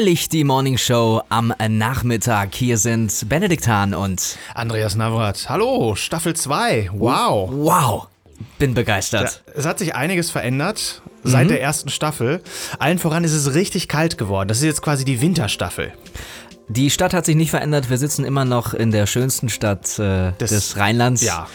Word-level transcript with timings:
Neulich 0.00 0.30
die 0.30 0.44
Morning 0.44 0.78
Show 0.78 1.20
am 1.28 1.52
Nachmittag. 1.68 2.54
Hier 2.54 2.78
sind 2.78 3.28
Benedikt 3.28 3.68
Hahn 3.68 3.92
und 3.92 4.38
Andreas 4.54 4.94
Navrat. 4.94 5.50
Hallo, 5.50 5.94
Staffel 5.94 6.34
2. 6.34 6.88
Wow. 6.94 7.50
Wow, 7.52 8.06
bin 8.58 8.72
begeistert. 8.72 9.42
Es 9.54 9.66
hat 9.66 9.78
sich 9.78 9.94
einiges 9.94 10.30
verändert 10.30 11.02
seit 11.22 11.50
der 11.50 11.60
ersten 11.60 11.90
Staffel. 11.90 12.40
Allen 12.78 12.98
voran 12.98 13.24
ist 13.24 13.34
es 13.34 13.52
richtig 13.52 13.88
kalt 13.88 14.16
geworden. 14.16 14.48
Das 14.48 14.56
ist 14.56 14.64
jetzt 14.64 14.80
quasi 14.80 15.04
die 15.04 15.20
Winterstaffel. 15.20 15.92
Die 16.68 16.88
Stadt 16.88 17.12
hat 17.12 17.26
sich 17.26 17.36
nicht 17.36 17.50
verändert. 17.50 17.90
Wir 17.90 17.98
sitzen 17.98 18.24
immer 18.24 18.46
noch 18.46 18.72
in 18.72 18.92
der 18.92 19.04
schönsten 19.06 19.50
Stadt 19.50 19.98
äh, 19.98 20.32
des, 20.40 20.48
Des- 20.48 20.76
Rheinlands. 20.78 21.20
Ja. 21.22 21.46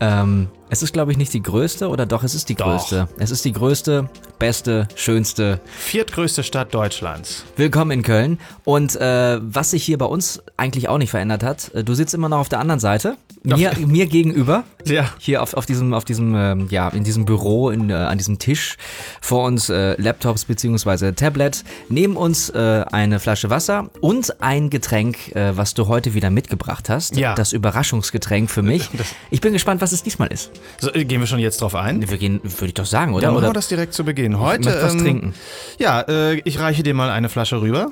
Ähm, 0.00 0.48
es 0.74 0.82
ist, 0.82 0.92
glaube 0.92 1.12
ich, 1.12 1.18
nicht 1.18 1.32
die 1.32 1.40
größte, 1.40 1.88
oder 1.88 2.04
doch, 2.04 2.24
es 2.24 2.34
ist 2.34 2.48
die 2.48 2.56
Doch. 2.56 2.64
größte. 2.64 3.06
Es 3.16 3.30
ist 3.30 3.44
die 3.44 3.52
größte, 3.52 4.08
beste, 4.40 4.88
schönste. 4.96 5.60
Viertgrößte 5.78 6.42
Stadt 6.42 6.74
Deutschlands. 6.74 7.44
Willkommen 7.54 7.92
in 7.92 8.02
Köln. 8.02 8.40
Und 8.64 8.96
äh, 8.96 9.38
was 9.40 9.70
sich 9.70 9.84
hier 9.84 9.98
bei 9.98 10.06
uns 10.06 10.42
eigentlich 10.56 10.88
auch 10.88 10.98
nicht 10.98 11.10
verändert 11.10 11.44
hat, 11.44 11.72
äh, 11.74 11.84
du 11.84 11.94
sitzt 11.94 12.12
immer 12.12 12.28
noch 12.28 12.38
auf 12.38 12.48
der 12.48 12.58
anderen 12.58 12.80
Seite, 12.80 13.16
mir, 13.44 13.72
mir 13.86 14.06
gegenüber. 14.06 14.64
Ja. 14.84 15.10
Hier 15.18 15.42
auf, 15.42 15.54
auf 15.54 15.66
diesem, 15.66 15.94
auf 15.94 16.04
diesem, 16.04 16.34
ähm, 16.34 16.66
ja, 16.70 16.88
in 16.88 17.04
diesem 17.04 17.24
Büro, 17.24 17.70
in, 17.70 17.90
äh, 17.90 17.94
an 17.94 18.18
diesem 18.18 18.38
Tisch, 18.38 18.76
vor 19.20 19.44
uns 19.44 19.68
äh, 19.68 20.00
Laptops 20.00 20.46
beziehungsweise 20.46 21.14
Tablet, 21.14 21.62
neben 21.88 22.16
uns 22.16 22.50
äh, 22.50 22.84
eine 22.90 23.20
Flasche 23.20 23.50
Wasser 23.50 23.90
und 24.00 24.42
ein 24.42 24.70
Getränk, 24.70 25.36
äh, 25.36 25.56
was 25.56 25.74
du 25.74 25.86
heute 25.86 26.14
wieder 26.14 26.30
mitgebracht 26.30 26.88
hast. 26.88 27.16
Ja. 27.16 27.34
Das 27.34 27.52
Überraschungsgetränk 27.52 28.50
für 28.50 28.62
mich. 28.62 28.88
Ich 29.30 29.40
bin 29.40 29.52
gespannt, 29.52 29.80
was 29.80 29.92
es 29.92 30.02
diesmal 30.02 30.28
ist. 30.32 30.50
So, 30.80 30.92
äh, 30.92 31.04
gehen 31.04 31.20
wir 31.20 31.26
schon 31.26 31.38
jetzt 31.38 31.60
drauf 31.60 31.74
ein? 31.74 32.08
Wir 32.08 32.18
gehen, 32.18 32.40
würde 32.42 32.66
ich 32.66 32.74
doch 32.74 32.86
sagen, 32.86 33.14
oder? 33.14 33.24
Ja, 33.24 33.30
machen 33.32 33.44
wir 33.44 33.52
das 33.52 33.68
direkt 33.68 33.94
zu 33.94 34.04
Beginn. 34.04 34.38
Heute. 34.38 34.68
möchte 34.68 34.82
was 34.82 34.92
ähm, 34.94 35.00
trinken. 35.00 35.34
Ja, 35.78 36.00
äh, 36.02 36.34
ich 36.44 36.58
reiche 36.58 36.82
dir 36.82 36.94
mal 36.94 37.10
eine 37.10 37.28
Flasche 37.28 37.60
rüber. 37.60 37.88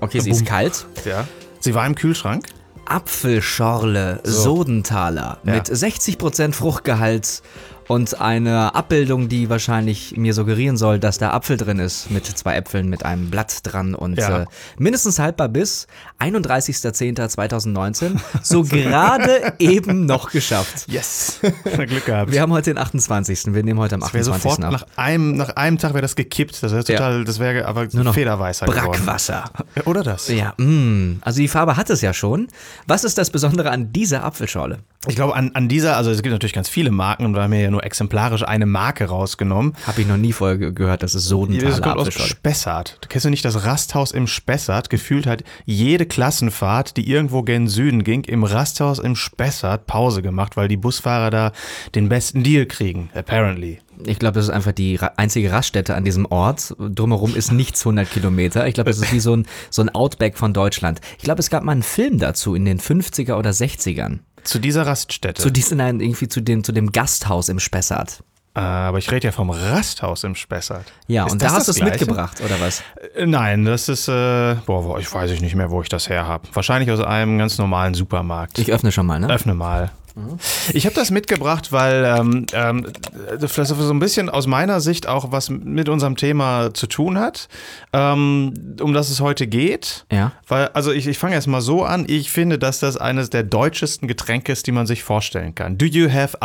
okay, 0.00 0.20
sie 0.20 0.30
ist 0.30 0.46
kalt. 0.46 0.86
Ja. 1.04 1.26
Sie 1.60 1.74
war 1.74 1.86
im 1.86 1.94
Kühlschrank. 1.94 2.46
Apfelschorle 2.86 4.20
Sodenthaler 4.24 5.38
Ja. 5.44 5.54
mit 5.54 5.66
60% 5.66 6.52
Fruchtgehalt 6.52 7.42
und 7.90 8.20
einer 8.20 8.76
Abbildung, 8.76 9.28
die 9.28 9.50
wahrscheinlich 9.50 10.16
mir 10.16 10.32
suggerieren 10.32 10.76
soll, 10.76 11.00
dass 11.00 11.18
da 11.18 11.32
Apfel 11.32 11.56
drin 11.56 11.80
ist, 11.80 12.08
mit 12.08 12.24
zwei 12.24 12.54
Äpfeln, 12.54 12.88
mit 12.88 13.04
einem 13.04 13.30
Blatt 13.30 13.58
dran 13.64 13.96
und 13.96 14.16
Ja. 14.16 14.42
äh, 14.42 14.46
mindestens 14.78 15.18
haltbar 15.18 15.48
bis 15.48 15.88
31.10.2019. 16.20 18.18
So 18.42 18.62
gerade 18.62 19.54
eben 19.58 20.06
noch 20.06 20.30
geschafft. 20.30 20.84
Yes. 20.86 21.40
Glück 21.64 22.04
gehabt. 22.06 22.30
Wir 22.32 22.42
haben 22.42 22.52
heute 22.52 22.70
den 22.70 22.78
28. 22.78 23.46
Wir 23.54 23.62
nehmen 23.62 23.78
heute 23.80 23.96
am 23.96 24.02
wäre 24.02 24.18
28. 24.18 24.42
sofort 24.42 24.64
ab. 24.64 24.72
nach 24.72 24.86
einem, 24.96 25.36
nach 25.36 25.50
einem 25.56 25.78
Tag 25.78 25.90
wäre 25.92 26.02
das 26.02 26.14
gekippt. 26.16 26.62
Das 26.62 26.72
wäre 26.72 26.84
Ja. 26.86 26.96
total, 26.96 27.24
das 27.24 27.38
wäre 27.40 27.66
aber 27.66 27.88
Nur 27.92 28.04
noch 28.04 28.14
federweißer 28.14 28.66
geworden. 28.66 28.86
Brackwasser. 29.04 29.50
Oder 29.84 30.02
das? 30.02 30.28
Ja, 30.28 30.54
mh. 30.58 31.16
also 31.22 31.40
die 31.40 31.48
Farbe 31.48 31.76
hat 31.76 31.90
es 31.90 32.00
ja 32.02 32.12
schon. 32.14 32.48
Was 32.86 33.04
ist 33.04 33.18
das 33.18 33.30
Besondere 33.30 33.70
an 33.70 33.92
dieser 33.92 34.24
Apfelschorle? 34.24 34.78
Ich 35.08 35.16
glaube, 35.16 35.34
an, 35.34 35.50
an 35.54 35.68
dieser, 35.68 35.96
also 35.96 36.10
es 36.10 36.22
gibt 36.22 36.32
natürlich 36.32 36.52
ganz 36.52 36.68
viele 36.68 36.90
Marken 36.90 37.24
und 37.24 37.34
wir 37.34 37.42
haben 37.42 37.52
ja 37.54 37.70
nur 37.70 37.79
exemplarisch 37.84 38.42
eine 38.46 38.66
Marke 38.66 39.04
rausgenommen. 39.06 39.74
Habe 39.86 40.00
ich 40.02 40.06
noch 40.06 40.16
nie 40.16 40.32
vorher 40.32 40.58
ge- 40.58 40.72
gehört, 40.72 41.02
dass 41.02 41.14
es 41.14 41.24
Sodenthaler 41.24 41.70
Das 41.70 41.82
kommt 41.82 41.96
aus. 41.98 42.14
Spessart. 42.14 42.98
Du 43.00 43.08
kennst 43.08 43.24
du 43.24 43.30
nicht 43.30 43.44
das 43.44 43.64
Rasthaus 43.64 44.12
im 44.12 44.26
Spessart? 44.26 44.90
Gefühlt 44.90 45.26
hat 45.26 45.44
jede 45.64 46.06
Klassenfahrt, 46.06 46.96
die 46.96 47.10
irgendwo 47.10 47.42
gen 47.42 47.68
Süden 47.68 48.04
ging, 48.04 48.24
im 48.24 48.44
Rasthaus 48.44 48.98
im 48.98 49.16
Spessart 49.16 49.86
Pause 49.86 50.22
gemacht, 50.22 50.56
weil 50.56 50.68
die 50.68 50.76
Busfahrer 50.76 51.30
da 51.30 51.52
den 51.94 52.08
besten 52.08 52.42
Deal 52.42 52.66
kriegen, 52.66 53.10
apparently. 53.14 53.78
Ich 54.06 54.18
glaube, 54.18 54.36
das 54.36 54.44
ist 54.44 54.50
einfach 54.50 54.72
die 54.72 54.98
einzige 55.16 55.52
Raststätte 55.52 55.94
an 55.94 56.04
diesem 56.04 56.24
Ort. 56.24 56.74
Drumherum 56.78 57.34
ist 57.36 57.52
nichts 57.52 57.82
100 57.84 58.10
Kilometer. 58.10 58.66
Ich 58.66 58.72
glaube, 58.72 58.88
das 58.88 58.98
ist 58.98 59.12
wie 59.12 59.20
so 59.20 59.36
ein, 59.36 59.46
so 59.68 59.82
ein 59.82 59.90
Outback 59.90 60.38
von 60.38 60.54
Deutschland. 60.54 61.02
Ich 61.18 61.24
glaube, 61.24 61.40
es 61.40 61.50
gab 61.50 61.64
mal 61.64 61.72
einen 61.72 61.82
Film 61.82 62.18
dazu 62.18 62.54
in 62.54 62.64
den 62.64 62.80
50er 62.80 63.34
oder 63.34 63.50
60ern. 63.50 64.20
Zu 64.44 64.58
dieser 64.58 64.86
Raststätte. 64.86 65.42
Zu 65.42 65.50
diesem, 65.50 65.78
nein, 65.78 66.00
irgendwie 66.00 66.28
zu 66.28 66.40
dem, 66.40 66.64
zu 66.64 66.72
dem 66.72 66.92
Gasthaus 66.92 67.48
im 67.48 67.58
Spessart. 67.58 68.22
Äh, 68.54 68.60
aber 68.60 68.98
ich 68.98 69.10
rede 69.12 69.28
ja 69.28 69.32
vom 69.32 69.50
Rasthaus 69.50 70.24
im 70.24 70.34
Spessart. 70.34 70.92
Ja, 71.06 71.26
Ist 71.26 71.32
und 71.32 71.42
das 71.42 71.52
da 71.52 71.58
hast 71.58 71.68
du 71.68 71.72
es 71.72 71.80
mitgebracht, 71.80 72.40
oder 72.44 72.60
was? 72.60 72.82
Äh, 73.14 73.26
Nein, 73.26 73.64
das 73.64 73.88
ist, 73.88 74.08
äh, 74.08 74.56
boah, 74.66 74.98
ich 74.98 75.12
weiß 75.12 75.30
ich 75.30 75.40
nicht 75.40 75.54
mehr, 75.54 75.70
wo 75.70 75.82
ich 75.82 75.88
das 75.88 76.08
her 76.08 76.26
habe. 76.26 76.48
Wahrscheinlich 76.52 76.90
aus 76.90 77.00
einem 77.00 77.38
ganz 77.38 77.58
normalen 77.58 77.94
Supermarkt. 77.94 78.58
Ich 78.58 78.72
öffne 78.72 78.90
schon 78.90 79.06
mal, 79.06 79.20
ne? 79.20 79.28
Öffne 79.28 79.54
mal. 79.54 79.92
Ich 80.72 80.86
habe 80.86 80.94
das 80.94 81.10
mitgebracht, 81.10 81.72
weil 81.72 82.04
ähm, 82.04 82.46
ähm, 82.52 82.86
das 83.38 83.54
so 83.56 83.92
ein 83.92 83.98
bisschen 83.98 84.28
aus 84.28 84.46
meiner 84.46 84.80
Sicht 84.80 85.06
auch 85.06 85.32
was 85.32 85.50
mit 85.50 85.88
unserem 85.88 86.16
Thema 86.16 86.72
zu 86.74 86.86
tun 86.86 87.18
hat, 87.18 87.48
ähm, 87.92 88.76
um 88.80 88.92
das 88.92 89.10
es 89.10 89.20
heute 89.20 89.46
geht. 89.46 90.06
Ja. 90.10 90.32
Weil, 90.48 90.68
also 90.68 90.92
ich, 90.92 91.06
ich 91.06 91.18
fange 91.18 91.34
erst 91.34 91.46
mal 91.46 91.60
so 91.60 91.84
an. 91.84 92.04
Ich 92.08 92.30
finde, 92.30 92.58
dass 92.58 92.80
das 92.80 92.96
eines 92.96 93.30
der 93.30 93.42
deutschesten 93.42 94.08
Getränke 94.08 94.52
ist, 94.52 94.66
die 94.66 94.72
man 94.72 94.86
sich 94.86 95.02
vorstellen 95.02 95.54
kann. 95.54 95.78
Do 95.78 95.86
you 95.86 96.10
have 96.10 96.38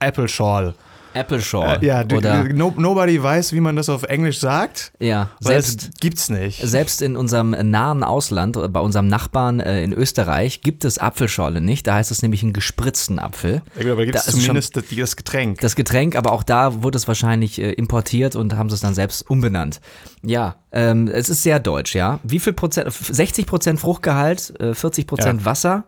apple 0.00 0.28
schorle? 0.28 0.74
Apple 1.14 1.40
Shore. 1.40 1.78
Ja, 1.82 2.04
du, 2.04 2.16
oder, 2.16 2.44
no, 2.44 2.72
nobody 2.76 3.22
weiß, 3.22 3.52
wie 3.52 3.60
man 3.60 3.76
das 3.76 3.88
auf 3.88 4.02
Englisch 4.04 4.38
sagt. 4.38 4.92
ja, 4.98 5.30
selbst, 5.40 6.00
gibt's 6.00 6.28
nicht. 6.30 6.60
selbst 6.66 7.02
in 7.02 7.16
unserem 7.16 7.50
nahen 7.50 8.02
Ausland, 8.04 8.56
äh, 8.56 8.68
bei 8.68 8.80
unserem 8.80 9.06
Nachbarn 9.08 9.60
äh, 9.60 9.82
in 9.82 9.92
Österreich, 9.92 10.60
gibt 10.62 10.84
es 10.84 10.98
Apfelschorle 10.98 11.60
nicht. 11.60 11.86
Da 11.86 11.94
heißt 11.94 12.10
es 12.10 12.22
nämlich 12.22 12.42
einen 12.42 12.52
gespritzten 12.52 13.18
Apfel. 13.18 13.62
Ja, 13.82 13.92
aber 13.92 14.04
gibt 14.04 14.14
Da 14.16 14.20
es 14.20 14.26
ist 14.28 14.32
schon- 14.34 14.40
zumindest 14.42 14.76
das, 14.76 14.84
das 14.96 15.16
Getränk. 15.16 15.60
das 15.60 15.76
Getränk, 15.76 16.16
aber 16.16 16.32
auch 16.32 16.42
da 16.42 16.82
wurde 16.82 16.96
es 16.96 17.06
wahrscheinlich 17.08 17.60
äh, 17.60 17.72
importiert 17.72 18.36
und 18.36 18.56
haben 18.56 18.68
es 18.68 18.80
dann 18.80 18.94
selbst 18.94 19.28
umbenannt. 19.28 19.80
Ja, 20.22 20.56
ähm, 20.72 21.08
es 21.08 21.28
ist 21.28 21.42
sehr 21.42 21.60
deutsch, 21.60 21.94
ja. 21.94 22.20
Wie 22.22 22.38
viel 22.38 22.52
Prozent? 22.52 22.92
60 22.92 23.46
Prozent 23.46 23.80
Fruchtgehalt, 23.80 24.58
äh, 24.60 24.74
40 24.74 25.06
Prozent 25.06 25.40
Ja. 25.40 25.44
Wasser. 25.46 25.84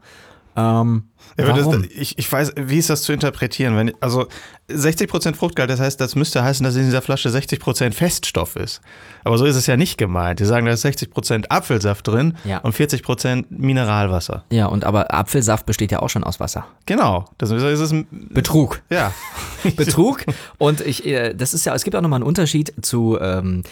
Ähm, 0.57 1.05
Ja, 1.39 1.49
warum? 1.49 1.83
Das, 1.83 1.91
ich, 1.93 2.17
ich 2.19 2.31
weiß, 2.31 2.53
wie 2.57 2.79
ist 2.79 2.91
das 2.91 3.03
zu 3.03 3.13
interpretieren? 3.13 3.77
Wenn, 3.77 3.93
also 4.01 4.27
60% 4.71 5.35
Fruchtgehalt, 5.35 5.71
das 5.71 5.81
heißt, 5.81 6.01
das 6.01 6.15
müsste 6.15 6.43
heißen, 6.45 6.65
dass 6.65 6.77
in 6.77 6.85
dieser 6.85 7.03
Flasche 7.03 7.29
60% 7.29 7.93
Feststoff 7.93 8.57
ist. 8.57 8.81
Aber 9.25 9.37
so 9.37 9.45
ist 9.45 9.57
es 9.57 9.67
ja 9.67 9.77
nicht 9.77 9.99
gemeint. 9.99 10.41
Die 10.41 10.45
sagen, 10.45 10.65
da 10.67 10.73
ist 10.73 10.85
60% 10.87 11.47
Apfelsaft 11.51 12.07
drin 12.07 12.37
Ja. 12.45 12.59
und 12.59 12.75
40% 12.75 13.47
Mineralwasser. 13.51 14.45
ja, 14.51 14.67
und 14.67 14.85
aber 14.85 15.13
Apfelsaft 15.13 15.67
besteht 15.67 15.91
ja 15.93 16.01
auch 16.01 16.09
schon 16.09 16.25
aus 16.25 16.41
Wasser. 16.41 16.67
Genau. 16.87 17.25
Das 17.39 17.51
ist 17.51 17.63
es. 17.63 17.91
ein- 17.93 18.07
Betrug. 18.31 18.83
Ja. 18.91 19.13
Betrug. 19.77 20.25
Und 20.59 20.81
ich, 20.83 21.05
äh, 21.07 21.35
das 21.35 21.53
ist 21.55 21.65
ja, 21.67 21.75
es 21.75 21.85
gibt 21.85 21.97
auch 21.97 22.01
nochmal 22.03 22.19
einen 22.19 22.27
Unterschied 22.29 22.73
zu 22.83 23.19
ähm, 23.21 23.63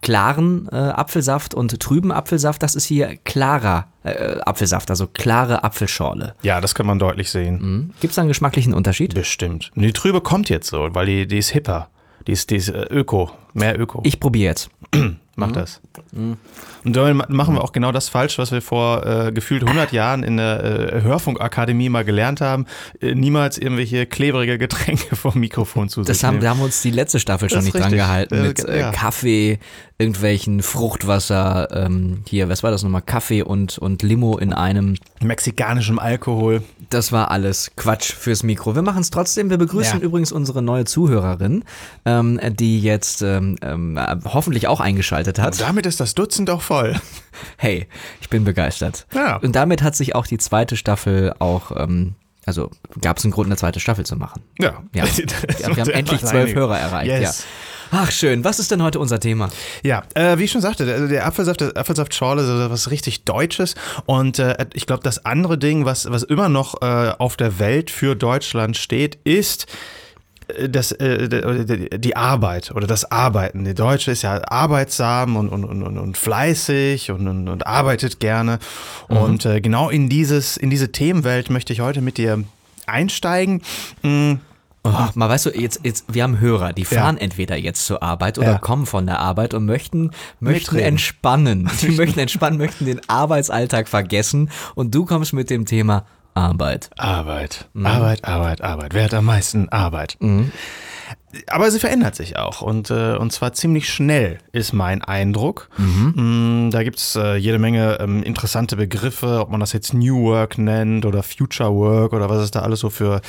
klaren 0.00 0.68
äh, 0.72 0.76
Apfelsaft 0.76 1.54
und 1.54 1.78
trüben 1.80 2.10
Apfelsaft. 2.12 2.62
Das 2.62 2.74
ist 2.74 2.84
hier 2.84 3.16
klarer 3.24 3.86
äh, 4.04 4.40
Apfelsaft, 4.40 4.90
also 4.90 5.06
klare 5.06 5.62
Apfelschorle. 5.64 6.34
Ja, 6.42 6.60
das 6.60 6.74
kann 6.74 6.86
man 6.86 6.91
deutlich 6.98 7.30
sehen. 7.30 7.92
Gibt 8.00 8.10
es 8.12 8.16
da 8.16 8.22
einen 8.22 8.28
geschmacklichen 8.28 8.74
Unterschied? 8.74 9.14
Bestimmt. 9.14 9.70
Und 9.74 9.82
die 9.82 9.92
Trübe 9.92 10.20
kommt 10.20 10.48
jetzt 10.48 10.68
so, 10.68 10.88
weil 10.92 11.06
die, 11.06 11.26
die 11.26 11.38
ist 11.38 11.50
hipper. 11.50 11.88
Die 12.26 12.32
ist, 12.32 12.50
die 12.50 12.56
ist 12.56 12.68
äh, 12.68 12.86
Öko. 12.90 13.30
Mehr 13.52 13.78
Öko. 13.78 14.00
Ich 14.04 14.20
probiere 14.20 14.50
jetzt. 14.50 14.70
Mach 15.34 15.50
das. 15.50 15.80
Und 16.12 16.36
damit 16.84 17.16
ma- 17.16 17.26
machen 17.34 17.54
wir 17.54 17.64
auch 17.64 17.72
genau 17.72 17.90
das 17.90 18.10
falsch, 18.10 18.36
was 18.38 18.52
wir 18.52 18.60
vor 18.60 19.06
äh, 19.06 19.32
gefühlt 19.32 19.62
100 19.62 19.90
Jahren 19.92 20.22
in 20.24 20.36
der 20.36 20.62
äh, 20.92 21.00
Hörfunkakademie 21.02 21.88
mal 21.88 22.04
gelernt 22.04 22.42
haben. 22.42 22.66
Äh, 23.00 23.14
niemals 23.14 23.56
irgendwelche 23.56 24.04
klebrige 24.04 24.58
Getränke 24.58 25.16
vom 25.16 25.40
Mikrofon 25.40 25.88
zu 25.88 26.02
Das 26.02 26.18
sich 26.18 26.24
haben, 26.24 26.34
nehmen. 26.34 26.44
da 26.44 26.50
haben 26.50 26.58
wir 26.58 26.64
uns 26.66 26.82
die 26.82 26.90
letzte 26.90 27.18
Staffel 27.18 27.48
schon 27.48 27.60
nicht 27.64 27.74
ist 27.74 27.80
dran 27.80 27.84
richtig. 27.92 27.98
gehalten. 28.06 28.42
Mit 28.42 28.64
äh, 28.68 28.80
ja. 28.80 28.90
Kaffee, 28.90 29.58
irgendwelchen 29.96 30.60
Fruchtwasser, 30.62 31.68
ähm, 31.72 32.24
hier, 32.28 32.50
was 32.50 32.62
war 32.62 32.70
das 32.70 32.82
nochmal? 32.82 33.00
Kaffee 33.02 33.42
und, 33.42 33.78
und 33.78 34.02
Limo 34.02 34.36
in 34.36 34.52
einem. 34.52 34.96
Mexikanischem 35.22 35.98
Alkohol. 35.98 36.62
Das 36.90 37.10
war 37.10 37.30
alles 37.30 37.70
Quatsch 37.76 38.12
fürs 38.12 38.42
Mikro. 38.42 38.74
Wir 38.74 38.82
machen 38.82 39.00
es 39.00 39.08
trotzdem. 39.08 39.48
Wir 39.48 39.56
begrüßen 39.56 40.00
Ja. 40.00 40.04
übrigens 40.04 40.30
unsere 40.30 40.60
neue 40.60 40.84
Zuhörerin, 40.84 41.64
ähm, 42.04 42.38
die 42.50 42.80
jetzt 42.82 43.22
ähm, 43.22 43.56
ähm, 43.62 43.98
hoffentlich 44.24 44.68
auch 44.68 44.80
eingeschaltet 44.80 45.21
hat. 45.26 45.52
Und 45.52 45.60
damit 45.60 45.86
ist 45.86 46.00
das 46.00 46.14
Dutzend 46.14 46.50
auch 46.50 46.62
voll. 46.62 47.00
Hey, 47.56 47.88
ich 48.20 48.28
bin 48.28 48.44
begeistert. 48.44 49.06
Ja. 49.14 49.36
Und 49.36 49.56
damit 49.56 49.82
hat 49.82 49.96
sich 49.96 50.14
auch 50.14 50.26
die 50.26 50.38
zweite 50.38 50.76
Staffel 50.76 51.34
auch, 51.38 51.72
ähm, 51.76 52.14
also 52.44 52.70
gab 53.00 53.18
es 53.18 53.24
einen 53.24 53.32
Grund, 53.32 53.46
eine 53.46 53.56
zweite 53.56 53.80
Staffel 53.80 54.04
zu 54.04 54.16
machen. 54.16 54.42
Ja. 54.58 54.82
Ja, 54.94 55.04
wir 55.74 55.76
haben 55.76 55.90
endlich 55.90 56.20
zwölf. 56.24 56.54
Hörer 56.54 56.78
erreicht. 56.78 57.08
Yes. 57.08 57.40
Ja. 57.40 57.44
Ach 57.94 58.10
schön, 58.10 58.42
was 58.42 58.58
ist 58.58 58.70
denn 58.70 58.82
heute 58.82 58.98
unser 58.98 59.20
Thema? 59.20 59.50
Ja, 59.82 60.04
äh, 60.14 60.38
wie 60.38 60.44
ich 60.44 60.50
schon 60.50 60.62
sagte, 60.62 60.86
der, 60.86 61.08
der 61.08 61.26
Apfelsaft, 61.26 61.60
der 61.60 61.76
Apfelsaftschorle 61.76 62.40
ist 62.40 62.48
so 62.48 62.70
was 62.70 62.90
richtig 62.90 63.26
Deutsches. 63.26 63.74
Und 64.06 64.38
äh, 64.38 64.66
ich 64.72 64.86
glaube, 64.86 65.02
das 65.02 65.26
andere 65.26 65.58
Ding, 65.58 65.84
was, 65.84 66.10
was 66.10 66.22
immer 66.22 66.48
noch 66.48 66.80
äh, 66.80 67.12
auf 67.18 67.36
der 67.36 67.58
Welt 67.58 67.90
für 67.90 68.16
Deutschland 68.16 68.78
steht, 68.78 69.18
ist 69.24 69.66
das, 70.68 70.92
äh, 70.92 71.98
die- 71.98 72.16
Arbeit 72.16 72.72
oder 72.74 72.86
das 72.86 73.10
Arbeiten. 73.10 73.64
Der 73.64 73.74
Deutsche 73.74 74.10
ist 74.10 74.22
ja 74.22 74.42
arbeitsam 74.48 75.36
und, 75.36 75.48
und, 75.48 75.64
und, 75.64 75.98
und- 75.98 76.16
fleißig 76.16 77.10
und, 77.10 77.26
und, 77.28 77.48
und 77.48 77.66
arbeitet 77.66 78.20
gerne. 78.20 78.58
Und 79.08 79.44
äh, 79.46 79.60
genau 79.60 79.88
in, 79.90 80.08
dieses, 80.08 80.56
in 80.56 80.70
diese 80.70 80.92
Themenwelt 80.92 81.50
möchte 81.50 81.72
ich 81.72 81.80
heute 81.80 82.00
mit 82.00 82.18
dir 82.18 82.44
einsteigen. 82.86 83.62
Mm, 84.02 84.34
Oh, 84.84 84.90
mal 85.14 85.28
weißt 85.28 85.46
du, 85.46 85.50
jetzt, 85.50 85.78
jetzt, 85.84 86.06
wir 86.12 86.24
haben 86.24 86.40
Hörer, 86.40 86.72
die 86.72 86.84
fahren 86.84 87.14
Ja. 87.16 87.22
entweder 87.22 87.56
jetzt 87.56 87.86
zur 87.86 88.02
Arbeit 88.02 88.36
oder 88.36 88.50
Ja. 88.54 88.58
kommen 88.58 88.84
von 88.84 89.06
der 89.06 89.20
Arbeit 89.20 89.54
und 89.54 89.64
möchten, 89.64 90.10
möchten 90.40 90.74
Mitreden. 90.74 90.94
entspannen. 90.94 91.70
Die 91.82 91.90
möchten 91.90 92.18
entspannen, 92.18 92.58
möchten 92.58 92.86
den 92.86 93.00
Arbeitsalltag 93.08 93.88
vergessen 93.88 94.50
und 94.74 94.92
du 94.92 95.04
kommst 95.04 95.34
mit 95.34 95.50
dem 95.50 95.66
Thema 95.66 96.04
Arbeit. 96.34 96.90
Arbeit, 96.96 97.68
Arbeit, 97.74 98.24
Arbeit, 98.24 98.60
Arbeit. 98.62 98.94
Wer 98.94 99.04
hat 99.04 99.14
am 99.14 99.24
meisten 99.26 99.68
Arbeit? 99.68 100.16
Aber 101.48 101.70
sie 101.70 101.78
verändert 101.78 102.14
sich 102.14 102.36
auch 102.36 102.62
und, 102.62 102.90
äh, 102.90 103.16
und 103.16 103.32
zwar 103.32 103.52
ziemlich 103.52 103.88
schnell, 103.88 104.38
ist 104.52 104.72
mein 104.72 105.02
Eindruck. 105.02 105.68
Mm, 105.78 106.70
Da 106.70 106.82
gibt 106.82 106.98
es 106.98 107.16
äh, 107.16 107.36
jede 107.36 107.58
Menge 107.58 107.98
ähm, 108.00 108.22
interessante 108.22 108.76
Begriffe, 108.76 109.40
ob 109.40 109.50
man 109.50 109.60
das 109.60 109.72
jetzt 109.72 109.94
New 109.94 110.22
Work 110.24 110.58
nennt 110.58 111.06
oder 111.06 111.22
Future 111.22 111.72
Work 111.74 112.12
oder 112.12 112.28
was 112.28 112.42
es 112.42 112.50
da 112.50 112.60
alles 112.60 112.80
so 112.80 112.90
für, 112.90 113.20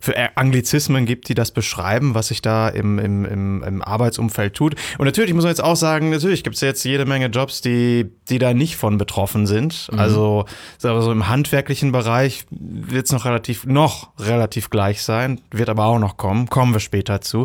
für 0.00 0.14
Anglizismen 0.36 1.06
gibt, 1.06 1.28
die 1.28 1.34
das 1.34 1.50
beschreiben, 1.50 2.14
was 2.14 2.28
sich 2.28 2.42
da 2.42 2.68
im, 2.68 2.98
im, 2.98 3.24
im, 3.24 3.62
im 3.62 3.82
Arbeitsumfeld 3.82 4.54
tut. 4.54 4.74
Und 4.98 5.06
natürlich 5.06 5.32
muss 5.34 5.44
man 5.44 5.50
jetzt 5.50 5.62
auch 5.62 5.76
sagen, 5.76 6.10
natürlich 6.10 6.44
gibt 6.44 6.56
es 6.56 6.62
jetzt 6.62 6.84
jede 6.84 7.06
Menge 7.06 7.26
Jobs, 7.26 7.60
die, 7.60 8.10
die 8.28 8.38
da 8.38 8.52
nicht 8.54 8.76
von 8.76 8.98
betroffen 8.98 9.46
sind. 9.46 9.88
Also 9.96 10.44
sagen 10.78 10.96
wir 10.96 11.02
so 11.02 11.12
im 11.12 11.28
handwerklichen 11.28 11.92
Bereich 11.92 12.46
wird 12.50 13.06
es 13.06 13.12
noch 13.12 13.24
relativ, 13.24 13.66
noch 13.66 14.10
relativ 14.18 14.70
gleich 14.70 15.02
sein, 15.02 15.40
wird 15.50 15.68
aber 15.68 15.86
auch 15.86 15.98
noch 15.98 16.16
kommen, 16.16 16.48
kommen 16.48 16.72
wir 16.72 16.80
später 16.80 17.20
zu. 17.20 17.43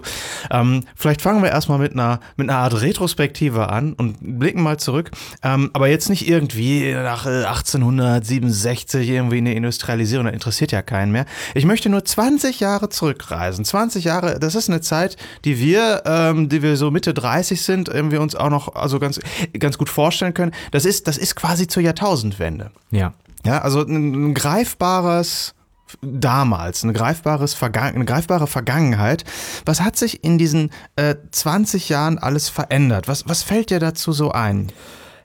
Ähm, 0.51 0.84
vielleicht 0.96 1.22
fangen 1.22 1.44
wir 1.44 1.50
erstmal 1.50 1.80
mit 1.80 1.94
einer, 1.94 2.19
mit 2.38 2.50
einer 2.50 2.60
Art 2.60 2.81
Retrospektive 2.81 3.69
an 3.69 3.94
und 3.94 4.18
blicken 4.40 4.62
mal 4.62 4.78
zurück. 4.78 5.12
Ähm, 5.44 5.69
aber 5.74 5.88
jetzt 5.88 6.10
nicht 6.10 6.28
irgendwie 6.28 6.94
nach 6.94 7.25
äh, 7.25 7.46
1867 7.46 9.10
irgendwie 9.10 9.38
eine 9.38 9.54
Industrialisierung, 9.54 10.25
das 10.25 10.34
interessiert 10.34 10.72
ja 10.72 10.81
keinen 10.81 11.12
mehr. 11.12 11.25
Ich 11.54 11.66
möchte 11.66 11.90
nur 11.90 12.04
20 12.04 12.60
Jahre 12.60 12.90
zurückreisen. 12.90 13.66
20 13.66 14.04
Jahre, 14.04 14.40
das 14.40 14.56
ist 14.56 14.69
eine 14.69 14.81
Zeit, 14.81 15.18
die 15.46 15.60
wir, 15.60 16.04
ähm, 16.06 16.50
die 16.50 16.62
wir 16.62 16.75
so 16.78 16.92
Mitte 16.92 17.13
30 17.13 17.62
sind, 17.62 17.90
irgendwie 17.90 18.18
uns 18.18 18.36
auch 18.36 18.50
noch 18.50 18.75
also 18.75 19.00
ganz, 19.00 19.19
ganz 19.57 19.78
gut 19.78 19.90
vorstellen 19.90 20.34
können. 20.34 20.52
Das 20.72 20.86
ist, 20.86 21.07
das 21.07 21.18
ist 21.18 21.36
quasi 21.36 21.68
zur 21.68 21.84
Jahrtausendwende. 21.84 22.72
Ja. 22.92 23.13
Ja, 23.45 23.60
also 23.60 23.81
ein, 23.81 24.30
ein 24.30 24.34
greifbares 24.34 25.54
damals, 26.01 26.83
eine, 26.83 26.94
greifbares 26.94 27.53
Vergangen, 27.53 27.95
eine 27.95 28.06
greifbare 28.06 28.47
Vergangenheit. 28.47 29.24
Was 29.65 29.81
hat 29.81 29.97
sich 29.97 30.24
in 30.24 30.38
diesen 30.38 30.71
äh, 30.95 31.15
20 31.31 31.89
Jahren 31.89 32.18
alles 32.18 32.50
verändert? 32.50 33.07
Was, 33.07 33.27
was 33.27 33.44
fällt 33.44 33.69
dir 33.69 33.80
dazu 33.80 34.12
so 34.12 34.31
ein? 34.31 34.71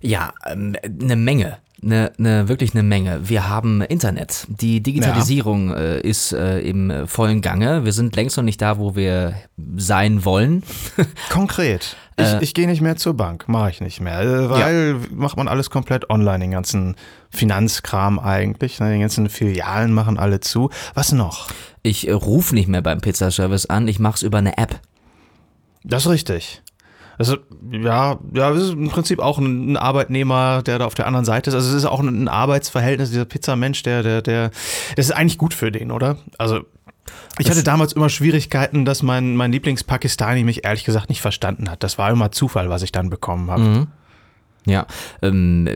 Ja, 0.00 0.32
ähm, 0.46 0.76
eine 0.84 1.16
Menge. 1.16 1.58
Eine, 1.84 2.12
eine, 2.18 2.48
wirklich 2.48 2.74
eine 2.74 2.82
Menge. 2.82 3.28
Wir 3.28 3.48
haben 3.48 3.82
Internet. 3.82 4.46
Die 4.48 4.82
Digitalisierung 4.82 5.74
äh, 5.74 6.00
ist 6.00 6.32
äh, 6.32 6.60
im 6.60 7.06
vollen 7.06 7.42
Gange. 7.42 7.84
Wir 7.84 7.92
sind 7.92 8.16
längst 8.16 8.36
noch 8.36 8.44
nicht 8.44 8.62
da, 8.62 8.78
wo 8.78 8.96
wir 8.96 9.34
sein 9.76 10.24
wollen. 10.24 10.62
Konkret. 11.30 11.96
Ich, 12.16 12.24
Äh. 12.24 12.42
ich 12.42 12.54
gehe 12.54 12.66
nicht 12.66 12.80
mehr 12.80 12.96
zur 12.96 13.14
Bank, 13.14 13.48
mache 13.48 13.70
ich 13.70 13.80
nicht 13.80 14.00
mehr, 14.00 14.20
äh, 14.20 14.48
weil 14.48 14.96
macht 15.10 15.36
man 15.36 15.48
alles 15.48 15.68
komplett 15.68 16.10
online, 16.10 16.38
den 16.38 16.52
ganzen 16.52 16.94
Finanzkram 17.30 18.18
eigentlich, 18.20 18.78
ne? 18.78 18.94
die 18.94 19.00
ganzen 19.00 19.28
Filialen 19.28 19.92
machen 19.92 20.18
alle 20.18 20.40
zu. 20.40 20.70
Was 20.94 21.12
noch? 21.12 21.48
Ich 21.82 22.06
äh, 22.08 22.12
rufe 22.12 22.54
nicht 22.54 22.68
mehr 22.68 22.82
beim 22.82 23.00
Pizzaservice 23.00 23.66
an, 23.66 23.88
ich 23.88 23.98
mache 23.98 24.14
es 24.16 24.22
über 24.22 24.38
eine 24.38 24.56
App. 24.58 24.80
Das 25.82 26.06
ist 26.06 26.12
richtig. 26.12 26.62
Also, 27.18 27.36
ja, 27.70 28.18
ja, 28.32 28.50
das 28.50 28.62
ist 28.62 28.72
im 28.72 28.88
Prinzip 28.88 29.20
auch 29.20 29.38
ein, 29.38 29.76
Arbeitnehmer, 29.76 30.62
der 30.62 30.78
da 30.78 30.86
auf 30.86 30.94
der 30.94 31.06
anderen 31.06 31.24
Seite 31.24 31.50
ist. 31.50 31.54
Also, 31.54 31.68
es 31.68 31.74
ist 31.74 31.84
auch 31.84 32.00
ein, 32.00 32.28
Arbeitsverhältnis, 32.28 33.10
dieser 33.10 33.24
Pizzamensch, 33.24 33.82
der, 33.82 34.02
der, 34.02 34.22
der, 34.22 34.50
das 34.96 35.06
ist 35.06 35.12
eigentlich 35.12 35.38
gut 35.38 35.54
für 35.54 35.70
den, 35.70 35.90
oder? 35.90 36.16
Also, 36.38 36.60
ich 37.38 37.50
hatte 37.50 37.62
damals 37.62 37.92
immer 37.92 38.08
Schwierigkeiten, 38.08 38.84
dass 38.84 39.02
mein, 39.02 39.36
mein 39.36 39.52
Lieblingspakistani 39.52 40.44
mich 40.44 40.64
ehrlich 40.64 40.84
gesagt 40.84 41.08
nicht 41.08 41.20
verstanden 41.20 41.70
hat. 41.70 41.82
Das 41.82 41.98
war 41.98 42.10
immer 42.10 42.30
Zufall, 42.30 42.70
was 42.70 42.82
ich 42.82 42.92
dann 42.92 43.10
bekommen 43.10 43.50
habe. 43.50 43.86
Ja, 44.66 44.86
ähm, 45.22 45.68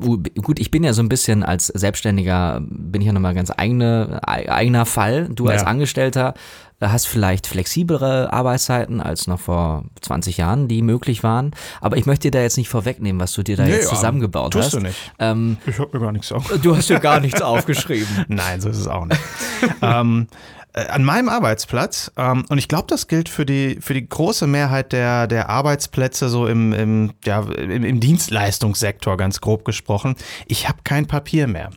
gut, 0.00 0.58
ich 0.58 0.70
bin 0.70 0.82
ja 0.84 0.92
so 0.92 1.02
ein 1.02 1.08
bisschen 1.08 1.42
als 1.44 1.66
Selbstständiger, 1.68 2.60
bin 2.60 3.00
ich 3.00 3.06
ja 3.06 3.12
nochmal 3.12 3.34
ganz 3.34 3.52
eigene, 3.56 4.20
eigener 4.26 4.84
Fall. 4.86 5.28
Du 5.28 5.46
als 5.48 5.62
Ja. 5.62 5.68
Angestellter 5.68 6.34
hast 6.80 7.08
vielleicht 7.08 7.46
flexiblere 7.46 8.32
Arbeitszeiten 8.34 9.00
als 9.00 9.26
noch 9.26 9.40
vor 9.40 9.84
20 10.02 10.36
Jahren, 10.36 10.68
die 10.68 10.82
möglich 10.82 11.22
waren. 11.22 11.52
Aber 11.80 11.96
ich 11.96 12.04
möchte 12.04 12.28
dir 12.30 12.38
da 12.38 12.42
jetzt 12.42 12.58
nicht 12.58 12.68
vorwegnehmen, 12.68 13.18
was 13.20 13.32
du 13.32 13.42
dir 13.42 13.56
da 13.56 13.62
Nee, 13.64 13.70
jetzt 13.72 13.88
zusammengebaut 13.88 14.52
tust 14.52 14.64
hast. 14.66 14.74
du 14.74 14.80
nicht. 14.80 15.12
Ähm, 15.18 15.56
Ich 15.66 15.78
hab 15.78 15.94
mir 15.94 16.00
gar 16.00 16.12
nichts 16.12 16.30
auf. 16.32 16.52
du 16.62 16.76
hast 16.76 16.90
ja 16.90 16.98
gar 16.98 17.20
nichts 17.20 17.40
aufgeschrieben. 17.42 18.26
Nein, 18.28 18.60
so 18.60 18.68
ist 18.68 18.78
es 18.78 18.88
auch 18.88 19.06
nicht. 19.06 19.20
ähm, 19.82 20.26
äh, 20.30 20.55
an 20.76 21.04
meinem 21.04 21.28
Arbeitsplatz, 21.28 22.12
ähm, 22.16 22.44
und 22.48 22.58
ich 22.58 22.68
glaube, 22.68 22.86
das 22.88 23.08
gilt 23.08 23.28
für 23.28 23.46
die, 23.46 23.78
für 23.80 23.94
die 23.94 24.06
große 24.06 24.46
Mehrheit 24.46 24.92
der, 24.92 25.26
der 25.26 25.48
Arbeitsplätze 25.48 26.28
so 26.28 26.46
im, 26.46 26.72
im, 26.72 27.12
ja, 27.24 27.40
im, 27.40 27.84
im 27.84 28.00
Dienstleistungssektor, 28.00 29.16
ganz 29.16 29.40
grob 29.40 29.64
gesprochen, 29.64 30.16
ich 30.46 30.68
habe 30.68 30.78
kein 30.84 31.06
Papier 31.06 31.46
mehr. 31.46 31.70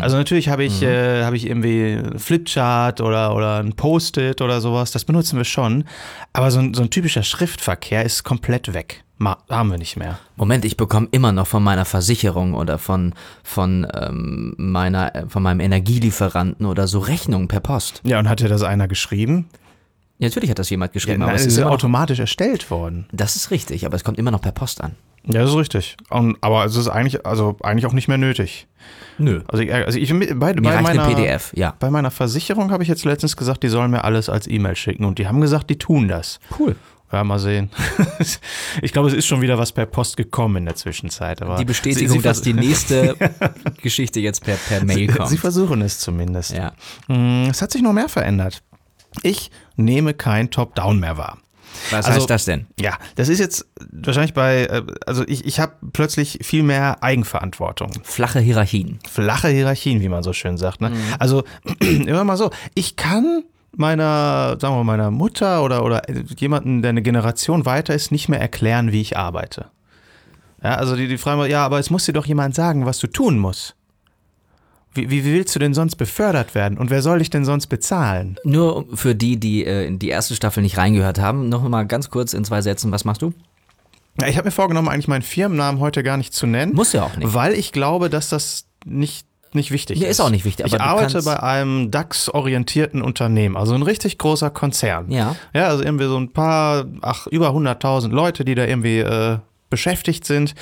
Also 0.00 0.16
natürlich 0.16 0.48
habe 0.48 0.64
ich, 0.64 0.82
äh, 0.82 1.24
habe 1.24 1.36
ich 1.36 1.46
irgendwie 1.46 1.96
einen 1.98 2.18
Flipchart 2.18 3.00
oder, 3.00 3.34
oder 3.34 3.58
ein 3.58 3.74
Post-it 3.74 4.40
oder 4.40 4.60
sowas, 4.60 4.90
das 4.92 5.04
benutzen 5.04 5.36
wir 5.36 5.44
schon. 5.44 5.84
Aber 6.32 6.50
so 6.50 6.60
ein, 6.60 6.74
so 6.74 6.82
ein 6.82 6.90
typischer 6.90 7.22
Schriftverkehr 7.22 8.04
ist 8.04 8.24
komplett 8.24 8.74
weg. 8.74 9.02
Ma 9.18 9.38
haben 9.48 9.70
wir 9.70 9.78
nicht 9.78 9.96
mehr. 9.96 10.18
Moment, 10.36 10.64
ich 10.66 10.76
bekomme 10.76 11.08
immer 11.10 11.32
noch 11.32 11.46
von 11.46 11.62
meiner 11.62 11.86
Versicherung 11.86 12.52
oder 12.52 12.78
von, 12.78 13.14
von, 13.42 13.86
ähm, 13.94 14.54
meiner, 14.58 15.14
äh, 15.14 15.24
von 15.28 15.42
meinem 15.42 15.60
Energielieferanten 15.60 16.66
oder 16.66 16.86
so 16.86 16.98
Rechnungen 16.98 17.48
per 17.48 17.60
Post. 17.60 18.02
Ja, 18.04 18.18
und 18.18 18.28
hat 18.28 18.40
dir 18.40 18.48
das 18.48 18.62
einer 18.62 18.88
geschrieben? 18.88 19.48
Ja, 20.18 20.28
natürlich 20.28 20.50
hat 20.50 20.58
das 20.58 20.70
jemand 20.70 20.92
geschrieben, 20.92 21.20
Nein, 21.20 21.28
aber 21.30 21.36
es 21.36 21.46
ist 21.46 21.58
ist 21.58 21.64
automatisch 21.64 22.18
erstellt 22.18 22.70
worden. 22.70 23.06
das 23.12 23.36
ist 23.36 23.50
richtig, 23.50 23.84
aber 23.86 23.96
es 23.96 24.04
kommt 24.04 24.18
immer 24.18 24.30
noch 24.30 24.40
per 24.40 24.52
Post 24.52 24.82
an. 24.82 24.94
Ja, 25.26 25.42
das 25.42 25.50
ist 25.50 25.56
richtig. 25.56 25.96
Und, 26.08 26.36
aber 26.40 26.64
es 26.64 26.76
ist 26.76 26.88
eigentlich, 26.88 27.26
also 27.26 27.56
eigentlich 27.62 27.86
auch 27.86 27.92
nicht 27.92 28.08
mehr 28.08 28.18
nötig. 28.18 28.68
Nö. 29.18 29.42
Also 29.48 29.62
ich, 29.62 29.72
also 29.74 29.98
ich 29.98 30.10
bei, 30.10 30.52
bei, 30.52 30.60
meiner, 30.60 31.02
ein 31.02 31.14
PDF, 31.14 31.52
ja. 31.56 31.74
bei 31.78 31.90
meiner 31.90 32.10
Versicherung 32.10 32.70
habe 32.70 32.82
ich 32.82 32.88
jetzt 32.88 33.04
letztens 33.04 33.36
gesagt, 33.36 33.62
die 33.62 33.68
sollen 33.68 33.90
mir 33.90 34.04
alles 34.04 34.28
als 34.28 34.46
E-Mail 34.46 34.76
schicken 34.76 35.04
und 35.04 35.18
die 35.18 35.26
haben 35.26 35.40
gesagt, 35.40 35.68
die 35.70 35.78
tun 35.78 36.08
das. 36.08 36.38
Cool. 36.58 36.76
Ja, 37.12 37.22
mal 37.22 37.38
sehen. 37.38 37.70
ich 38.82 38.92
glaube, 38.92 39.08
es 39.08 39.14
ist 39.14 39.26
schon 39.26 39.40
wieder 39.40 39.58
was 39.58 39.72
per 39.72 39.86
Post 39.86 40.16
gekommen 40.16 40.56
in 40.56 40.64
der 40.64 40.74
Zwischenzeit. 40.74 41.40
Aber 41.40 41.56
Die 41.56 41.64
Bestätigung, 41.64 42.08
sie, 42.08 42.18
sie, 42.18 42.22
dass 42.22 42.42
die 42.42 42.52
nächste 42.52 43.14
Geschichte 43.82 44.18
jetzt 44.20 44.44
per, 44.44 44.56
per 44.56 44.84
Mail 44.84 44.96
Sie 44.96 45.06
kommt. 45.06 45.38
versuchen 45.38 45.82
es 45.82 46.00
zumindest. 46.00 46.56
Ja. 46.56 46.72
Mm, 47.06 47.48
Es 47.48 47.62
hat 47.62 47.70
sich 47.70 47.82
noch 47.82 47.92
mehr 47.92 48.08
verändert. 48.08 48.62
Ich 49.22 49.50
nehme 49.76 50.14
kein 50.14 50.50
Top-Down 50.50 50.98
mehr 50.98 51.16
wahr. 51.16 51.38
Was 51.90 52.06
Also- 52.06 52.20
heißt 52.20 52.30
das 52.30 52.44
denn? 52.44 52.66
Ja, 52.80 52.98
das 53.14 53.28
ist 53.28 53.38
jetzt 53.38 53.66
wahrscheinlich 53.92 54.34
bei, 54.34 54.64
äh, 54.64 54.82
also 55.06 55.24
ich, 55.26 55.44
ich 55.44 55.60
habe 55.60 55.72
plötzlich 55.92 56.38
viel 56.42 56.62
mehr 56.62 57.02
Eigenverantwortung. 57.02 57.90
Flache 58.02 58.40
Hierarchien. 58.40 58.98
flache 59.08 59.48
Hierarchien, 59.48 60.00
wie 60.00 60.08
man 60.08 60.22
so 60.22 60.32
schön 60.32 60.56
sagt. 60.58 60.80
Ne? 60.80 60.92
Also 61.18 61.44
immer 61.80 62.24
mal 62.24 62.36
so, 62.36 62.50
ich 62.74 62.96
kann 62.96 63.44
meiner, 63.76 64.56
sagen 64.60 64.74
wir 64.74 64.82
mal, 64.82 64.96
meiner 64.96 65.10
Mutter 65.10 65.62
oder, 65.62 65.84
oder 65.84 66.02
jemanden, 66.38 66.82
der 66.82 66.88
eine 66.90 67.02
Generation 67.02 67.66
weiter 67.66 67.94
ist, 67.94 68.10
nicht 68.10 68.28
mehr 68.28 68.40
erklären, 68.40 68.90
wie 68.90 69.00
ich 69.02 69.16
arbeite. 69.16 69.66
Ja, 70.62 70.74
also 70.76 70.96
die, 70.96 71.06
die 71.06 71.18
fragen 71.18 71.38
mal, 71.38 71.50
ja, 71.50 71.64
aber 71.64 71.78
es 71.78 71.90
muss 71.90 72.06
dir 72.06 72.14
doch 72.14 72.26
jemand 72.26 72.54
sagen, 72.54 72.86
was 72.86 72.98
du 72.98 73.06
tun 73.06 73.38
musst. 73.38 73.75
Wie, 74.96 75.10
wie 75.10 75.24
willst 75.24 75.54
du 75.54 75.58
denn 75.58 75.74
sonst 75.74 75.96
befördert 75.96 76.54
werden? 76.54 76.78
Und 76.78 76.90
wer 76.90 77.02
soll 77.02 77.18
dich 77.20 77.30
denn 77.30 77.44
sonst 77.44 77.66
bezahlen? 77.68 78.36
Nur 78.44 78.86
für 78.94 79.14
die, 79.14 79.38
die 79.38 79.64
äh, 79.64 79.86
in 79.86 79.98
die 79.98 80.08
erste 80.08 80.34
Staffel 80.34 80.62
nicht 80.62 80.76
reingehört 80.78 81.18
haben, 81.20 81.48
noch 81.48 81.62
mal 81.68 81.86
ganz 81.86 82.10
kurz 82.10 82.32
in 82.32 82.44
zwei 82.44 82.62
Sätzen, 82.62 82.90
was 82.92 83.04
machst 83.04 83.22
du? 83.22 83.32
Ja, 84.20 84.28
ich 84.28 84.36
habe 84.38 84.46
mir 84.48 84.52
vorgenommen, 84.52 84.88
eigentlich 84.88 85.08
meinen 85.08 85.22
Firmennamen 85.22 85.80
heute 85.80 86.02
gar 86.02 86.16
nicht 86.16 86.32
zu 86.32 86.46
nennen. 86.46 86.72
Muss 86.74 86.92
ja 86.94 87.04
auch 87.04 87.16
nicht. 87.16 87.34
Weil 87.34 87.52
ich 87.52 87.72
glaube, 87.72 88.08
dass 88.08 88.30
das 88.30 88.64
nicht, 88.86 89.26
nicht 89.52 89.70
wichtig 89.72 89.98
Nee, 89.98 90.06
ist. 90.06 90.12
ist 90.12 90.20
auch 90.20 90.30
nicht 90.30 90.44
wichtig, 90.46 90.64
Ich 90.66 90.80
arbeite 90.80 91.22
bei 91.22 91.38
einem 91.42 91.90
DAX-orientierten 91.90 93.02
Unternehmen, 93.02 93.56
also 93.58 93.74
ein 93.74 93.82
richtig 93.82 94.16
großer 94.16 94.48
Konzern. 94.50 95.10
Ja. 95.10 95.36
Ja, 95.54 95.68
also 95.68 95.84
irgendwie 95.84 96.06
so 96.06 96.16
ein 96.16 96.32
paar, 96.32 96.86
ach, 97.02 97.26
über 97.26 97.50
100.000 97.50 98.08
Leute, 98.08 98.44
die 98.46 98.54
da 98.54 98.64
irgendwie 98.64 99.00
äh, 99.00 99.38
beschäftigt 99.68 100.24
sind. 100.24 100.54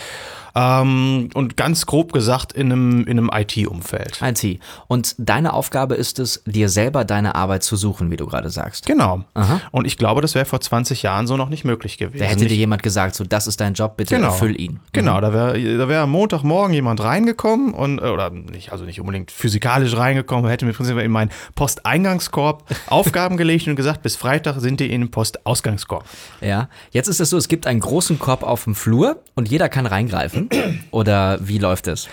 Ähm, 0.55 1.31
und 1.35 1.57
ganz 1.57 1.87
grob 1.87 2.13
gesagt 2.13 2.53
in 2.53 2.71
einem, 2.73 3.01
in 3.07 3.19
einem 3.19 3.31
IT-Umfeld. 3.33 4.21
IT. 4.23 4.61
Und 4.87 5.15
deine 5.19 5.53
Aufgabe 5.53 5.95
ist 5.95 6.19
es, 6.19 6.43
dir 6.47 6.69
selber 6.69 7.05
deine 7.05 7.35
Arbeit 7.35 7.63
zu 7.65 7.77
suchen, 7.77 8.11
wie 8.11 8.17
du 8.17 8.27
gerade 8.27 8.51
sagst. 8.51 8.87
Genau. 8.87 9.25
Aha. 9.35 9.61
Und 9.73 9.87
ich 9.87 9.99
glaube, 9.99 10.21
das 10.21 10.35
wäre 10.35 10.45
vor 10.45 10.61
20 10.61 11.03
Jahren 11.03 11.27
so 11.27 11.37
noch 11.37 11.49
nicht 11.49 11.65
möglich 11.65 11.99
gewesen. 11.99 12.21
Da 12.23 12.27
hätte 12.27 12.47
dir 12.47 12.57
jemand 12.57 12.83
gesagt, 12.83 13.15
so, 13.17 13.25
das 13.25 13.47
ist 13.47 13.61
dein 13.61 13.75
Job, 13.75 13.97
bitte 13.97 14.15
Genau. 14.15 14.29
erfüll 14.29 14.61
ihn. 14.61 14.81
Genau, 14.93 15.21
da 15.21 15.33
wäre 15.33 15.77
da 15.79 15.89
wär 15.89 16.03
am 16.03 16.11
Montagmorgen 16.11 16.73
jemand 16.73 17.03
reingekommen 17.03 17.75
und 17.75 17.99
äh, 17.99 18.03
oder 18.03 18.31
nicht, 18.31 18.71
also 18.73 18.85
nicht 18.85 19.01
unbedingt 19.01 19.31
physikalisch 19.31 19.97
reingekommen, 19.97 20.49
hätte 20.49 20.65
mir 20.65 20.71
im 20.71 20.77
Prinzip 20.77 20.97
in 20.99 21.11
meinen 21.11 21.31
Posteingangskorb 21.55 22.65
Aufgaben 22.87 23.37
gelegt 23.37 23.67
und 23.69 23.77
gesagt, 23.77 24.03
bis 24.03 24.17
Freitag 24.17 24.61
sind 24.61 24.81
die 24.81 24.93
in 24.93 25.03
den 25.03 25.11
Postausgangskorb. 25.11 26.05
Ja. 26.41 26.69
Jetzt 26.93 27.09
ist 27.09 27.21
es 27.21 27.31
so, 27.31 27.37
es 27.37 27.49
gibt 27.49 27.67
einen 27.67 27.81
großen 27.81 28.19
Korb 28.19 28.43
auf 28.43 28.65
dem 28.65 28.75
Flur 28.75 29.17
und 29.35 29.49
jeder 29.51 29.69
kann 29.69 29.87
reingreifen. 29.87 30.44
Oder 30.91 31.39
wie 31.43 31.59
läuft 31.59 31.87
es? 31.87 32.09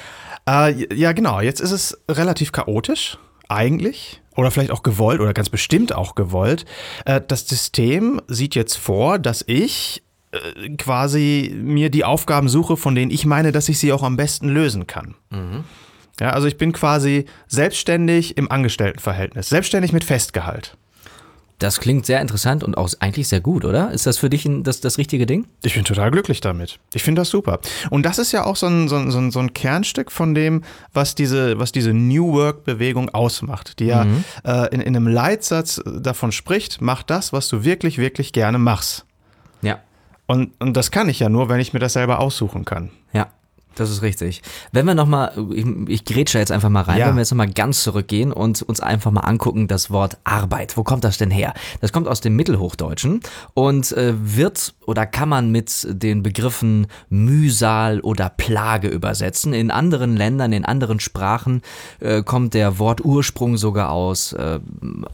Äh, 0.47 0.93
ja, 0.95 1.11
genau. 1.11 1.39
Jetzt 1.41 1.59
ist 1.61 1.71
es 1.71 1.97
relativ 2.09 2.51
chaotisch, 2.51 3.17
eigentlich. 3.51 4.21
oder 4.35 4.49
vielleicht 4.49 4.71
auch 4.71 4.83
gewollt 4.83 5.19
oder 5.19 5.33
ganz 5.33 5.49
bestimmt 5.49 5.93
auch 5.93 6.15
gewollt. 6.15 6.65
Äh, 7.05 7.21
das 7.27 7.47
System 7.47 8.21
sieht 8.27 8.55
jetzt 8.55 8.77
vor, 8.77 9.19
dass 9.19 9.43
ich 9.45 10.03
äh, 10.31 10.69
quasi 10.77 11.53
mir 11.61 11.89
die 11.89 12.05
Aufgaben 12.05 12.47
suche, 12.47 12.77
von 12.77 12.95
denen 12.95 13.11
ich 13.11 13.25
meine, 13.25 13.51
dass 13.51 13.67
ich 13.69 13.77
sie 13.77 13.91
auch 13.91 14.03
am 14.03 14.15
besten 14.17 14.47
lösen 14.47 14.87
kann. 14.87 15.15
Mhm. 15.29 15.65
Ja, 16.19 16.29
also 16.29 16.47
ich 16.47 16.57
bin 16.57 16.71
quasi 16.71 17.25
selbstständig 17.47 18.37
im 18.37 18.49
Angestelltenverhältnis, 18.51 19.49
selbstständig 19.49 19.91
mit 19.91 20.03
Festgehalt. 20.03 20.77
Das 21.61 21.79
klingt 21.79 22.07
sehr 22.07 22.21
interessant 22.21 22.63
und 22.63 22.75
auch 22.75 22.89
eigentlich 22.99 23.27
sehr 23.27 23.39
gut, 23.39 23.65
oder? 23.65 23.91
Ist 23.91 24.07
das 24.07 24.17
für 24.17 24.31
dich 24.31 24.45
ein, 24.45 24.63
das, 24.63 24.81
das 24.81 24.97
richtige 24.97 25.27
Ding? 25.27 25.45
Ich 25.61 25.75
bin 25.75 25.83
total 25.83 26.09
glücklich 26.09 26.41
damit. 26.41 26.79
Ich 26.95 27.03
finde 27.03 27.21
das 27.21 27.29
super. 27.29 27.59
Und 27.91 28.03
das 28.03 28.17
ist 28.17 28.31
ja 28.31 28.45
auch 28.45 28.55
so 28.55 28.65
ein, 28.65 28.87
so, 28.87 28.95
ein, 28.95 29.29
so 29.29 29.39
ein 29.39 29.53
Kernstück 29.53 30.11
von 30.11 30.33
dem, 30.33 30.63
was 30.91 31.13
diese, 31.13 31.59
was 31.59 31.71
diese 31.71 31.93
New 31.93 32.33
Work-Bewegung 32.33 33.09
ausmacht, 33.09 33.79
die 33.79 33.85
ja 33.85 34.05
mhm. 34.05 34.23
äh, 34.43 34.73
in, 34.73 34.81
in 34.81 34.95
einem 34.95 35.07
Leitsatz 35.07 35.79
davon 35.85 36.31
spricht, 36.31 36.81
mach 36.81 37.03
das, 37.03 37.31
was 37.31 37.47
du 37.47 37.63
wirklich, 37.63 37.99
wirklich 37.99 38.33
gerne 38.33 38.57
machst. 38.57 39.05
Ja. 39.61 39.81
Und, 40.25 40.59
und 40.59 40.75
das 40.75 40.89
kann 40.89 41.09
ich 41.09 41.19
ja 41.19 41.29
nur, 41.29 41.47
wenn 41.47 41.59
ich 41.59 41.73
mir 41.73 41.79
das 41.79 41.93
selber 41.93 42.19
aussuchen 42.19 42.65
kann. 42.65 42.89
Ja. 43.13 43.27
Das 43.75 43.89
ist 43.89 44.01
richtig. 44.01 44.41
Wenn 44.73 44.85
wir 44.85 44.95
nochmal, 44.95 45.31
ich, 45.53 45.65
ich 45.87 46.05
grätsche 46.05 46.39
jetzt 46.39 46.51
einfach 46.51 46.69
mal 46.69 46.81
rein, 46.81 46.99
ja. 46.99 47.07
wenn 47.07 47.15
wir 47.15 47.21
jetzt 47.21 47.31
nochmal 47.31 47.49
ganz 47.49 47.83
zurückgehen 47.83 48.33
und 48.33 48.61
uns 48.61 48.81
einfach 48.81 49.11
mal 49.11 49.21
angucken, 49.21 49.67
das 49.67 49.89
Wort 49.91 50.17
Arbeit. 50.25 50.75
Wo 50.75 50.83
kommt 50.83 51.05
das 51.05 51.17
denn 51.17 51.31
her? 51.31 51.53
Das 51.79 51.93
kommt 51.93 52.07
aus 52.07 52.19
dem 52.19 52.35
Mittelhochdeutschen 52.35 53.21
und 53.53 53.91
äh, 53.93 54.13
wird 54.17 54.73
oder 54.85 55.05
kann 55.05 55.29
man 55.29 55.51
mit 55.51 55.87
den 55.89 56.21
Begriffen 56.21 56.87
Mühsal 57.09 58.01
oder 58.01 58.29
Plage 58.29 58.89
übersetzen. 58.89 59.53
In 59.53 59.71
anderen 59.71 60.17
Ländern, 60.17 60.51
in 60.51 60.65
anderen 60.65 60.99
Sprachen 60.99 61.61
äh, 62.01 62.23
kommt 62.23 62.53
der 62.53 62.77
Wortursprung 62.77 63.55
sogar 63.55 63.91
aus 63.91 64.33
äh, 64.33 64.59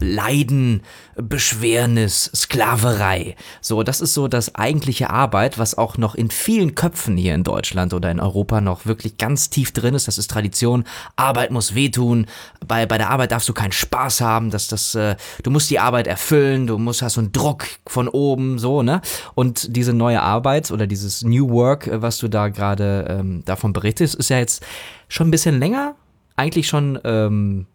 Leiden, 0.00 0.82
Beschwernis, 1.14 2.30
Sklaverei. 2.34 3.36
So, 3.60 3.84
das 3.84 4.00
ist 4.00 4.14
so 4.14 4.26
das 4.26 4.56
eigentliche 4.56 5.10
Arbeit, 5.10 5.58
was 5.58 5.78
auch 5.78 5.96
noch 5.96 6.16
in 6.16 6.30
vielen 6.30 6.74
Köpfen 6.74 7.16
hier 7.16 7.34
in 7.34 7.44
Deutschland 7.44 7.94
oder 7.94 8.10
in 8.10 8.18
Europa 8.18 8.47
Europa 8.48 8.60
noch 8.60 8.86
wirklich 8.86 9.18
ganz 9.18 9.50
tief 9.50 9.72
drin 9.72 9.94
ist. 9.94 10.08
Das 10.08 10.18
ist 10.18 10.30
Tradition. 10.30 10.84
Arbeit 11.16 11.50
muss 11.50 11.74
wehtun. 11.74 12.26
Bei, 12.66 12.86
bei 12.86 12.98
der 12.98 13.10
Arbeit 13.10 13.32
darfst 13.32 13.48
du 13.48 13.52
keinen 13.52 13.72
Spaß 13.72 14.20
haben. 14.20 14.50
Das, 14.50 14.68
das, 14.68 14.94
äh, 14.94 15.16
du 15.42 15.50
musst 15.50 15.70
die 15.70 15.78
Arbeit 15.78 16.06
erfüllen. 16.06 16.66
Du 16.66 16.78
musst, 16.78 17.02
hast 17.02 17.14
so 17.14 17.20
einen 17.20 17.32
Druck 17.32 17.66
von 17.86 18.08
oben, 18.08 18.58
so, 18.58 18.82
ne? 18.82 19.00
Und 19.34 19.76
diese 19.76 19.92
neue 19.92 20.22
Arbeit 20.22 20.70
oder 20.70 20.86
dieses 20.86 21.22
New 21.22 21.50
Work, 21.50 21.86
äh, 21.86 22.02
was 22.02 22.18
du 22.18 22.28
da 22.28 22.48
gerade 22.48 23.06
ähm, 23.08 23.42
davon 23.44 23.72
berichtest, 23.72 24.14
ist 24.14 24.30
ja 24.30 24.38
jetzt 24.38 24.64
schon 25.08 25.28
ein 25.28 25.32
bisschen 25.32 25.58
länger. 25.58 25.94
Eigentlich 26.36 26.68
schon, 26.68 26.98
ähm, 27.04 27.66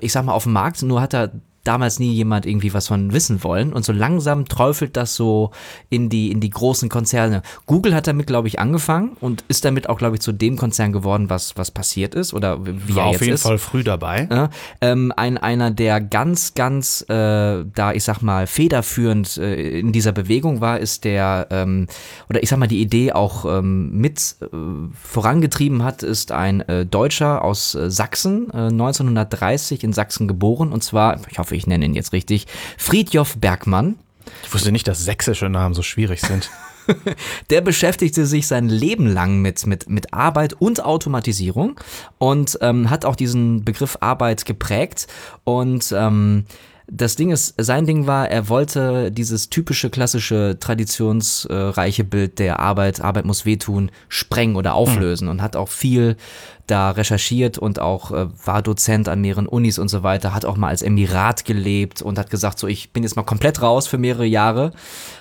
ich 0.00 0.12
sag 0.12 0.24
mal, 0.24 0.32
auf 0.32 0.44
dem 0.44 0.52
Markt. 0.52 0.82
Nur 0.82 1.00
hat 1.00 1.14
er 1.14 1.32
damals 1.66 1.98
nie 1.98 2.12
jemand 2.12 2.46
irgendwie 2.46 2.72
was 2.74 2.88
von 2.88 3.12
wissen 3.12 3.42
wollen. 3.42 3.72
Und 3.72 3.84
so 3.84 3.92
langsam 3.92 4.46
träufelt 4.46 4.96
das 4.96 5.14
so 5.14 5.50
in 5.90 6.08
die, 6.08 6.30
in 6.30 6.40
die 6.40 6.50
großen 6.50 6.88
Konzerne. 6.88 7.42
Google 7.66 7.94
hat 7.94 8.06
damit, 8.06 8.26
glaube 8.26 8.48
ich, 8.48 8.58
angefangen 8.58 9.16
und 9.20 9.44
ist 9.48 9.64
damit 9.64 9.88
auch, 9.88 9.98
glaube 9.98 10.16
ich, 10.16 10.20
zu 10.20 10.32
dem 10.32 10.56
Konzern 10.56 10.92
geworden, 10.92 11.28
was, 11.28 11.56
was 11.56 11.70
passiert 11.70 12.14
ist 12.14 12.34
oder 12.34 12.64
wie 12.64 12.94
War 12.96 13.06
er 13.06 13.10
jetzt 13.10 13.16
auf 13.16 13.20
jeden 13.22 13.34
ist. 13.34 13.42
Fall 13.42 13.58
früh 13.58 13.82
dabei. 13.82 14.28
Ja, 14.30 14.50
ähm, 14.80 15.12
ein, 15.16 15.38
einer, 15.38 15.70
der 15.70 16.00
ganz, 16.00 16.54
ganz 16.54 17.02
äh, 17.08 17.64
da, 17.74 17.92
ich 17.92 18.04
sag 18.04 18.22
mal, 18.22 18.46
federführend 18.46 19.36
äh, 19.36 19.78
in 19.78 19.92
dieser 19.92 20.12
Bewegung 20.12 20.60
war, 20.60 20.78
ist 20.78 21.04
der, 21.04 21.48
ähm, 21.50 21.86
oder 22.28 22.42
ich 22.42 22.48
sag 22.48 22.58
mal, 22.58 22.66
die 22.66 22.80
Idee 22.80 23.12
auch 23.12 23.44
ähm, 23.44 23.90
mit 23.92 24.36
äh, 24.40 24.46
vorangetrieben 24.94 25.82
hat, 25.82 26.02
ist 26.02 26.32
ein 26.32 26.60
äh, 26.62 26.86
Deutscher 26.86 27.42
aus 27.42 27.74
äh, 27.74 27.90
Sachsen, 27.90 28.50
1930 28.50 29.84
in 29.84 29.92
Sachsen 29.92 30.28
geboren 30.28 30.72
und 30.72 30.84
zwar, 30.84 31.18
ich 31.30 31.38
hoffe, 31.38 31.55
ich 31.56 31.66
nenne 31.66 31.84
ihn 31.84 31.94
jetzt 31.94 32.12
richtig, 32.12 32.46
Friedjof 32.78 33.36
Bergmann. 33.38 33.96
Ich 34.44 34.52
wusste 34.52 34.72
nicht, 34.72 34.88
dass 34.88 35.04
sächsische 35.04 35.48
Namen 35.48 35.74
so 35.74 35.82
schwierig 35.82 36.20
sind. 36.20 36.50
Der 37.50 37.60
beschäftigte 37.60 38.26
sich 38.26 38.46
sein 38.46 38.68
Leben 38.68 39.06
lang 39.06 39.40
mit, 39.40 39.66
mit, 39.66 39.88
mit 39.88 40.12
Arbeit 40.12 40.54
und 40.54 40.84
Automatisierung 40.84 41.80
und 42.18 42.58
ähm, 42.60 42.90
hat 42.90 43.04
auch 43.04 43.16
diesen 43.16 43.64
Begriff 43.64 43.98
Arbeit 44.00 44.44
geprägt 44.44 45.06
und 45.44 45.92
ähm, 45.96 46.44
das 46.88 47.16
Ding 47.16 47.30
ist, 47.30 47.54
sein 47.58 47.84
Ding 47.84 48.06
war, 48.06 48.30
er 48.30 48.48
wollte 48.48 49.10
dieses 49.10 49.50
typische, 49.50 49.90
klassische, 49.90 50.56
traditionsreiche 50.60 52.04
Bild 52.04 52.38
der 52.38 52.60
Arbeit, 52.60 53.00
Arbeit 53.00 53.24
muss 53.24 53.44
wehtun, 53.44 53.90
sprengen 54.08 54.54
oder 54.54 54.74
auflösen 54.74 55.24
mhm. 55.24 55.32
und 55.32 55.42
hat 55.42 55.56
auch 55.56 55.68
viel 55.68 56.16
da 56.68 56.90
recherchiert 56.90 57.58
und 57.58 57.80
auch 57.80 58.12
äh, 58.12 58.26
war 58.44 58.62
Dozent 58.62 59.08
an 59.08 59.20
mehreren 59.20 59.48
Unis 59.48 59.78
und 59.78 59.88
so 59.88 60.04
weiter, 60.04 60.32
hat 60.32 60.44
auch 60.44 60.56
mal 60.56 60.68
als 60.68 60.82
Emirat 60.82 61.44
gelebt 61.44 62.02
und 62.02 62.18
hat 62.18 62.30
gesagt, 62.30 62.58
so 62.58 62.68
ich 62.68 62.92
bin 62.92 63.02
jetzt 63.02 63.16
mal 63.16 63.22
komplett 63.24 63.62
raus 63.62 63.88
für 63.88 63.98
mehrere 63.98 64.26
Jahre, 64.26 64.72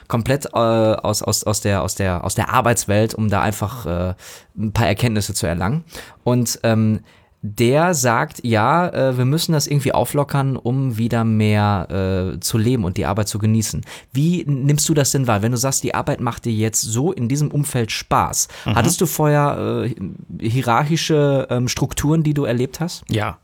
komplett 0.08 0.46
äh, 0.54 0.58
aus, 0.58 1.24
aus, 1.24 1.44
aus, 1.44 1.62
der, 1.62 1.82
aus, 1.82 1.96
der, 1.96 2.24
aus 2.24 2.36
der 2.36 2.50
Arbeitswelt, 2.54 3.16
um 3.16 3.30
da 3.30 3.42
einfach 3.42 3.86
äh, 3.86 4.14
ein 4.58 4.72
paar 4.72 4.88
Erkenntnisse 4.88 5.34
zu 5.34 5.48
erlangen. 5.48 5.84
Und 6.24 6.60
ähm, 6.64 7.02
der 7.46 7.94
sagt, 7.94 8.44
ja, 8.44 8.90
äh, 8.90 9.18
wir 9.18 9.26
müssen 9.26 9.54
das 9.54 9.68
irgendwie 9.68 9.94
auflockern, 9.94 10.58
um 10.58 10.98
wieder 10.98 11.24
mehr 11.24 12.34
äh, 12.36 12.40
zu 12.40 12.58
leben 12.58 12.84
und 12.84 12.98
die 12.98 13.06
Arbeit 13.06 13.28
zu 13.28 13.38
genießen. 13.38 13.86
Wie 14.12 14.44
nimmst 14.48 14.90
du 14.90 14.94
das 14.94 15.12
denn 15.12 15.28
wahr? 15.28 15.42
Wenn 15.42 15.52
du 15.52 15.58
sagst, 15.58 15.84
die 15.84 15.94
Arbeit 15.94 16.22
macht 16.22 16.46
dir 16.46 16.54
jetzt 16.54 16.82
so 16.82 17.12
in 17.12 17.28
diesem 17.28 17.52
Umfeld 17.52 17.92
Spaß, 17.92 18.48
mhm. 18.66 18.76
hattest 18.76 19.00
du 19.00 19.06
vorher 19.06 19.86
äh, 19.86 20.48
hierarchische 20.48 21.48
ähm, 21.52 21.68
Strukturen, 21.68 22.24
die 22.24 22.34
du 22.34 22.46
erlebt 22.46 22.80
hast? 22.80 23.04
Ja, 23.10 23.38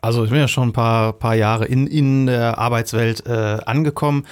also 0.00 0.24
ich 0.24 0.30
bin 0.30 0.38
ja 0.38 0.48
schon 0.48 0.68
ein 0.68 0.72
paar, 0.72 1.12
paar 1.12 1.34
Jahre 1.34 1.64
in, 1.64 1.86
in 1.86 2.26
der 2.26 2.58
Arbeitswelt 2.58 3.26
äh, 3.26 3.58
angekommen 3.64 4.26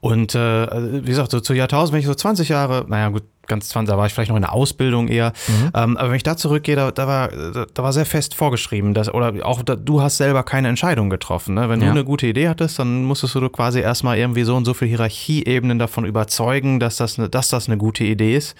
und 0.00 0.34
äh, 0.34 1.04
wie 1.04 1.08
gesagt, 1.08 1.30
so 1.30 1.40
zu 1.40 1.54
Jahrtausend, 1.54 1.92
wenn 1.92 2.00
ich 2.00 2.06
so 2.06 2.14
20 2.14 2.48
Jahre, 2.48 2.84
naja 2.88 3.08
gut, 3.10 3.22
ganz 3.46 3.68
20, 3.68 3.90
da 3.90 3.98
war 3.98 4.06
ich 4.06 4.14
vielleicht 4.14 4.30
noch 4.30 4.36
in 4.36 4.42
der 4.42 4.52
Ausbildung 4.52 5.08
eher. 5.08 5.32
Mhm. 5.46 5.70
Ähm, 5.74 5.96
aber 5.96 6.08
wenn 6.08 6.16
ich 6.16 6.22
da 6.22 6.36
zurückgehe, 6.36 6.76
da, 6.76 6.90
da, 6.90 7.06
war, 7.06 7.28
da, 7.28 7.82
war 7.82 7.92
sehr 7.92 8.06
fest 8.06 8.34
vorgeschrieben, 8.34 8.94
dass, 8.94 9.12
oder 9.12 9.32
auch 9.44 9.62
da, 9.62 9.76
du 9.76 10.00
hast 10.00 10.16
selber 10.16 10.42
keine 10.42 10.68
Entscheidung 10.68 11.10
getroffen. 11.10 11.54
Ne? 11.54 11.68
Wenn 11.68 11.80
ja. 11.80 11.86
du 11.86 11.92
eine 11.92 12.04
gute 12.04 12.26
Idee 12.26 12.48
hattest, 12.48 12.78
dann 12.78 13.04
musstest 13.04 13.34
du 13.34 13.48
quasi 13.48 13.80
erstmal 13.80 14.18
irgendwie 14.18 14.44
so 14.44 14.56
und 14.56 14.64
so 14.64 14.74
viele 14.74 14.90
Hierarchieebenen 14.90 15.78
davon 15.78 16.04
überzeugen, 16.04 16.80
dass 16.80 16.96
das, 16.96 17.18
ne, 17.18 17.28
dass 17.28 17.48
das 17.48 17.68
eine 17.68 17.78
gute 17.78 18.04
Idee 18.04 18.36
ist. 18.36 18.56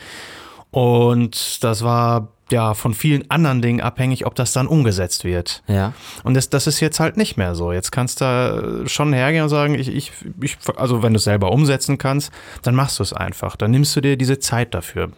Und 0.70 1.62
das 1.64 1.82
war 1.82 2.28
ja 2.52 2.74
von 2.74 2.94
vielen 2.94 3.30
anderen 3.30 3.60
Dingen 3.62 3.80
abhängig, 3.80 4.26
ob 4.26 4.34
das 4.34 4.52
dann 4.52 4.66
umgesetzt 4.66 5.24
wird. 5.24 5.62
Ja. 5.66 5.92
Und 6.22 6.34
das, 6.34 6.48
das 6.48 6.66
ist 6.66 6.80
jetzt 6.80 7.00
halt 7.00 7.16
nicht 7.16 7.36
mehr 7.36 7.54
so. 7.54 7.72
Jetzt 7.72 7.90
kannst 7.90 8.20
du 8.20 8.84
schon 8.86 9.12
hergehen 9.12 9.42
und 9.42 9.48
sagen, 9.48 9.74
ich, 9.74 9.88
ich, 9.88 10.12
ich 10.40 10.56
also 10.76 11.02
wenn 11.02 11.12
du 11.12 11.16
es 11.16 11.24
selber 11.24 11.50
umsetzen 11.50 11.98
kannst, 11.98 12.32
dann 12.62 12.74
machst 12.74 12.98
du 12.98 13.02
es 13.02 13.12
einfach. 13.12 13.56
Dann 13.56 13.70
nimmst 13.70 13.96
du 13.96 14.00
dir 14.00 14.16
diese 14.16 14.38
Zeit 14.38 14.74
dafür. 14.74 15.10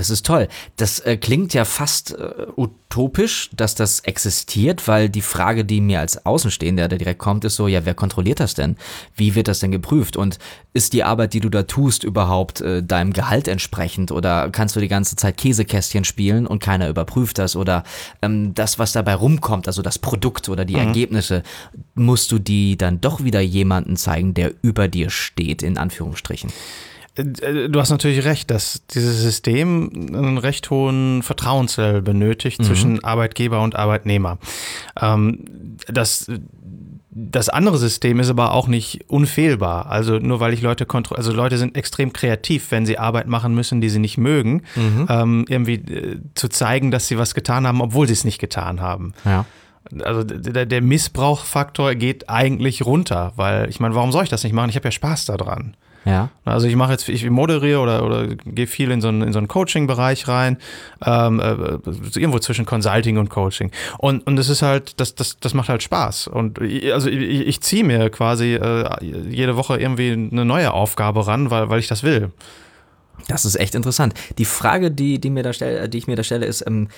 Das 0.00 0.08
ist 0.08 0.24
toll. 0.24 0.48
Das 0.76 1.00
äh, 1.00 1.18
klingt 1.18 1.52
ja 1.52 1.66
fast 1.66 2.18
äh, 2.18 2.46
utopisch, 2.56 3.50
dass 3.52 3.74
das 3.74 4.00
existiert, 4.00 4.88
weil 4.88 5.10
die 5.10 5.20
Frage, 5.20 5.62
die 5.62 5.82
mir 5.82 6.00
als 6.00 6.24
Außenstehender 6.24 6.88
da 6.88 6.96
direkt 6.96 7.18
kommt, 7.18 7.44
ist 7.44 7.56
so, 7.56 7.68
ja, 7.68 7.84
wer 7.84 7.92
kontrolliert 7.92 8.40
das 8.40 8.54
denn? 8.54 8.78
Wie 9.14 9.34
wird 9.34 9.46
das 9.46 9.58
denn 9.58 9.72
geprüft? 9.72 10.16
Und 10.16 10.38
ist 10.72 10.94
die 10.94 11.04
Arbeit, 11.04 11.34
die 11.34 11.40
du 11.40 11.50
da 11.50 11.64
tust, 11.64 12.02
überhaupt 12.02 12.62
äh, 12.62 12.82
deinem 12.82 13.12
Gehalt 13.12 13.46
entsprechend? 13.46 14.10
Oder 14.10 14.48
kannst 14.48 14.74
du 14.74 14.80
die 14.80 14.88
ganze 14.88 15.16
Zeit 15.16 15.36
Käsekästchen 15.36 16.04
spielen 16.04 16.46
und 16.46 16.62
keiner 16.62 16.88
überprüft 16.88 17.36
das? 17.36 17.54
Oder 17.54 17.84
ähm, 18.22 18.54
das, 18.54 18.78
was 18.78 18.92
dabei 18.92 19.16
rumkommt, 19.16 19.66
also 19.66 19.82
das 19.82 19.98
Produkt 19.98 20.48
oder 20.48 20.64
die 20.64 20.76
mhm. 20.76 20.86
Ergebnisse, 20.86 21.42
musst 21.94 22.32
du 22.32 22.38
die 22.38 22.78
dann 22.78 23.02
doch 23.02 23.22
wieder 23.22 23.40
jemanden 23.40 23.98
zeigen, 23.98 24.32
der 24.32 24.54
über 24.62 24.88
dir 24.88 25.10
steht, 25.10 25.62
in 25.62 25.76
Anführungsstrichen? 25.76 26.50
Äh, 27.16 27.68
du 27.68 27.80
hast 27.80 27.90
natürlich 27.90 28.24
recht, 28.24 28.50
dass 28.50 28.82
dieses 28.88 29.20
System 29.20 29.90
einen 29.92 30.38
recht 30.38 30.70
hohen 30.70 31.22
Vertrauenslevel 31.22 32.02
benötigt 32.02 32.60
mhm. 32.60 32.64
zwischen 32.64 33.04
Arbeitgeber 33.04 33.62
und 33.62 33.76
Arbeitnehmer. 33.76 34.38
Ähm, 35.00 35.44
das, 35.88 36.30
das 37.10 37.48
andere 37.48 37.78
System 37.78 38.20
ist 38.20 38.30
aber 38.30 38.52
auch 38.52 38.68
nicht 38.68 39.04
unfehlbar. 39.08 39.86
Also 39.86 40.18
nur 40.18 40.40
weil 40.40 40.54
ich 40.54 40.62
Leute 40.62 40.86
kontrolliere, 40.86 41.18
also 41.18 41.32
Leute 41.32 41.58
sind 41.58 41.76
extrem 41.76 42.12
kreativ, 42.12 42.70
wenn 42.70 42.86
sie 42.86 42.98
Arbeit 42.98 43.26
machen 43.26 43.54
müssen, 43.54 43.80
die 43.80 43.88
sie 43.88 43.98
nicht 43.98 44.18
mögen, 44.18 44.62
mhm. 44.76 45.06
ähm, 45.08 45.44
irgendwie 45.48 45.74
äh, 45.74 46.20
zu 46.34 46.48
zeigen, 46.48 46.90
dass 46.90 47.08
sie 47.08 47.18
was 47.18 47.34
getan 47.34 47.66
haben, 47.66 47.80
obwohl 47.80 48.06
sie 48.06 48.12
es 48.12 48.24
nicht 48.24 48.38
getan 48.38 48.80
haben. 48.80 49.12
Ja. 49.24 49.44
Also 50.04 50.22
der, 50.22 50.66
der 50.66 50.82
Missbrauchfaktor 50.82 51.94
geht 51.94 52.28
eigentlich 52.28 52.84
runter, 52.84 53.32
weil 53.36 53.68
ich 53.70 53.80
meine, 53.80 53.94
warum 53.94 54.12
soll 54.12 54.22
ich 54.22 54.28
das 54.28 54.44
nicht 54.44 54.52
machen? 54.52 54.68
Ich 54.68 54.76
habe 54.76 54.86
ja 54.86 54.92
Spaß 54.92 55.24
daran. 55.24 55.74
Ja. 56.04 56.30
Also 56.44 56.66
ich 56.66 56.76
mache 56.76 56.92
jetzt, 56.92 57.08
ich 57.08 57.28
moderiere 57.28 57.80
oder, 57.80 58.04
oder 58.04 58.26
gehe 58.26 58.66
viel 58.66 58.90
in 58.90 59.00
so 59.00 59.08
einen, 59.08 59.22
in 59.22 59.32
so 59.32 59.38
einen 59.38 59.48
Coaching-Bereich 59.48 60.28
rein, 60.28 60.56
ähm, 61.04 61.40
äh, 61.40 61.78
irgendwo 62.18 62.38
zwischen 62.38 62.64
Consulting 62.64 63.18
und 63.18 63.28
Coaching. 63.28 63.70
Und, 63.98 64.26
und 64.26 64.36
das 64.36 64.48
ist 64.48 64.62
halt, 64.62 64.98
das, 64.98 65.14
das, 65.14 65.38
das 65.38 65.52
macht 65.52 65.68
halt 65.68 65.82
Spaß. 65.82 66.28
Und 66.28 66.58
ich, 66.60 66.92
also 66.92 67.08
ich, 67.08 67.46
ich 67.46 67.60
ziehe 67.60 67.84
mir 67.84 68.08
quasi 68.10 68.54
äh, 68.54 68.88
jede 69.28 69.56
Woche 69.56 69.78
irgendwie 69.78 70.12
eine 70.12 70.44
neue 70.44 70.72
Aufgabe 70.72 71.26
ran, 71.26 71.50
weil, 71.50 71.68
weil 71.68 71.80
ich 71.80 71.88
das 71.88 72.02
will. 72.02 72.30
Das 73.28 73.44
ist 73.44 73.56
echt 73.56 73.74
interessant. 73.74 74.14
Die 74.38 74.46
Frage, 74.46 74.90
die, 74.90 75.20
die, 75.20 75.28
mir 75.28 75.42
da 75.42 75.52
stell, 75.52 75.88
die 75.88 75.98
ich 75.98 76.06
mir 76.06 76.16
da 76.16 76.22
stelle, 76.22 76.46
ist, 76.46 76.66
ähm, 76.66 76.88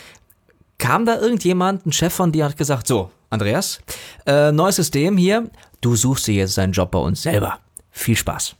Kam 0.82 1.06
da 1.06 1.16
irgendjemand, 1.20 1.86
ein 1.86 1.92
Chef 1.92 2.12
von 2.12 2.32
dir, 2.32 2.44
hat 2.44 2.56
gesagt, 2.56 2.88
so, 2.88 3.12
Andreas, 3.30 3.78
äh, 4.26 4.50
neues 4.50 4.74
System 4.74 5.16
hier, 5.16 5.48
du 5.80 5.94
suchst 5.94 6.26
dir 6.26 6.34
jetzt 6.34 6.58
deinen 6.58 6.72
Job 6.72 6.90
bei 6.90 6.98
uns 6.98 7.22
selber. 7.22 7.60
Viel 7.92 8.16
Spaß. 8.16 8.56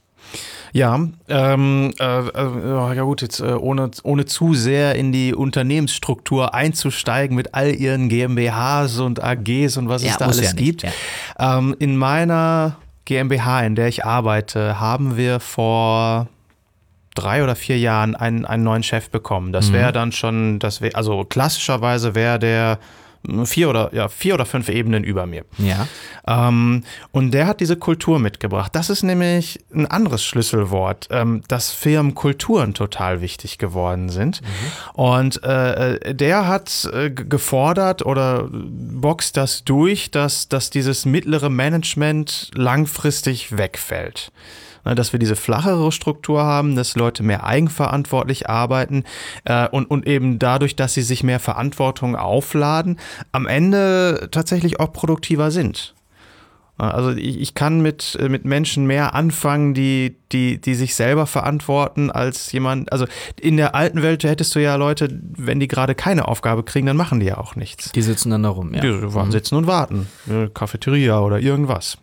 Ja, 0.71 0.95
ähm, 1.29 1.93
äh, 1.99 2.19
äh, 2.19 2.95
ja 2.95 3.03
gut, 3.03 3.21
jetzt 3.21 3.39
äh, 3.39 3.53
ohne, 3.53 3.91
ohne 4.03 4.25
zu 4.25 4.53
sehr 4.55 4.95
in 4.95 5.11
die 5.11 5.33
Unternehmensstruktur 5.35 6.53
einzusteigen 6.55 7.35
mit 7.35 7.53
all 7.53 7.75
ihren 7.75 8.09
GmbHs 8.09 8.99
und 8.99 9.23
AGs 9.23 9.77
und 9.77 9.89
was 9.89 10.03
Ja, 10.03 10.11
es 10.11 10.17
da 10.17 10.25
alles 10.25 10.41
ja 10.41 10.53
nicht, 10.53 10.57
gibt. 10.57 10.83
ja. 10.83 11.57
Ähm, 11.57 11.75
in 11.79 11.95
meiner 11.97 12.77
GmbH, 13.05 13.61
in 13.61 13.75
der 13.75 13.87
ich 13.87 14.05
arbeite, 14.05 14.79
haben 14.79 15.17
wir 15.17 15.39
vor 15.39 16.27
drei 17.15 17.43
oder 17.43 17.55
vier 17.55 17.77
Jahren 17.77 18.15
einen, 18.15 18.43
einen 18.45 18.63
neuen 18.63 18.81
Chef 18.81 19.09
bekommen. 19.11 19.53
Das 19.53 19.69
Mhm. 19.69 19.73
wäre 19.73 19.91
dann 19.91 20.11
schon, 20.11 20.57
das 20.57 20.81
wäre, 20.81 20.95
also 20.95 21.23
klassischerweise 21.23 22.15
wäre 22.15 22.39
der 22.39 22.79
vier 23.45 23.69
oder, 23.69 23.93
ja, 23.93 24.09
vier 24.09 24.33
oder 24.33 24.45
fünf 24.45 24.69
Ebenen 24.69 25.03
über 25.03 25.25
mir. 25.25 25.45
Ja. 25.57 25.87
Ähm, 26.27 26.83
und 27.11 27.31
der 27.33 27.47
hat 27.47 27.59
diese 27.59 27.77
Kultur 27.77 28.19
mitgebracht. 28.19 28.75
Das 28.75 28.89
ist 28.89 29.03
nämlich 29.03 29.59
ein 29.73 29.85
anderes 29.85 30.23
Schlüsselwort, 30.23 31.07
ähm, 31.11 31.41
dass 31.47 31.71
Firmenkulturen 31.71 32.73
total 32.73 33.21
wichtig 33.21 33.57
geworden 33.57 34.09
sind. 34.09 34.41
Und 34.93 35.43
äh, 35.43 35.95
äh, 35.95 36.15
der 36.15 36.47
hat 36.47 36.89
äh, 36.93 37.09
gefordert 37.09 38.05
oder 38.05 38.49
boxt 38.51 39.37
das 39.37 39.63
durch, 39.63 40.11
dass, 40.11 40.49
dass 40.49 40.69
dieses 40.69 41.05
mittlere 41.05 41.49
Management 41.49 42.51
langfristig 42.55 43.57
wegfällt. 43.57 44.31
Ne, 44.85 44.95
Dass 44.95 45.13
wir 45.13 45.19
diese 45.19 45.35
flachere 45.35 45.91
Struktur 45.91 46.43
haben, 46.43 46.75
dass 46.75 46.95
Leute 46.95 47.23
mehr 47.23 47.45
eigenverantwortlich 47.45 48.49
arbeiten 48.49 49.03
äh, 49.45 49.67
und, 49.69 49.85
und 49.89 50.07
eben 50.07 50.39
dadurch, 50.39 50.75
dass 50.75 50.93
sie 50.93 51.01
sich 51.03 51.23
mehr 51.23 51.39
Verantwortung 51.39 52.15
aufladen, 52.15 52.99
am 53.31 53.47
Ende 53.47 54.27
tatsächlich 54.31 54.79
auch 54.79 54.91
produktiver 54.91 55.51
sind. 55.51 55.93
Also 56.77 57.11
ich, 57.11 57.39
ich 57.39 57.53
kann 57.53 57.81
mit, 57.81 58.17
äh, 58.19 58.29
mit 58.29 58.45
Menschen 58.45 58.87
mehr 58.87 59.13
anfangen, 59.13 59.73
die, 59.73 60.15
die, 60.31 60.59
die 60.59 60.73
sich 60.73 60.95
selber 60.95 61.27
verantworten, 61.27 62.09
als 62.09 62.51
jemand. 62.51 62.91
Also 62.91 63.05
in 63.39 63.57
der 63.57 63.75
alten 63.75 64.01
Welt 64.01 64.23
hättest 64.23 64.55
du 64.55 64.59
ja 64.59 64.75
Leute, 64.75 65.07
wenn 65.37 65.59
die 65.59 65.67
gerade 65.67 65.93
keine 65.93 66.27
Aufgabe 66.27 66.63
kriegen, 66.63 66.87
dann 66.87 66.97
machen 66.97 67.19
die 67.19 67.27
ja 67.27 67.37
auch 67.37 67.55
nichts. 67.55 67.91
Die 67.91 68.01
sitzen 68.01 68.31
dann 68.31 68.43
da 68.43 68.49
rum, 68.49 68.73
ja. 68.73 68.81
Die 68.81 69.31
sitzen 69.31 69.55
und 69.55 69.67
warten. 69.67 70.07
Eine 70.27 70.49
Cafeteria 70.49 71.19
oder 71.19 71.39
irgendwas. 71.39 71.97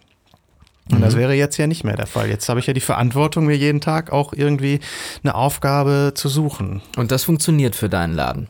Und 0.90 1.00
das 1.02 1.16
wäre 1.16 1.34
jetzt 1.34 1.56
ja 1.56 1.66
nicht 1.66 1.84
mehr 1.84 1.96
der 1.96 2.06
Fall. 2.06 2.28
Jetzt 2.28 2.48
habe 2.48 2.58
ich 2.60 2.66
ja 2.66 2.72
die 2.72 2.80
Verantwortung, 2.80 3.46
mir 3.46 3.56
jeden 3.56 3.80
Tag 3.80 4.10
auch 4.12 4.32
irgendwie 4.32 4.80
eine 5.22 5.34
Aufgabe 5.34 6.12
zu 6.14 6.28
suchen. 6.28 6.82
Und 6.96 7.12
das 7.12 7.24
funktioniert 7.24 7.76
für 7.76 7.88
deinen 7.88 8.14
Laden. 8.14 8.48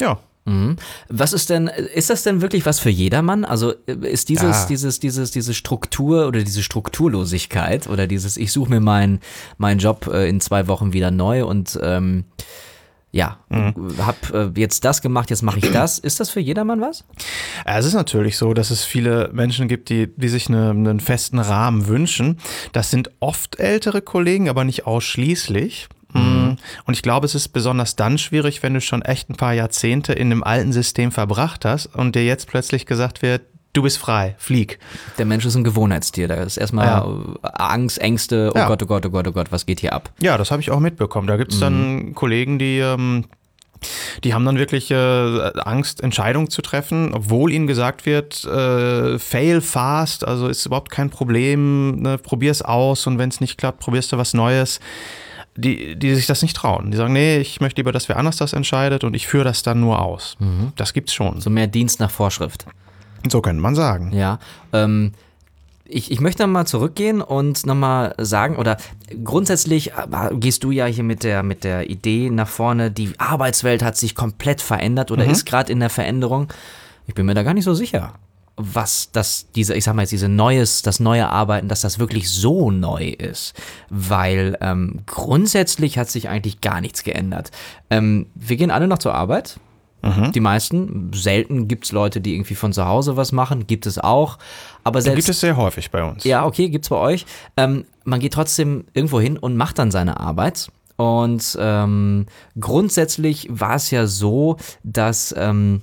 Ja. 0.00 0.18
Mhm. 0.46 0.76
Was 1.10 1.34
ist 1.34 1.50
denn, 1.50 1.68
ist 1.68 2.08
das 2.08 2.22
denn 2.22 2.40
wirklich 2.40 2.64
was 2.64 2.80
für 2.80 2.88
jedermann? 2.88 3.44
Also 3.44 3.74
äh, 3.86 3.92
ist 4.08 4.30
dieses, 4.30 4.62
Ja. 4.62 4.66
dieses, 4.66 4.98
dieses, 4.98 5.30
diese 5.30 5.52
Struktur 5.52 6.26
oder 6.26 6.42
diese 6.42 6.62
Strukturlosigkeit 6.62 7.86
oder 7.86 8.06
dieses, 8.06 8.38
ich 8.38 8.50
suche 8.50 8.70
mir 8.70 8.80
meinen 8.80 9.20
meinen 9.58 9.78
Job 9.78 10.06
äh, 10.10 10.26
in 10.26 10.40
zwei 10.40 10.66
Wochen 10.66 10.94
wieder 10.94 11.10
neu 11.10 11.44
und 11.44 11.78
ähm, 11.82 12.24
ja, 13.18 13.36
hab 13.98 14.32
äh, 14.32 14.52
jetzt 14.54 14.84
das 14.84 15.02
gemacht, 15.02 15.28
jetzt 15.30 15.42
mache 15.42 15.58
ich 15.58 15.72
das. 15.72 15.98
Ist 15.98 16.20
das 16.20 16.30
für 16.30 16.38
jedermann 16.38 16.80
was? 16.80 17.04
Es 17.64 17.84
ist 17.84 17.94
natürlich 17.94 18.38
so, 18.38 18.54
dass 18.54 18.70
es 18.70 18.84
viele 18.84 19.30
Menschen 19.32 19.66
gibt, 19.66 19.88
die, 19.88 20.06
die 20.16 20.28
sich 20.28 20.48
eine, 20.48 20.70
einen 20.70 21.00
festen 21.00 21.40
Rahmen 21.40 21.88
wünschen. 21.88 22.38
Das 22.72 22.92
sind 22.92 23.10
oft 23.18 23.58
ältere 23.58 24.02
Kollegen, 24.02 24.48
aber 24.48 24.62
nicht 24.62 24.86
ausschließlich. 24.86 25.88
Mm. 26.12 26.52
Und 26.84 26.94
ich 26.94 27.02
glaube, 27.02 27.26
es 27.26 27.34
ist 27.34 27.48
besonders 27.48 27.96
dann 27.96 28.18
schwierig, 28.18 28.62
wenn 28.62 28.74
du 28.74 28.80
schon 28.80 29.02
echt 29.02 29.28
ein 29.30 29.34
paar 29.34 29.52
Jahrzehnte 29.52 30.12
in 30.12 30.30
einem 30.30 30.44
alten 30.44 30.72
System 30.72 31.10
verbracht 31.10 31.64
hast 31.64 31.86
und 31.86 32.14
dir 32.14 32.24
jetzt 32.24 32.46
plötzlich 32.46 32.86
gesagt 32.86 33.20
wird, 33.20 33.42
du 33.78 33.82
bist 33.82 33.96
frei, 33.98 34.34
flieg. 34.38 34.78
Der 35.18 35.24
Mensch 35.24 35.44
ist 35.46 35.54
ein 35.54 35.62
Gewohnheitstier. 35.62 36.26
Da 36.26 36.34
ist 36.34 36.56
erstmal 36.56 36.86
Ja. 36.86 37.06
Angst, 37.42 37.98
Ängste, 38.00 38.50
oh 38.54 38.58
Ja. 38.58 38.66
Gott, 38.66 38.82
oh 38.82 38.86
Gott, 38.86 39.06
oh 39.06 39.10
Gott, 39.10 39.28
oh 39.28 39.32
Gott, 39.32 39.52
was 39.52 39.66
geht 39.66 39.78
hier 39.80 39.92
ab? 39.92 40.10
Ja, 40.20 40.36
das 40.36 40.50
habe 40.50 40.60
ich 40.60 40.70
auch 40.72 40.80
mitbekommen. 40.80 41.28
Da 41.28 41.36
gibt 41.36 41.52
es 41.52 41.60
dann 41.60 42.12
Kollegen, 42.14 42.58
die, 42.58 42.78
ähm, 42.80 43.26
die 44.24 44.34
haben 44.34 44.44
dann 44.44 44.58
wirklich 44.58 44.90
äh, 44.90 44.96
Angst, 44.96 46.02
Entscheidungen 46.02 46.50
zu 46.50 46.60
treffen, 46.60 47.14
obwohl 47.14 47.52
ihnen 47.52 47.68
gesagt 47.68 48.04
wird, 48.04 48.44
äh, 48.44 49.16
fail 49.20 49.60
fast, 49.60 50.26
also 50.26 50.48
ist 50.48 50.66
überhaupt 50.66 50.90
kein 50.90 51.10
Problem, 51.10 52.00
ne, 52.02 52.18
probier's 52.18 52.60
aus 52.62 53.06
und 53.06 53.18
wenn 53.18 53.28
es 53.28 53.40
nicht 53.40 53.56
klappt, 53.58 53.78
probierst 53.78 54.10
du 54.12 54.18
was 54.18 54.34
Neues. 54.34 54.80
Die, 55.56 55.96
die 55.96 56.14
sich 56.14 56.26
das 56.26 56.42
nicht 56.42 56.54
trauen. 56.56 56.92
Die 56.92 56.96
sagen, 56.96 57.12
nee, 57.12 57.38
ich 57.38 57.60
möchte 57.60 57.80
lieber, 57.80 57.90
dass 57.90 58.08
wer 58.08 58.16
anders 58.16 58.36
das 58.36 58.52
entscheidet 58.52 59.02
und 59.02 59.14
ich 59.14 59.26
führe 59.26 59.42
das 59.42 59.64
dann 59.64 59.80
nur 59.80 60.00
aus. 60.00 60.36
Das 60.76 60.92
gibt's 60.92 61.12
schon. 61.12 61.40
So 61.40 61.50
mehr 61.50 61.66
Dienst 61.66 61.98
nach 61.98 62.12
Vorschrift. 62.12 62.64
So 63.28 63.40
könnte 63.40 63.62
man 63.62 63.74
sagen. 63.74 64.12
Ja, 64.12 64.38
ähm, 64.72 65.12
ich, 65.88 66.10
ich 66.10 66.20
möchte 66.20 66.42
nochmal 66.42 66.66
zurückgehen 66.66 67.22
und 67.22 67.64
nochmal 67.66 68.14
sagen, 68.18 68.56
oder 68.56 68.76
grundsätzlich 69.24 69.92
äh, 69.92 70.34
gehst 70.34 70.62
du 70.64 70.70
ja 70.70 70.84
hier 70.84 71.04
mit 71.04 71.24
der, 71.24 71.42
mit 71.42 71.64
der 71.64 71.88
Idee 71.90 72.30
nach 72.30 72.48
vorne, 72.48 72.90
die 72.90 73.12
Arbeitswelt 73.18 73.82
hat 73.82 73.96
sich 73.96 74.14
komplett 74.14 74.60
verändert 74.60 75.10
oder 75.10 75.24
ist 75.24 75.46
gerade 75.46 75.72
in 75.72 75.80
der 75.80 75.90
Veränderung. 75.90 76.52
Ich 77.06 77.14
bin 77.14 77.24
mir 77.24 77.34
da 77.34 77.42
gar 77.42 77.54
nicht 77.54 77.64
so 77.64 77.72
sicher, 77.72 78.12
was 78.56 79.10
das, 79.12 79.46
diese, 79.54 79.74
ich 79.74 79.84
sag 79.84 79.94
mal 79.94 80.02
jetzt, 80.02 80.12
diese 80.12 80.28
neues, 80.28 80.82
das 80.82 81.00
neue 81.00 81.28
Arbeiten, 81.28 81.68
dass 81.68 81.80
das 81.80 81.98
wirklich 81.98 82.30
so 82.30 82.70
neu 82.70 83.08
ist. 83.08 83.54
Weil 83.88 84.58
ähm, 84.60 85.00
grundsätzlich 85.06 85.96
hat 85.96 86.10
sich 86.10 86.28
eigentlich 86.28 86.60
gar 86.60 86.82
nichts 86.82 87.02
geändert. 87.02 87.50
Ähm, 87.88 88.26
wir 88.34 88.56
gehen 88.56 88.70
alle 88.70 88.88
noch 88.88 88.98
zur 88.98 89.14
Arbeit. 89.14 89.58
Die 90.02 90.40
meisten. 90.40 91.10
Selten 91.12 91.66
gibt 91.68 91.84
es 91.86 91.92
Leute, 91.92 92.20
die 92.20 92.34
irgendwie 92.34 92.54
von 92.54 92.72
zu 92.72 92.86
Hause 92.86 93.16
was 93.16 93.32
machen. 93.32 93.66
Gibt 93.66 93.84
es 93.86 93.98
auch. 93.98 94.38
Aber 94.84 95.02
selbst. 95.02 95.16
Gibt 95.26 95.28
es 95.30 95.40
sehr 95.40 95.56
häufig 95.56 95.90
bei 95.90 96.02
uns. 96.04 96.24
Ja, 96.24 96.44
okay, 96.46 96.68
gibt's 96.68 96.88
bei 96.88 96.96
euch. 96.96 97.26
Ähm, 97.56 97.84
man 98.04 98.20
geht 98.20 98.32
trotzdem 98.32 98.84
irgendwo 98.94 99.20
hin 99.20 99.36
und 99.36 99.56
macht 99.56 99.78
dann 99.78 99.90
seine 99.90 100.20
Arbeit. 100.20 100.70
Und 100.96 101.56
ähm, 101.60 102.26
grundsätzlich 102.58 103.48
war 103.50 103.74
es 103.76 103.90
ja 103.90 104.06
so, 104.06 104.56
dass 104.84 105.34
ähm, 105.36 105.82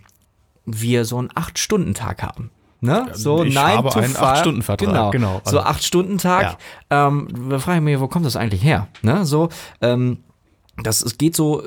wir 0.65 1.05
so 1.05 1.17
einen 1.17 1.29
Acht-Stunden-Tag 1.35 2.23
haben. 2.23 2.51
Ne? 2.81 3.07
So 3.13 3.43
ich 3.43 3.53
nine 3.53 3.77
habe 3.77 3.89
to 3.89 3.99
einen 3.99 4.09
five. 4.13 4.21
Acht-Stunden-Vertrag, 4.23 4.87
Genau, 4.89 5.11
genau. 5.11 5.41
so 5.43 5.57
Also- 5.57 5.59
Acht-Stunden-Tag. 5.61 6.57
Ähm, 6.89 7.27
da 7.49 7.59
frage 7.59 7.77
ich 7.79 7.83
mich, 7.83 7.99
wo 7.99 8.07
kommt 8.07 8.25
das 8.25 8.35
eigentlich 8.35 8.63
her? 8.63 8.87
Ne? 9.01 9.25
So, 9.25 9.49
ähm, 9.81 10.19
das 10.83 11.01
es 11.01 11.17
geht 11.17 11.35
so, 11.35 11.63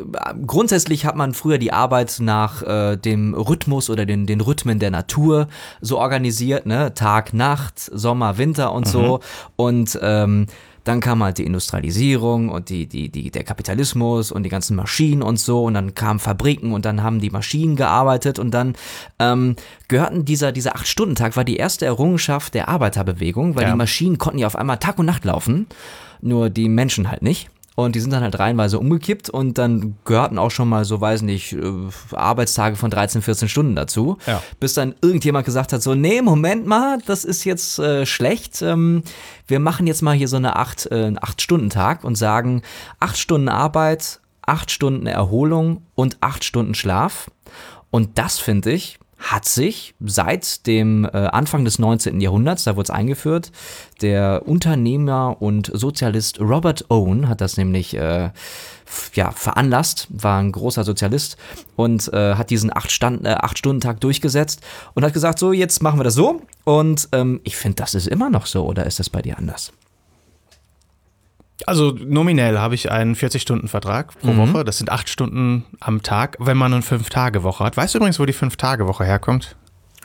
grundsätzlich 0.47 1.07
hat 1.07 1.17
man 1.17 1.33
früher 1.33 1.59
die 1.59 1.73
Arbeit 1.73 2.19
nach 2.21 2.63
äh, 2.63 2.97
dem 2.97 3.35
Rhythmus 3.35 3.89
oder 3.89 4.05
den, 4.05 4.27
den 4.27 4.41
Rhythmen 4.41 4.79
der 4.79 4.91
Natur 4.91 5.49
so 5.81 5.99
organisiert, 5.99 6.67
ne? 6.67 6.93
Tag, 6.95 7.33
Nacht, 7.33 7.79
Sommer, 7.79 8.37
Winter 8.39 8.73
und 8.73 8.87
so. 8.87 9.21
Und 9.57 9.99
ähm, 10.03 10.47
dann 10.85 11.01
kam 11.01 11.23
halt 11.23 11.37
die 11.39 11.45
Industrialisierung 11.45 12.49
und 12.49 12.71
die, 12.71 12.87
die, 12.87 13.11
die, 13.11 13.31
der 13.31 13.45
Kapitalismus 13.45 14.33
und 14.33 14.43
die 14.43 14.49
ganzen 14.49 14.75
Maschinen 14.77 15.23
und 15.23 15.39
so. 15.39 15.65
Und 15.65 15.75
dann 15.75 15.95
kamen 15.95 16.19
Fabriken 16.19 16.73
und 16.73 16.85
dann 16.85 17.03
haben 17.03 17.21
die 17.21 17.31
Maschinen 17.31 17.77
gearbeitet 17.77 18.39
und 18.39 18.53
dann 18.53 18.75
ähm, 19.19 19.57
gehörten 19.89 20.25
dieser, 20.25 20.53
dieser 20.53 20.77
Acht-Stunden-Tag 20.77 21.37
war 21.37 21.45
die 21.45 21.57
erste 21.57 21.85
Errungenschaft 21.87 22.55
der 22.55 22.69
Arbeiterbewegung, 22.69 23.55
weil 23.55 23.65
Ja. 23.65 23.71
die 23.73 23.77
Maschinen 23.77 24.19
konnten 24.19 24.39
ja 24.39 24.47
auf 24.47 24.57
einmal 24.57 24.79
Tag 24.79 24.99
und 24.99 25.07
Nacht 25.07 25.25
laufen, 25.25 25.67
nur 26.21 26.49
die 26.51 26.69
Menschen 26.69 27.11
halt 27.11 27.23
nicht. 27.23 27.51
Und 27.79 27.95
die 27.95 28.01
sind 28.01 28.13
dann 28.13 28.25
halt 28.25 28.37
reihenweise 28.41 28.81
umgekippt 28.81 29.31
und 29.31 29.57
dann 29.57 29.95
gehörten 30.05 30.37
auch 30.37 30.51
schon 30.51 30.69
mal 30.69 30.85
so, 30.85 31.01
weiß 31.01 31.23
nicht, 31.23 31.53
äh, 31.53 31.73
Arbeitstage 32.11 32.75
von 32.75 32.91
13, 32.91 33.23
14 33.23 33.49
Stunden 33.49 33.77
dazu. 33.77 34.19
Ja. 34.27 34.43
Bis 34.59 34.75
dann 34.75 34.97
irgendjemand 35.01 35.45
gesagt 35.45 35.73
hat, 35.73 35.81
so, 35.81 35.95
nee, 35.95 36.21
Moment 36.21 36.67
mal, 36.67 36.99
das 37.07 37.25
ist 37.25 37.45
jetzt 37.45 37.79
äh, 37.79 38.05
schlecht. 38.05 38.63
Ähm, 38.63 39.05
wir 39.47 39.61
machen 39.61 39.87
jetzt 39.87 40.03
mal 40.03 40.17
hier 40.17 40.27
so 40.27 40.39
eine 40.39 40.57
8, 40.57 40.87
äh, 40.87 41.13
8-Stunden-Tag 41.13 42.03
und 42.03 42.17
sagen, 42.17 42.63
8 42.99 43.17
Stunden 43.17 43.49
Arbeit, 43.49 44.19
8 44.43 44.73
Stunden 44.73 45.07
Erholung 45.07 45.83
und 45.95 46.17
8 46.21 46.43
Stunden 46.43 46.75
Schlaf. 46.75 47.31
Und 47.93 48.19
das 48.19 48.41
finde 48.41 48.73
ich, 48.73 48.99
hat 49.19 49.45
sich 49.45 49.95
seit 50.01 50.67
dem 50.67 51.05
äh, 51.05 51.09
Anfang 51.09 51.65
des 51.65 51.79
19. 51.79 52.21
Jahrhunderts, 52.21 52.65
da 52.65 52.77
wurde 52.77 52.85
es 52.85 52.91
eingeführt, 52.91 53.51
der 54.01 54.43
Unternehmer 54.47 55.37
und 55.41 55.71
Sozialist 55.75 56.41
Robert 56.41 56.87
Owen 56.89 57.29
hat 57.29 57.41
das 57.41 57.57
nämlich 57.57 57.95
äh, 57.97 58.31
ja, 59.15 59.31
veranlasst, 59.33 60.07
war 60.11 60.41
ein 60.41 60.53
großer 60.53 60.85
Sozialist 60.85 61.37
und 61.77 62.13
äh, 62.13 62.37
hat 62.37 62.51
diesen 62.51 62.71
8-Stunden-Tag 62.73 64.01
durchgesetzt 64.01 64.61
und 64.95 65.05
hat 65.05 65.13
gesagt, 65.13 65.39
so, 65.39 65.53
jetzt 65.53 65.83
machen 65.83 65.99
wir 65.99 66.05
das 66.05 66.15
so. 66.15 66.41
Und 66.65 67.09
ähm, 67.13 67.41
ich 67.45 67.57
finde, 67.57 67.77
das 67.77 67.95
ist 67.95 68.07
immer 68.07 68.31
noch 68.31 68.47
so, 68.47 68.65
oder 68.65 68.87
ist 68.87 68.99
das 68.99 69.11
bei 69.11 69.23
dir 69.23 69.37
anders? 69.39 69.73
Also 71.67 71.91
nominell 71.93 72.59
habe 72.59 72.75
ich 72.75 72.91
einen 72.91 73.15
40-Stunden-Vertrag 73.15 74.19
pro 74.21 74.37
Woche. 74.37 74.65
Das 74.65 74.79
sind 74.79 74.91
acht 74.91 75.09
Stunden 75.09 75.65
am 75.81 76.03
Tag, 76.03 76.37
wenn 76.39 76.57
man 76.57 76.73
eine 76.73 76.83
Fünf-Tage-Woche 76.83 77.65
hat. 77.65 77.77
Weißt 77.77 77.95
du 77.95 77.99
übrigens, 77.99 78.19
wo 78.21 78.27
die 78.27 78.33
Fünf-Tage-Woche 78.33 79.05
herkommt? 79.05 79.57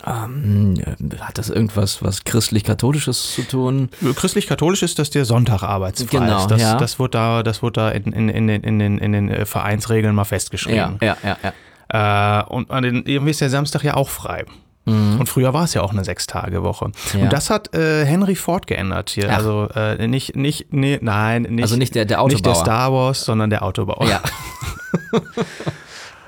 Ähm, 0.05 0.81
hat 1.21 1.37
das 1.37 1.49
irgendwas 1.49 2.03
was 2.03 2.25
christlich-katholisches 2.25 3.35
zu 3.35 3.43
tun? 3.43 3.89
Christlich-katholisch 4.15 4.83
ist, 4.83 4.99
dass 4.99 5.11
der 5.11 5.23
Sonntag 5.25 5.63
arbeitsfrei 5.63 6.19
Genau, 6.19 6.39
ist. 6.41 6.47
Das, 6.47 6.61
ja. 6.61 6.75
das 6.75 6.99
wurde 6.99 7.11
da, 7.11 7.43
das 7.43 7.61
wurde 7.61 7.79
da 7.79 7.89
in, 7.91 8.11
in, 8.11 8.27
in, 8.29 8.47
den, 8.47 8.63
in, 8.63 8.79
den, 8.79 8.97
in 8.97 9.11
den 9.13 9.29
äh, 9.29 9.45
Vereinsregeln 9.45 10.13
mal 10.13 10.25
festgeschrieben. 10.25 10.97
ja, 11.01 11.15
ja, 11.23 11.37
ja. 11.43 11.53
Äh, 12.41 12.43
und 12.49 12.71
an 12.71 12.83
den, 12.83 13.05
irgendwie 13.05 13.31
ist 13.31 13.39
der 13.41 13.49
Samstag 13.49 13.83
ja 13.83 13.93
auch 13.93 14.09
frei. 14.09 14.45
Und 14.85 15.27
früher 15.29 15.53
war 15.53 15.63
es 15.63 15.73
ja 15.73 15.81
auch 15.81 15.91
eine 15.93 16.03
Sechs-Tage-Woche. 16.03 16.91
Ja. 17.13 17.19
Und 17.23 17.31
das 17.33 17.49
hat 17.49 17.73
äh, 17.73 18.03
Henry 18.05 18.35
Ford 18.35 18.67
geändert 18.67 19.09
hier. 19.11 19.29
Ach. 19.31 19.37
Also 19.37 19.69
äh, 19.75 20.07
nicht, 20.07 20.35
nicht, 20.35 20.73
nee, 20.73 20.99
nein, 21.01 21.43
nicht, 21.43 21.63
Also 21.63 21.77
nicht 21.77 21.95
der- 21.95 22.03
der 22.05 22.21
Nicht 22.23 22.43
der 22.45 22.51
Autobauer. 22.51 22.65
Star 22.65 22.91
Wars, 22.93 23.23
sondern 23.23 23.49
der 23.49 23.63
Autobauer. 23.63 24.05
Ja. 24.07 24.21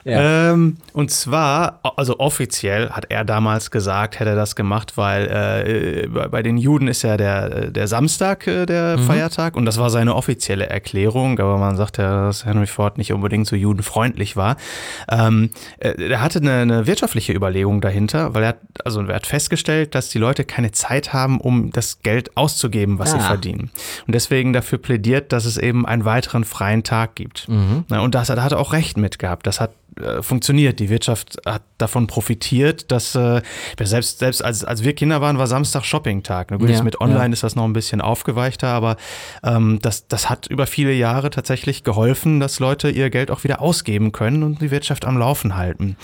Ja. 0.06 0.52
Ähm, 0.52 0.78
und 0.94 1.10
zwar, 1.10 1.80
also 1.98 2.20
offiziell 2.20 2.92
hat 2.92 3.08
er 3.10 3.26
damals 3.26 3.72
gesagt, 3.72 4.20
hätte 4.20 4.30
er 4.30 4.36
das 4.36 4.56
gemacht, 4.56 4.98
weil 4.98 6.08
äh, 6.14 6.28
bei 6.30 6.44
den 6.44 6.58
Juden 6.58 6.88
ist 6.88 7.02
ja 7.02 7.18
der, 7.18 7.72
der 7.72 7.88
Samstag 7.88 8.46
äh, 8.46 8.68
der 8.68 9.00
Feiertag 9.00 9.58
und 9.58 9.66
das 9.66 9.80
war 9.80 9.90
seine 9.90 10.14
offizielle 10.16 10.68
Erklärung, 10.70 11.40
aber 11.40 11.58
man 11.58 11.76
sagt 11.76 11.98
ja, 11.98 12.28
dass 12.28 12.46
Henry 12.46 12.68
Ford 12.68 13.00
nicht 13.00 13.14
unbedingt 13.14 13.48
so 13.48 13.56
judenfreundlich 13.56 14.36
war. 14.38 14.58
Ähm, 15.10 15.50
äh, 15.80 15.94
er 16.10 16.22
hatte 16.22 16.38
eine, 16.40 16.54
eine 16.54 16.86
wirtschaftliche 16.88 17.34
Überlegung 17.34 17.82
dahinter, 17.82 18.36
weil 18.36 18.44
er 18.44 18.50
hat, 18.50 18.60
also 18.84 19.02
er 19.02 19.16
hat 19.16 19.26
festgestellt, 19.26 19.96
dass 19.96 20.10
die 20.10 20.20
Leute 20.20 20.44
keine 20.46 20.72
Zeit 20.72 21.14
haben, 21.14 21.42
um 21.42 21.72
das 21.72 22.04
Geld 22.04 22.38
auszugeben, 22.38 23.00
was 23.00 23.12
sie 23.12 23.18
Ah. 23.18 23.22
verdienen. 23.22 23.72
Und 24.06 24.14
deswegen 24.14 24.54
dafür 24.54 24.78
plädiert, 24.78 25.32
dass 25.34 25.46
es 25.46 25.58
eben 25.58 25.86
einen 25.88 26.06
weiteren 26.06 26.44
freien 26.44 26.84
Tag 26.84 27.16
gibt. 27.16 27.48
Na, 27.90 28.02
und 28.02 28.14
das, 28.14 28.28
da 28.28 28.44
hat 28.44 28.52
er 28.52 28.60
auch 28.60 28.72
recht 28.74 28.98
mit 28.98 29.18
gehabt. 29.18 29.48
Das 29.48 29.60
hat 29.60 29.72
äh, 30.02 30.22
funktioniert. 30.22 30.80
Die 30.80 30.90
Wirtschaft 30.90 31.38
hat 31.46 31.64
davon 31.78 32.08
profitiert, 32.08 32.92
dass 32.92 33.16
äh, 33.16 33.42
selbst, 33.82 34.20
selbst 34.20 34.44
als, 34.44 34.64
als 34.64 34.84
wir 34.84 34.94
Kinder 34.94 35.22
waren, 35.22 35.38
war 35.38 35.48
Samstag 35.48 35.86
Shopping-Tag. 35.86 36.50
Gut, 36.50 36.70
Ja, 36.70 36.84
mit 36.84 37.02
Online 37.02 37.28
ja. 37.28 37.34
ist 37.34 37.44
das 37.44 37.56
noch 37.56 37.66
ein 37.66 37.74
bisschen 37.74 38.02
aufgeweichter, 38.02 38.68
aber 38.68 38.98
ähm, 39.44 39.80
das, 39.82 40.08
das 40.08 40.30
hat 40.30 40.48
über 40.48 40.68
viele 40.68 40.94
Jahre 40.94 41.30
tatsächlich 41.30 41.84
geholfen, 41.84 42.40
dass 42.40 42.60
Leute 42.60 42.90
ihr 42.90 43.10
Geld 43.10 43.32
auch 43.32 43.44
wieder 43.44 43.62
ausgeben 43.62 44.12
können 44.12 44.44
und 44.44 44.62
die 44.62 44.72
Wirtschaft 44.72 45.06
am 45.06 45.18
Laufen 45.18 45.56
halten. 45.56 45.98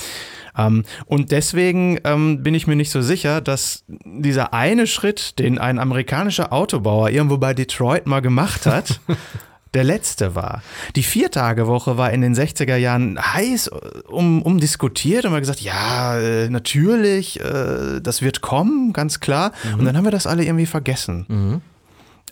Ähm, 0.58 0.84
und 1.06 1.32
deswegen 1.32 1.99
ähm, 2.04 2.43
bin 2.43 2.54
ich 2.54 2.67
mir 2.67 2.75
nicht 2.75 2.91
so 2.91 3.01
sicher, 3.01 3.41
dass 3.41 3.84
dieser 3.88 4.54
eine 4.54 4.88
Schritt, 4.88 5.39
den 5.39 5.58
ein 5.58 5.80
amerikanischer 5.80 6.51
Autobauer 6.54 7.10
irgendwo 7.10 7.38
bei 7.38 7.54
Detroit 7.54 8.08
mal 8.08 8.21
gemacht 8.21 8.65
hat, 8.65 8.99
der 9.74 9.84
letzte 9.86 10.36
war. 10.36 10.62
Die 10.96 11.04
Viertagewoche 11.04 11.98
war 11.98 12.12
in 12.12 12.22
den 12.22 12.36
60er 12.36 12.76
Jahren 12.76 13.18
heiß 13.18 13.68
äh, 13.68 13.72
um, 14.10 14.42
umdiskutiert 14.42 15.26
und 15.26 15.32
man 15.32 15.40
gesagt, 15.40 15.62
ja, 15.62 16.18
äh, 16.20 16.50
natürlich, 16.50 17.40
äh, 17.40 18.02
das 18.02 18.22
wird 18.22 18.42
kommen, 18.42 18.92
ganz 18.94 19.20
klar. 19.20 19.52
Und 19.78 19.86
dann 19.86 19.96
haben 19.96 20.04
wir 20.04 20.12
das 20.12 20.28
alle 20.28 20.44
irgendwie 20.44 20.66
vergessen. 20.66 21.62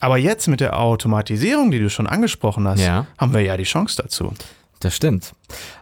Aber 0.02 0.17
jetzt 0.17 0.47
mit 0.47 0.60
der 0.62 0.80
Automatisierung, 0.80 1.71
die 1.71 1.80
du 1.80 1.89
schon 1.89 2.08
angesprochen 2.08 2.67
hast, 2.67 2.80
Ja. 2.82 3.06
haben 3.17 3.34
wir 3.34 3.41
ja 3.41 3.58
die 3.58 3.63
Chance 3.63 4.02
dazu. 4.02 4.34
Das 4.81 4.95
stimmt. 4.95 5.33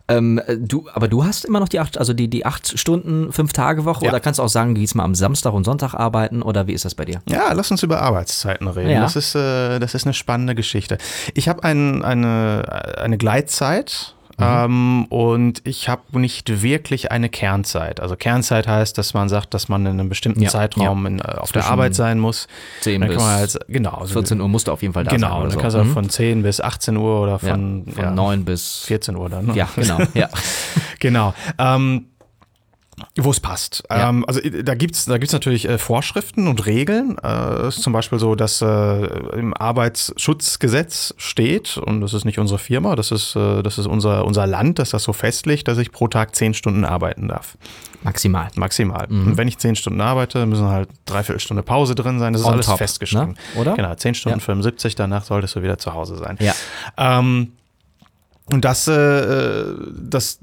Ähm, 0.07 0.41
du, 0.57 0.87
aber 0.93 1.07
du 1.07 1.23
hast 1.23 1.45
immer 1.45 1.59
noch 1.59 1.69
die 1.69 1.79
acht, 1.79 1.97
also 1.99 2.13
die, 2.13 2.29
die 2.29 2.45
acht 2.47 2.79
Stunden, 2.79 3.31
fünf 3.31 3.53
Tage 3.53 3.85
Woche 3.85 4.05
Ja. 4.05 4.11
oder 4.11 4.19
kannst 4.19 4.39
du 4.39 4.43
auch 4.43 4.49
sagen, 4.49 4.73
gehst 4.73 4.95
mal 4.95 5.03
am 5.03 5.13
Samstag 5.13 5.53
und 5.53 5.65
Sonntag 5.65 5.93
arbeiten 5.93 6.41
oder 6.41 6.65
wie 6.65 6.73
ist 6.73 6.83
das 6.85 6.95
bei 6.95 7.05
dir? 7.05 7.21
Ja, 7.29 7.53
lass 7.53 7.69
uns 7.69 7.83
über 7.83 8.01
Arbeitszeiten 8.01 8.67
reden. 8.67 8.89
Ja. 8.89 9.01
Das, 9.01 9.15
ist, 9.15 9.35
äh, 9.35 9.77
das 9.79 9.93
ist 9.93 10.05
eine 10.05 10.13
spannende 10.15 10.55
Geschichte. 10.55 10.97
Ich 11.35 11.47
habe 11.47 11.63
ein, 11.63 12.03
eine, 12.03 12.97
eine 12.97 13.17
Gleitzeit. 13.17 14.15
Ähm, 14.39 15.05
und 15.05 15.61
ich 15.65 15.89
habe 15.89 16.19
nicht 16.19 16.61
wirklich 16.61 17.11
eine 17.11 17.27
Kernzeit. 17.29 17.99
Also 17.99 18.15
Kernzeit 18.15 18.67
heißt, 18.67 18.97
dass 18.97 19.13
man 19.13 19.29
sagt, 19.29 19.53
dass 19.53 19.67
man 19.67 19.85
in 19.85 19.93
einem 19.99 20.09
bestimmten 20.09 20.41
Ja, 20.43 20.49
Zeitraum 20.49 21.05
in, 21.07 21.19
äh, 21.19 21.23
auf 21.23 21.51
der 21.51 21.63
Zwischen 21.63 21.71
Arbeit 21.73 21.95
sein 21.95 22.19
muss. 22.19 22.47
10 22.81 23.01
Dann 23.01 23.09
bis 23.09 23.23
halt, 23.23 23.59
genau, 23.67 23.91
also 23.91 24.13
14 24.13 24.39
Uhr 24.39 24.47
musst 24.47 24.67
du 24.67 24.71
auf 24.73 24.81
jeden 24.83 24.93
Fall 24.93 25.05
da 25.05 25.11
sein. 25.11 25.21
Genau, 25.21 25.41
dann 25.41 25.51
so. 25.51 25.59
kannst 25.59 25.75
du 25.77 25.83
Mhm. 25.83 25.93
von 25.93 26.09
10 26.09 26.43
bis 26.43 26.61
18 26.61 26.97
Uhr 26.97 27.21
oder 27.21 27.31
ja, 27.31 27.37
von, 27.39 27.85
von 27.91 28.03
ja, 28.03 28.11
9 28.11 28.45
bis 28.45 28.79
14 28.85 29.15
Uhr 29.15 29.29
dann. 29.29 29.47
Ne? 29.47 29.55
Ja, 29.55 29.67
genau. 29.75 29.99
Ja. 30.13 30.29
Genau. 30.99 31.33
Ähm, 31.59 32.07
wo 33.15 33.29
es 33.29 33.39
passt. 33.39 33.83
Ja. 33.89 34.09
Ähm, 34.09 34.25
also 34.27 34.39
äh, 34.41 34.63
da 34.63 34.73
gibt 34.75 34.95
es 34.95 35.05
da 35.05 35.17
gibt's 35.17 35.33
natürlich 35.33 35.67
äh, 35.69 35.77
Vorschriften 35.77 36.47
und 36.47 36.65
Regeln. 36.65 37.17
Äh, 37.23 37.67
ist 37.67 37.81
zum 37.83 37.93
Beispiel 37.93 38.19
so, 38.19 38.35
dass 38.35 38.61
äh, 38.61 38.65
im 39.37 39.53
Arbeitsschutzgesetz 39.53 41.13
steht, 41.17 41.77
und 41.77 42.01
das 42.01 42.13
ist 42.13 42.25
nicht 42.25 42.39
unsere 42.39 42.57
Firma, 42.59 42.95
das 42.95 43.11
ist, 43.11 43.35
äh, 43.35 43.61
das 43.61 43.77
ist 43.77 43.85
unser, 43.85 44.25
unser 44.25 44.47
Land, 44.47 44.79
das 44.79 44.89
das 44.91 45.03
so 45.03 45.13
festlegt, 45.13 45.67
dass 45.67 45.77
ich 45.77 45.91
pro 45.91 46.07
Tag 46.07 46.35
zehn 46.35 46.53
Stunden 46.53 46.85
arbeiten 46.85 47.27
darf. 47.27 47.57
Maximal. 48.03 48.47
Maximal. 48.55 49.07
Mhm. 49.09 49.27
Und 49.27 49.37
wenn 49.37 49.47
ich 49.47 49.57
zehn 49.57 49.75
Stunden 49.75 50.01
arbeite, 50.01 50.45
müssen 50.45 50.67
halt 50.67 50.89
dreiviertel 51.05 51.39
Stunde 51.39 51.63
Pause 51.63 51.95
drin 51.95 52.19
sein. 52.19 52.33
Das 52.33 52.41
ist 52.41 52.47
On 52.47 52.53
alles 52.53 52.65
top, 52.67 52.77
festgeschrieben. 52.77 53.29
ne? 53.55 53.61
Oder? 53.61 53.75
Genau, 53.75 53.93
zehn 53.95 54.13
Stunden 54.15 54.39
Ja. 54.39 54.45
75, 54.45 54.95
danach 54.95 55.23
solltest 55.23 55.55
du 55.55 55.61
wieder 55.61 55.77
zu 55.77 55.93
Hause 55.93 56.15
sein. 56.17 56.37
Ja. 56.39 56.53
Ähm, 56.97 57.53
und 58.45 58.63
das, 58.65 58.87
äh, 58.87 59.65
das, 59.99 60.39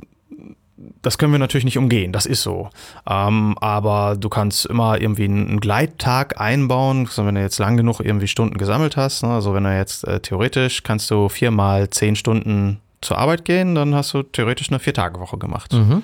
das 1.02 1.18
können 1.18 1.32
wir 1.32 1.38
natürlich 1.38 1.64
nicht 1.64 1.78
umgehen, 1.78 2.12
das 2.12 2.26
ist 2.26 2.42
so. 2.42 2.70
Ähm, 3.08 3.56
aber 3.60 4.16
du 4.18 4.28
kannst 4.28 4.66
immer 4.66 5.00
irgendwie 5.00 5.24
einen 5.24 5.60
Gleittag 5.60 6.40
einbauen, 6.40 7.06
also 7.06 7.26
wenn 7.26 7.34
du 7.34 7.40
jetzt 7.40 7.58
lang 7.58 7.76
genug 7.76 8.00
irgendwie 8.00 8.28
Stunden 8.28 8.56
gesammelt 8.58 8.96
hast. 8.96 9.22
Ne? 9.22 9.30
Also 9.30 9.54
wenn 9.54 9.64
du 9.64 9.76
jetzt 9.76 10.06
äh, 10.06 10.20
theoretisch 10.20 10.82
kannst 10.82 11.10
du 11.10 11.28
viermal 11.28 11.90
zehn 11.90 12.16
Stunden 12.16 12.80
zur 13.00 13.18
Arbeit 13.18 13.44
gehen, 13.44 13.74
dann 13.74 13.94
hast 13.94 14.14
du 14.14 14.22
theoretisch 14.22 14.70
eine 14.70 14.78
Vier-Tage-Woche 14.78 15.38
gemacht. 15.38 15.72
Mhm. 15.72 16.02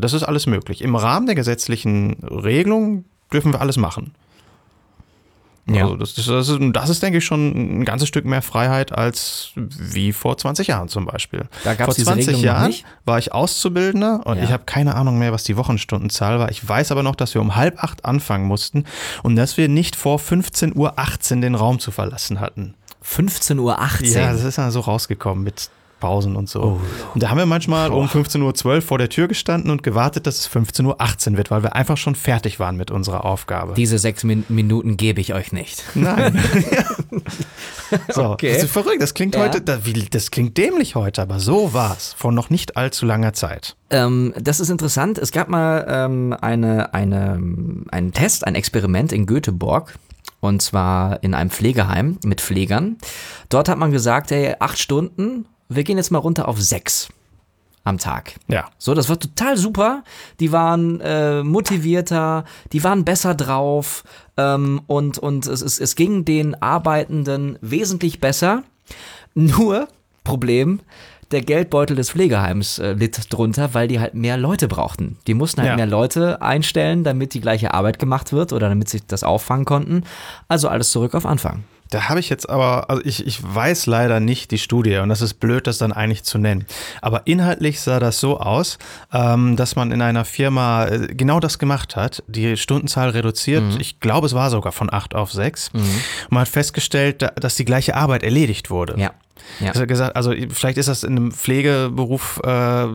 Das 0.00 0.12
ist 0.12 0.22
alles 0.22 0.46
möglich. 0.46 0.82
Im 0.82 0.96
Rahmen 0.96 1.26
der 1.26 1.34
gesetzlichen 1.34 2.14
Regelung 2.22 3.04
dürfen 3.32 3.52
wir 3.52 3.60
alles 3.60 3.76
machen. 3.76 4.14
Ja. 5.66 5.84
Also 5.84 5.96
das, 5.96 6.18
ist, 6.18 6.28
das, 6.28 6.48
ist, 6.48 6.58
das 6.72 6.88
ist, 6.88 7.02
denke 7.02 7.18
ich, 7.18 7.24
schon 7.24 7.80
ein 7.80 7.84
ganzes 7.84 8.08
Stück 8.08 8.24
mehr 8.24 8.42
Freiheit 8.42 8.92
als 8.92 9.52
wie 9.54 10.12
vor 10.12 10.36
20 10.36 10.66
Jahren 10.66 10.88
zum 10.88 11.04
Beispiel. 11.06 11.44
Da 11.62 11.74
gab's 11.74 11.84
vor 11.86 11.94
diese 11.94 12.06
20 12.06 12.26
Regelung 12.28 12.44
Jahren 12.44 12.74
war 13.04 13.18
ich 13.18 13.32
Auszubildender 13.32 14.26
und 14.26 14.38
Ja. 14.38 14.44
ich 14.44 14.50
habe 14.52 14.64
keine 14.64 14.96
Ahnung 14.96 15.18
mehr, 15.18 15.32
was 15.32 15.44
die 15.44 15.56
Wochenstundenzahl 15.56 16.38
war. 16.40 16.50
Ich 16.50 16.68
weiß 16.68 16.90
aber 16.90 17.02
noch, 17.04 17.14
dass 17.14 17.34
wir 17.34 17.40
um 17.40 17.54
halb 17.54 17.82
acht 17.82 18.04
anfangen 18.04 18.46
mussten 18.46 18.84
und 19.22 19.36
dass 19.36 19.56
wir 19.56 19.68
nicht 19.68 19.94
vor 19.94 20.18
15.18 20.18 20.74
Uhr 21.36 21.40
den 21.40 21.54
Raum 21.54 21.78
zu 21.78 21.92
verlassen 21.92 22.40
hatten. 22.40 22.74
15.18 23.04 23.58
Uhr. 23.58 23.76
Ja, 24.08 24.32
das 24.32 24.42
ist 24.44 24.58
dann 24.58 24.70
so 24.70 24.80
rausgekommen 24.80 25.44
mit 25.44 25.70
Pausen 26.02 26.34
und 26.34 26.48
so. 26.48 26.62
Oh. 26.62 26.80
Und 27.14 27.22
da 27.22 27.30
haben 27.30 27.38
wir 27.38 27.46
manchmal 27.46 27.92
um 27.92 28.06
15.12 28.06 28.66
Uhr 28.66 28.82
vor 28.82 28.98
der 28.98 29.08
Tür 29.08 29.28
gestanden 29.28 29.70
und 29.70 29.84
gewartet, 29.84 30.26
dass 30.26 30.40
es 30.40 30.50
15.18 30.50 31.30
Uhr 31.30 31.36
wird, 31.36 31.52
weil 31.52 31.62
wir 31.62 31.76
einfach 31.76 31.96
schon 31.96 32.16
fertig 32.16 32.58
waren 32.58 32.76
mit 32.76 32.90
unserer 32.90 33.24
Aufgabe. 33.24 33.74
Diese 33.74 33.98
sechs 33.98 34.24
Min 34.24 34.44
Minuten 34.48 34.96
gebe 34.96 35.20
ich 35.20 35.32
euch 35.32 35.52
nicht. 35.52 35.84
Nein. 35.94 36.42
so, 38.12 38.30
Okay. 38.30 38.52
das 38.52 38.64
ist 38.64 38.72
verrückt. 38.72 39.00
Das 39.00 39.14
klingt 39.14 39.36
Ja. 39.36 39.42
heute, 39.42 39.60
das, 39.60 40.30
klingt 40.32 40.56
dämlich 40.58 40.96
heute, 40.96 41.22
aber 41.22 41.38
so 41.38 41.72
war's 41.72 42.14
vor 42.18 42.32
noch 42.32 42.50
nicht 42.50 42.76
allzu 42.76 43.06
langer 43.06 43.32
Zeit. 43.32 43.76
Ähm, 43.90 44.34
das 44.40 44.58
ist 44.58 44.70
interessant. 44.70 45.18
Es 45.18 45.30
gab 45.30 45.48
mal 45.48 45.86
ähm, 45.88 46.36
eine, 46.40 46.92
eine, 46.94 47.40
einen 47.90 48.12
Test, 48.12 48.44
ein 48.44 48.56
Experiment 48.56 49.12
in 49.12 49.26
Göteborg. 49.26 49.96
Und 50.40 50.60
zwar 50.60 51.22
in 51.22 51.34
einem 51.34 51.50
Pflegeheim 51.50 52.18
mit 52.24 52.40
Pflegern. 52.40 52.96
Dort 53.48 53.68
hat 53.68 53.78
man 53.78 53.92
gesagt, 53.92 54.32
hey, 54.32 54.56
acht 54.58 54.76
Stunden, 54.80 55.46
wir 55.76 55.84
gehen 55.84 55.96
jetzt 55.98 56.10
mal 56.10 56.18
runter 56.18 56.48
auf 56.48 56.60
sechs 56.60 57.08
am 57.84 57.98
Tag. 57.98 58.34
Ja. 58.48 58.68
So, 58.78 58.94
das 58.94 59.08
war 59.08 59.18
total 59.18 59.56
super. 59.56 60.04
Die 60.38 60.52
waren 60.52 61.00
äh, 61.00 61.42
motivierter, 61.42 62.44
die 62.72 62.84
waren 62.84 63.04
besser 63.04 63.34
drauf 63.34 64.04
ähm, 64.36 64.82
und, 64.86 65.18
und 65.18 65.46
es, 65.46 65.62
es, 65.62 65.80
es 65.80 65.96
ging 65.96 66.24
den 66.24 66.60
Arbeitenden 66.62 67.58
wesentlich 67.60 68.20
besser. 68.20 68.62
Nur, 69.34 69.88
Problem, 70.24 70.80
der 71.32 71.40
Geldbeutel 71.40 71.96
des 71.96 72.10
Pflegeheims 72.10 72.78
äh, 72.78 72.92
litt 72.92 73.32
drunter, 73.32 73.74
weil 73.74 73.88
die 73.88 73.98
halt 73.98 74.14
mehr 74.14 74.36
Leute 74.36 74.68
brauchten. 74.68 75.16
Die 75.26 75.34
mussten 75.34 75.62
halt 75.62 75.70
Ja. 75.70 75.76
mehr 75.76 75.86
Leute 75.86 76.40
einstellen, 76.42 77.02
damit 77.04 77.34
die 77.34 77.40
gleiche 77.40 77.74
Arbeit 77.74 77.98
gemacht 77.98 78.32
wird 78.32 78.52
oder 78.52 78.68
damit 78.68 78.90
sie 78.90 79.00
das 79.06 79.24
auffangen 79.24 79.64
konnten. 79.64 80.04
Also 80.46 80.68
alles 80.68 80.92
zurück 80.92 81.14
auf 81.14 81.26
Anfang. 81.26 81.64
Da 81.92 82.08
habe 82.08 82.20
ich 82.20 82.28
jetzt 82.30 82.48
aber, 82.48 82.88
also 82.90 83.02
ich, 83.04 83.26
ich 83.26 83.38
weiß 83.42 83.86
leider 83.86 84.18
nicht 84.18 84.50
die 84.50 84.58
Studie 84.58 84.96
und 84.96 85.08
das 85.10 85.20
ist 85.20 85.34
blöd, 85.34 85.66
das 85.66 85.78
dann 85.78 85.92
eigentlich 85.92 86.22
zu 86.24 86.38
nennen. 86.38 86.64
Aber 87.02 87.22
inhaltlich 87.26 87.80
sah 87.80 88.00
das 88.00 88.18
so 88.18 88.40
aus, 88.40 88.78
ähm, 89.12 89.56
dass 89.56 89.76
man 89.76 89.92
in 89.92 90.00
einer 90.02 90.24
Firma 90.24 90.86
äh, 90.86 91.08
genau 91.14 91.38
das 91.38 91.58
gemacht 91.58 91.94
hat, 91.94 92.22
die 92.26 92.56
Stundenzahl 92.56 93.10
reduziert. 93.10 93.62
Ich 93.78 94.00
glaube, 94.00 94.26
es 94.26 94.34
war 94.34 94.48
sogar 94.50 94.72
von 94.72 94.92
acht 94.92 95.14
auf 95.14 95.32
sechs. 95.32 95.68
Und 95.74 95.82
man 96.30 96.40
hat 96.42 96.48
festgestellt, 96.48 97.22
da- 97.22 97.28
dass 97.28 97.56
die 97.56 97.64
gleiche 97.64 97.94
Arbeit 97.94 98.22
erledigt 98.22 98.70
wurde. 98.70 98.98
Ja. 98.98 99.10
Ja. 99.60 99.68
Also 99.72 99.86
gesagt, 99.86 100.16
also 100.16 100.32
vielleicht 100.50 100.78
ist 100.78 100.88
das 100.88 101.02
in 101.04 101.16
einem 101.16 101.32
Pflegeberuf 101.32 102.40
äh, 102.44 102.86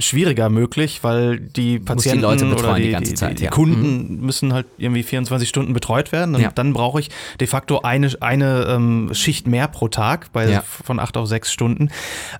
schwieriger 0.00 0.48
möglich, 0.48 1.00
weil 1.02 1.38
die 1.40 1.78
Patienten 1.78 2.22
Leute 2.22 2.44
betreuen 2.46 2.64
oder 2.64 2.74
die 2.76 2.82
die, 2.84 2.90
ganze 2.92 3.10
die, 3.12 3.16
Zeit, 3.16 3.38
die 3.40 3.44
ja. 3.44 3.50
Mhm. 3.50 3.54
Kunden 3.54 4.20
müssen 4.24 4.52
halt 4.52 4.66
irgendwie 4.78 5.02
24 5.02 5.48
Stunden 5.48 5.72
betreut 5.72 6.12
werden 6.12 6.34
und 6.34 6.40
Ja. 6.40 6.50
dann 6.54 6.72
brauche 6.72 7.00
ich 7.00 7.10
de 7.40 7.46
facto 7.46 7.80
eine, 7.82 8.10
eine 8.20 8.66
ähm, 8.68 9.10
Schicht 9.12 9.46
mehr 9.46 9.68
pro 9.68 9.88
Tag 9.88 10.32
bei, 10.32 10.48
Ja. 10.48 10.62
von 10.62 10.98
acht 11.00 11.16
auf 11.16 11.26
sechs 11.28 11.52
Stunden. 11.52 11.90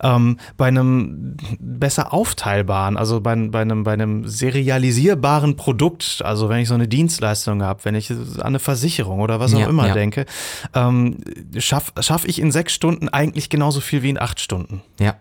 Ähm, 0.03 0.39
bei 0.57 0.67
einem 0.69 1.37
besser 1.61 2.13
aufteilbaren, 2.13 2.97
also 2.97 3.21
bei, 3.21 3.35
bei, 3.35 3.61
einem, 3.63 3.85
bei 3.85 3.93
einem 3.93 4.27
serialisierbaren 4.29 5.57
Produkt, 5.57 6.23
also 6.25 6.49
wenn 6.49 6.59
ich 6.61 6.69
so 6.69 6.75
eine 6.75 6.89
Dienstleistung 6.89 7.63
habe, 7.63 7.85
wenn 7.85 7.95
ich 7.95 8.11
an 8.11 8.41
eine 8.41 8.59
Versicherung 8.59 9.21
oder 9.21 9.41
was 9.41 9.55
auch 9.55 9.61
Ja, 9.61 9.69
immer 9.69 9.89
ja. 9.89 9.95
denke, 9.95 10.27
ähm, 10.75 11.19
schaffe 11.59 11.93
schaff 12.01 12.25
ich 12.25 12.41
in 12.41 12.53
sechs 12.53 12.73
Stunden 12.73 13.09
eigentlich 13.09 13.49
genauso 13.55 13.81
viel 13.81 14.03
wie 14.03 14.11
in 14.11 14.21
acht 14.21 14.41
Stunden. 14.41 14.83
Ja. 14.99 15.15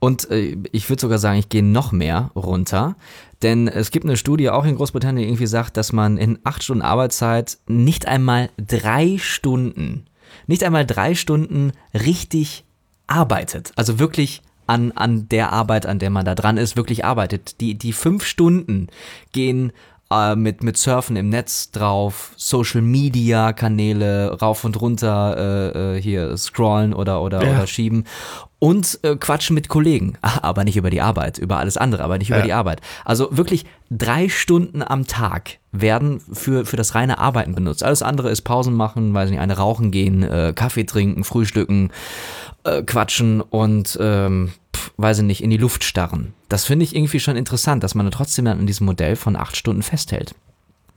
Und 0.00 0.30
äh, 0.30 0.58
ich 0.70 0.90
würde 0.90 1.00
sogar 1.00 1.18
sagen, 1.18 1.38
ich 1.38 1.48
gehe 1.48 1.62
noch 1.62 1.92
mehr 1.92 2.30
runter. 2.36 2.94
Denn 3.40 3.68
es 3.68 3.90
gibt 3.90 4.04
eine 4.04 4.18
Studie 4.18 4.50
auch 4.50 4.66
in 4.66 4.76
Großbritannien, 4.76 5.22
die 5.22 5.28
irgendwie 5.30 5.46
sagt, 5.46 5.78
dass 5.78 5.94
man 5.94 6.18
in 6.18 6.38
acht 6.44 6.62
Stunden 6.62 6.82
Arbeitszeit 6.82 7.56
nicht 7.66 8.06
einmal 8.06 8.50
drei 8.58 9.16
Stunden, 9.16 10.04
nicht 10.46 10.62
einmal 10.62 10.84
drei 10.84 11.14
Stunden 11.14 11.72
richtig 11.94 12.64
arbeitet. 13.06 13.72
Also 13.76 13.98
wirklich 13.98 14.42
an, 14.66 14.92
an 14.92 15.26
der 15.30 15.50
Arbeit, 15.50 15.86
an 15.86 15.98
der 15.98 16.10
man 16.10 16.26
da 16.26 16.34
dran 16.34 16.58
ist, 16.58 16.76
wirklich 16.76 17.06
arbeitet. 17.06 17.62
Die, 17.62 17.76
die 17.76 17.94
fünf 17.94 18.26
Stunden 18.26 18.88
gehen 19.32 19.72
äh, 20.10 20.36
mit, 20.36 20.62
mit 20.62 20.76
Surfen 20.76 21.16
im 21.16 21.28
Netz 21.28 21.70
drauf, 21.70 22.32
Social 22.36 22.82
Media 22.82 23.52
Kanäle 23.52 24.38
rauf 24.40 24.64
und 24.64 24.80
runter 24.80 25.36
äh, 25.36 25.96
äh, 25.96 26.02
hier 26.02 26.36
scrollen 26.36 26.92
oder, 26.92 27.22
oder, 27.22 27.44
ja. 27.44 27.56
oder 27.56 27.66
schieben 27.66 28.04
und 28.60 29.00
äh, 29.02 29.16
quatschen 29.16 29.54
mit 29.54 29.68
Kollegen, 29.68 30.16
aber 30.22 30.64
nicht 30.64 30.76
über 30.76 30.90
die 30.90 31.00
Arbeit, 31.00 31.38
über 31.38 31.58
alles 31.58 31.76
andere, 31.76 32.04
aber 32.04 32.18
nicht 32.18 32.28
über 32.28 32.38
ja. 32.38 32.44
die 32.44 32.52
Arbeit. 32.52 32.80
Also 33.04 33.28
wirklich 33.36 33.64
drei 33.90 34.28
Stunden 34.28 34.82
am 34.82 35.06
Tag 35.06 35.58
werden 35.72 36.20
für, 36.20 36.64
für 36.66 36.76
das 36.76 36.94
reine 36.94 37.18
Arbeiten 37.18 37.54
benutzt. 37.54 37.82
Alles 37.82 38.02
andere 38.02 38.30
ist 38.30 38.42
Pausen 38.42 38.74
machen, 38.74 39.14
weiß 39.14 39.30
nicht, 39.30 39.40
eine 39.40 39.56
rauchen 39.56 39.90
gehen, 39.90 40.22
äh, 40.22 40.52
Kaffee 40.54 40.84
trinken, 40.84 41.24
frühstücken, 41.24 41.90
äh, 42.64 42.82
quatschen 42.82 43.40
und 43.40 43.98
ähm, 44.00 44.52
pff, 44.80 44.92
weiß 44.96 45.18
ich 45.18 45.24
nicht, 45.24 45.42
in 45.42 45.50
die 45.50 45.56
Luft 45.56 45.84
starren. 45.84 46.34
Das 46.48 46.64
finde 46.64 46.84
ich 46.84 46.96
irgendwie 46.96 47.20
schon 47.20 47.36
interessant, 47.36 47.84
dass 47.84 47.94
man 47.94 48.10
trotzdem 48.10 48.46
an 48.46 48.66
diesem 48.66 48.86
Modell 48.86 49.16
von 49.16 49.36
acht 49.36 49.56
Stunden 49.56 49.82
festhält. 49.82 50.34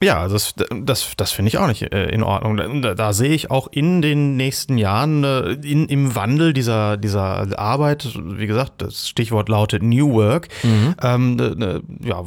Ja, 0.03 0.27
das, 0.27 0.53
das, 0.55 1.13
das 1.15 1.31
finde 1.31 1.47
ich 1.47 1.57
auch 1.57 1.67
nicht 1.67 1.93
äh, 1.93 2.09
in 2.09 2.23
Ordnung. 2.23 2.81
Da, 2.81 2.93
da, 2.93 3.13
sehe 3.13 3.29
ich 3.29 3.49
auch 3.49 3.67
in 3.71 4.01
den 4.01 4.35
nächsten 4.35 4.77
Jahren 4.77 5.23
äh, 5.23 5.53
in, 5.53 5.87
im 5.87 6.13
Wandel 6.13 6.51
dieser, 6.51 6.97
dieser 6.97 7.57
Arbeit, 7.57 8.09
wie 8.15 8.47
gesagt, 8.47 8.81
das 8.81 9.07
Stichwort 9.07 9.47
lautet 9.47 9.81
New 9.81 10.11
Work, 10.13 10.49
mhm. 10.63 10.95
ähm, 11.01 11.35
ne, 11.37 11.55
ne, 11.55 11.81
ja, 12.03 12.21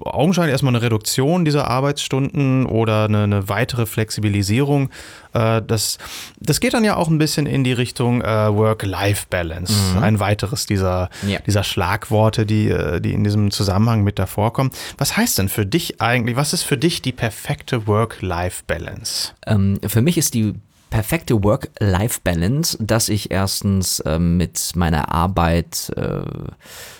augenscheinlich 0.00 0.50
erstmal 0.50 0.74
eine 0.74 0.82
Reduktion 0.82 1.44
dieser 1.44 1.68
Arbeitsstunden 1.68 2.66
oder 2.66 3.04
eine, 3.04 3.22
eine 3.22 3.48
weitere 3.48 3.86
Flexibilisierung 3.86 4.90
äh, 5.32 5.62
das, 5.62 5.98
das 6.38 6.60
geht 6.60 6.74
dann 6.74 6.84
ja 6.84 6.96
auch 6.96 7.08
ein 7.08 7.18
bisschen 7.18 7.46
in 7.46 7.64
die 7.64 7.72
Richtung 7.72 8.22
äh, 8.22 8.26
Work-Life-Balance. 8.26 9.72
Mhm. 9.96 10.02
Ein 10.02 10.20
weiteres 10.20 10.66
dieser, 10.66 11.10
ja. 11.26 11.38
dieser 11.40 11.64
Schlagworte, 11.64 12.46
die, 12.46 12.68
äh, 12.68 13.00
die 13.00 13.12
in 13.12 13.24
diesem 13.24 13.50
Zusammenhang 13.50 14.02
mit 14.02 14.18
davor 14.18 14.52
kommen. 14.52 14.70
Was 14.98 15.16
heißt 15.16 15.38
denn 15.38 15.48
für 15.48 15.66
dich 15.66 16.00
eigentlich, 16.00 16.36
was 16.36 16.52
ist 16.52 16.62
für 16.62 16.76
dich 16.76 17.02
die 17.02 17.12
perfekte 17.12 17.86
Work-Life-Balance? 17.86 19.32
Ähm, 19.46 19.80
für 19.86 20.02
mich 20.02 20.18
ist 20.18 20.34
die 20.34 20.54
perfekte 20.92 21.42
Work-Life-Balance, 21.42 22.76
dass 22.78 23.08
ich 23.08 23.30
erstens 23.30 24.02
ähm, 24.04 24.36
mit 24.36 24.72
meiner 24.74 25.10
Arbeit 25.10 25.90
äh, 25.96 26.20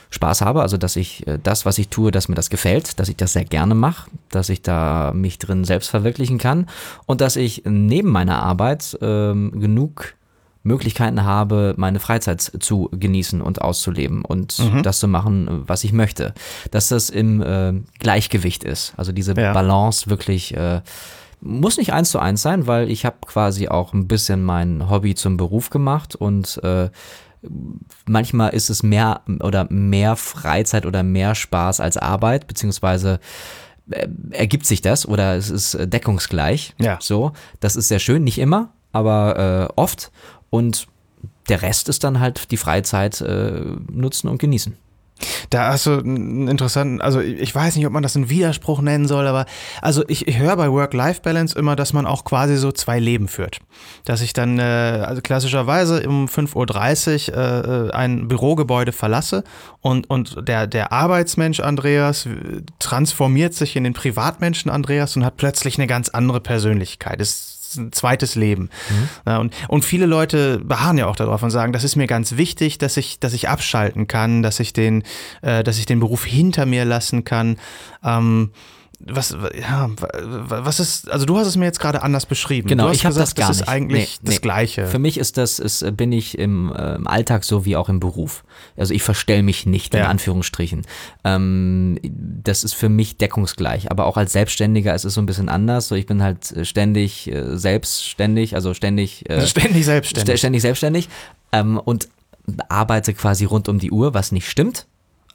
Spaß 0.08 0.40
habe, 0.40 0.62
also 0.62 0.78
dass 0.78 0.96
ich 0.96 1.26
äh, 1.26 1.38
das, 1.42 1.66
was 1.66 1.76
ich 1.76 1.88
tue, 1.88 2.10
dass 2.10 2.26
mir 2.26 2.34
das 2.34 2.48
gefällt, 2.48 2.98
dass 2.98 3.10
ich 3.10 3.16
das 3.16 3.34
sehr 3.34 3.44
gerne 3.44 3.74
mache, 3.74 4.10
dass 4.30 4.48
ich 4.48 4.62
da 4.62 5.12
mich 5.14 5.38
drin 5.38 5.64
selbst 5.64 5.90
verwirklichen 5.90 6.38
kann 6.38 6.70
und 7.04 7.20
dass 7.20 7.36
ich 7.36 7.64
neben 7.66 8.08
meiner 8.08 8.42
Arbeit 8.42 8.96
ähm, 9.02 9.60
genug 9.60 10.14
Möglichkeiten 10.62 11.24
habe, 11.24 11.74
meine 11.76 12.00
Freizeit 12.00 12.40
zu 12.40 12.88
genießen 12.92 13.42
und 13.42 13.60
auszuleben 13.60 14.24
und 14.24 14.58
mhm. 14.58 14.82
das 14.82 15.00
zu 15.00 15.08
machen, 15.08 15.64
was 15.66 15.84
ich 15.84 15.92
möchte. 15.92 16.32
Dass 16.70 16.88
das 16.88 17.10
im 17.10 17.42
äh, 17.42 17.74
Gleichgewicht 17.98 18.64
ist. 18.64 18.94
Also 18.96 19.12
diese 19.12 19.34
ja. 19.34 19.52
Balance 19.52 20.08
wirklich 20.08 20.56
äh, 20.56 20.80
muss 21.42 21.76
nicht 21.76 21.92
eins 21.92 22.10
zu 22.10 22.18
eins 22.18 22.40
sein, 22.42 22.66
weil 22.66 22.90
ich 22.90 23.04
habe 23.04 23.16
quasi 23.26 23.68
auch 23.68 23.92
ein 23.92 24.06
bisschen 24.06 24.44
mein 24.44 24.88
Hobby 24.88 25.14
zum 25.14 25.36
Beruf 25.36 25.70
gemacht 25.70 26.14
und 26.14 26.62
äh, 26.62 26.88
manchmal 28.06 28.54
ist 28.54 28.70
es 28.70 28.82
mehr 28.82 29.22
oder 29.40 29.66
mehr 29.70 30.16
Freizeit 30.16 30.86
oder 30.86 31.02
mehr 31.02 31.34
Spaß 31.34 31.80
als 31.80 31.96
Arbeit, 31.96 32.46
beziehungsweise 32.46 33.18
äh, 33.90 34.08
ergibt 34.30 34.66
sich 34.66 34.80
das 34.80 35.06
oder 35.06 35.36
es 35.36 35.50
ist 35.50 35.76
deckungsgleich. 35.80 36.74
Ja. 36.78 36.98
So, 37.00 37.32
das 37.60 37.76
ist 37.76 37.88
sehr 37.88 37.98
schön, 37.98 38.22
nicht 38.22 38.38
immer, 38.38 38.72
aber 38.92 39.68
äh, 39.68 39.72
oft. 39.76 40.12
Und 40.50 40.86
der 41.48 41.62
Rest 41.62 41.88
ist 41.88 42.04
dann 42.04 42.20
halt 42.20 42.50
die 42.52 42.56
Freizeit 42.56 43.20
äh, 43.20 43.62
nutzen 43.90 44.28
und 44.28 44.38
genießen. 44.38 44.76
Da 45.52 45.68
hast 45.68 45.84
du 45.84 45.98
einen 45.98 46.48
interessanten, 46.48 47.02
also 47.02 47.20
ich 47.20 47.54
weiß 47.54 47.76
nicht, 47.76 47.86
ob 47.86 47.92
man 47.92 48.02
das 48.02 48.16
einen 48.16 48.30
Widerspruch 48.30 48.80
nennen 48.80 49.06
soll, 49.06 49.26
aber 49.26 49.44
also 49.82 50.02
ich, 50.08 50.26
ich 50.26 50.38
höre 50.38 50.56
bei 50.56 50.72
Work-Life-Balance 50.72 51.58
immer, 51.58 51.76
dass 51.76 51.92
man 51.92 52.06
auch 52.06 52.24
quasi 52.24 52.56
so 52.56 52.72
zwei 52.72 52.98
Leben 52.98 53.28
führt. 53.28 53.58
Dass 54.06 54.22
ich 54.22 54.32
dann 54.32 54.58
äh, 54.58 54.62
also 54.62 55.20
klassischerweise 55.20 56.08
um 56.08 56.24
5.30 56.24 57.32
Uhr 57.32 57.90
äh, 57.90 57.92
ein 57.92 58.28
Bürogebäude 58.28 58.92
verlasse 58.92 59.44
und, 59.82 60.08
und 60.08 60.48
der, 60.48 60.66
der 60.66 60.90
Arbeitsmensch 60.90 61.60
Andreas 61.60 62.26
transformiert 62.78 63.52
sich 63.52 63.76
in 63.76 63.84
den 63.84 63.92
Privatmenschen 63.92 64.70
Andreas 64.70 65.16
und 65.18 65.24
hat 65.26 65.36
plötzlich 65.36 65.76
eine 65.76 65.86
ganz 65.86 66.08
andere 66.08 66.40
Persönlichkeit. 66.40 67.20
Ein 67.76 67.92
zweites 67.92 68.34
Leben. 68.34 68.70
Mhm. 68.90 69.08
Ja, 69.26 69.38
und, 69.38 69.54
und 69.68 69.84
viele 69.84 70.06
Leute 70.06 70.58
beharren 70.58 70.98
ja 70.98 71.06
auch 71.06 71.16
darauf 71.16 71.42
und 71.42 71.50
sagen, 71.50 71.72
das 71.72 71.84
ist 71.84 71.96
mir 71.96 72.06
ganz 72.06 72.36
wichtig, 72.36 72.78
dass 72.78 72.96
ich, 72.96 73.18
dass 73.20 73.32
ich 73.32 73.48
abschalten 73.48 74.06
kann, 74.06 74.42
dass 74.42 74.60
ich 74.60 74.72
den, 74.72 75.02
äh, 75.42 75.62
dass 75.62 75.78
ich 75.78 75.86
den 75.86 76.00
Beruf 76.00 76.24
hinter 76.24 76.66
mir 76.66 76.84
lassen 76.84 77.24
kann. 77.24 77.56
Ähm, 78.04 78.50
was, 79.06 79.36
ja, 79.58 79.90
was 80.22 80.80
ist, 80.80 81.10
also 81.10 81.26
du 81.26 81.36
hast 81.38 81.46
es 81.46 81.56
mir 81.56 81.64
jetzt 81.64 81.80
gerade 81.80 82.02
anders 82.02 82.26
beschrieben. 82.26 82.68
Genau, 82.68 82.90
ich 82.90 83.04
habe 83.04 83.14
das 83.14 83.34
gar 83.34 83.48
das 83.48 83.58
nicht. 83.58 83.66
ist 83.66 83.68
eigentlich 83.68 84.18
nee, 84.20 84.26
das 84.26 84.34
nee. 84.36 84.40
Gleiche. 84.40 84.86
Für 84.86 84.98
mich 84.98 85.18
ist 85.18 85.36
das, 85.36 85.58
ist, 85.58 85.96
bin 85.96 86.12
ich 86.12 86.38
im, 86.38 86.72
äh, 86.72 86.94
im 86.94 87.06
Alltag 87.06 87.44
so 87.44 87.64
wie 87.64 87.76
auch 87.76 87.88
im 87.88 88.00
Beruf. 88.00 88.44
Also 88.76 88.94
ich 88.94 89.02
verstell 89.02 89.42
mich 89.42 89.66
nicht, 89.66 89.94
in 89.94 90.00
ja. 90.00 90.08
Anführungsstrichen. 90.08 90.82
Ähm, 91.24 91.98
das 92.02 92.64
ist 92.64 92.74
für 92.74 92.88
mich 92.88 93.16
deckungsgleich. 93.16 93.90
Aber 93.90 94.06
auch 94.06 94.16
als 94.16 94.32
Selbstständiger 94.32 94.94
ist 94.94 95.04
es 95.04 95.14
so 95.14 95.20
ein 95.20 95.26
bisschen 95.26 95.48
anders. 95.48 95.88
So, 95.88 95.94
ich 95.94 96.06
bin 96.06 96.22
halt 96.22 96.52
äh, 96.52 96.64
ständig 96.64 97.30
äh, 97.30 97.56
selbstständig, 97.56 98.54
also 98.54 98.74
ständig. 98.74 99.28
Äh, 99.28 99.46
ständig 99.46 99.84
selbstständig. 99.84 100.38
Ständig 100.38 100.62
selbstständig. 100.62 101.08
Ähm, 101.52 101.78
und 101.78 102.08
arbeite 102.68 103.14
quasi 103.14 103.44
rund 103.44 103.68
um 103.68 103.78
die 103.78 103.90
Uhr, 103.90 104.14
was 104.14 104.32
nicht 104.32 104.48
stimmt. 104.48 104.86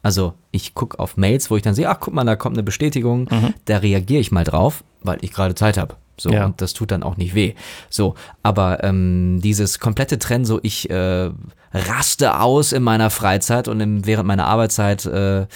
Also 0.08 0.32
ich 0.52 0.72
gucke 0.72 0.98
auf 0.98 1.18
Mails, 1.18 1.50
wo 1.50 1.56
ich 1.56 1.62
dann 1.62 1.74
sehe, 1.74 1.90
ach 1.90 1.98
guck 2.00 2.14
mal, 2.14 2.24
da 2.24 2.34
kommt 2.34 2.56
eine 2.56 2.62
Bestätigung, 2.62 3.28
mhm. 3.30 3.52
da 3.66 3.76
reagiere 3.76 4.22
ich 4.22 4.32
mal 4.32 4.42
drauf, 4.42 4.82
weil 5.02 5.18
ich 5.20 5.34
gerade 5.34 5.54
Zeit 5.54 5.76
habe. 5.76 5.96
So, 6.16 6.30
ja. 6.30 6.46
und 6.46 6.62
das 6.62 6.72
tut 6.72 6.92
dann 6.92 7.02
auch 7.02 7.18
nicht 7.18 7.34
weh. 7.34 7.52
So, 7.90 8.14
aber 8.42 8.82
ähm, 8.84 9.40
dieses 9.42 9.80
komplette 9.80 10.18
Trennen, 10.18 10.46
so 10.46 10.60
ich 10.62 10.88
äh, 10.88 11.28
raste 11.74 12.40
aus 12.40 12.72
in 12.72 12.82
meiner 12.82 13.10
Freizeit 13.10 13.68
und 13.68 13.82
im, 13.82 14.06
während 14.06 14.26
meiner 14.26 14.46
Arbeitszeit 14.46 15.04
äh, 15.04 15.46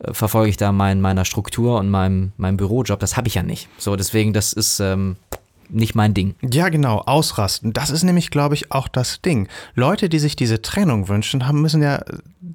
verfolge 0.00 0.48
ich 0.48 0.56
da 0.56 0.72
mein, 0.72 1.02
meiner 1.02 1.26
Struktur 1.26 1.78
und 1.78 1.90
meinem, 1.90 2.32
meinem 2.38 2.56
Bürojob, 2.56 2.98
das 2.98 3.18
habe 3.18 3.28
ich 3.28 3.34
ja 3.34 3.42
nicht. 3.42 3.68
So, 3.76 3.94
deswegen, 3.94 4.32
das 4.32 4.54
ist, 4.54 4.80
ähm, 4.80 5.16
nicht 5.68 5.94
mein 5.94 6.14
Ding. 6.14 6.34
Ja, 6.42 6.68
genau, 6.68 6.98
ausrasten. 6.98 7.72
Das 7.72 7.90
ist 7.90 8.02
nämlich, 8.02 8.30
glaube 8.30 8.54
ich, 8.54 8.72
auch 8.72 8.88
das 8.88 9.20
Ding. 9.22 9.48
Leute, 9.74 10.08
die 10.08 10.18
sich 10.18 10.36
diese 10.36 10.62
Trennung 10.62 11.08
wünschen, 11.08 11.46
haben, 11.46 11.62
müssen 11.62 11.82
ja 11.82 12.02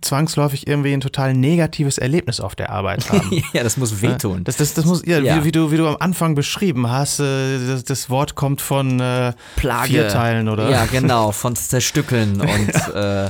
zwangsläufig 0.02 0.68
irgendwie 0.68 0.94
ein 0.94 1.02
total 1.02 1.34
negatives 1.34 1.98
Erlebnis 1.98 2.40
auf 2.40 2.56
der 2.56 2.70
Arbeit 2.70 3.10
haben. 3.12 3.44
ja, 3.54 3.64
das 3.64 3.78
muss 3.78 4.02
wehtun. 4.02 4.44
Das, 4.44 4.58
das, 4.58 4.74
das 4.74 4.86
muss, 4.86 5.06
ja, 5.06 5.20
ja. 5.20 5.38
Wie, 5.38 5.46
wie, 5.46 5.52
du, 5.52 5.72
wie 5.72 5.78
du 5.78 5.88
am 5.88 5.98
Anfang 6.00 6.36
beschrieben 6.36 6.90
hast, 6.90 7.20
äh, 7.20 7.68
das, 7.68 7.84
das, 7.84 8.10
Wort 8.10 8.36
kommt 8.36 8.62
von 8.62 9.00
äh, 9.00 9.34
Plage. 9.56 9.90
Vierteilen, 9.90 10.50
oder? 10.50 10.70
Ja, 10.70 10.86
genau, 10.92 11.32
von 11.32 11.56
Zerstückeln 11.56 12.42
und 12.42 12.96
äh, 12.96 13.30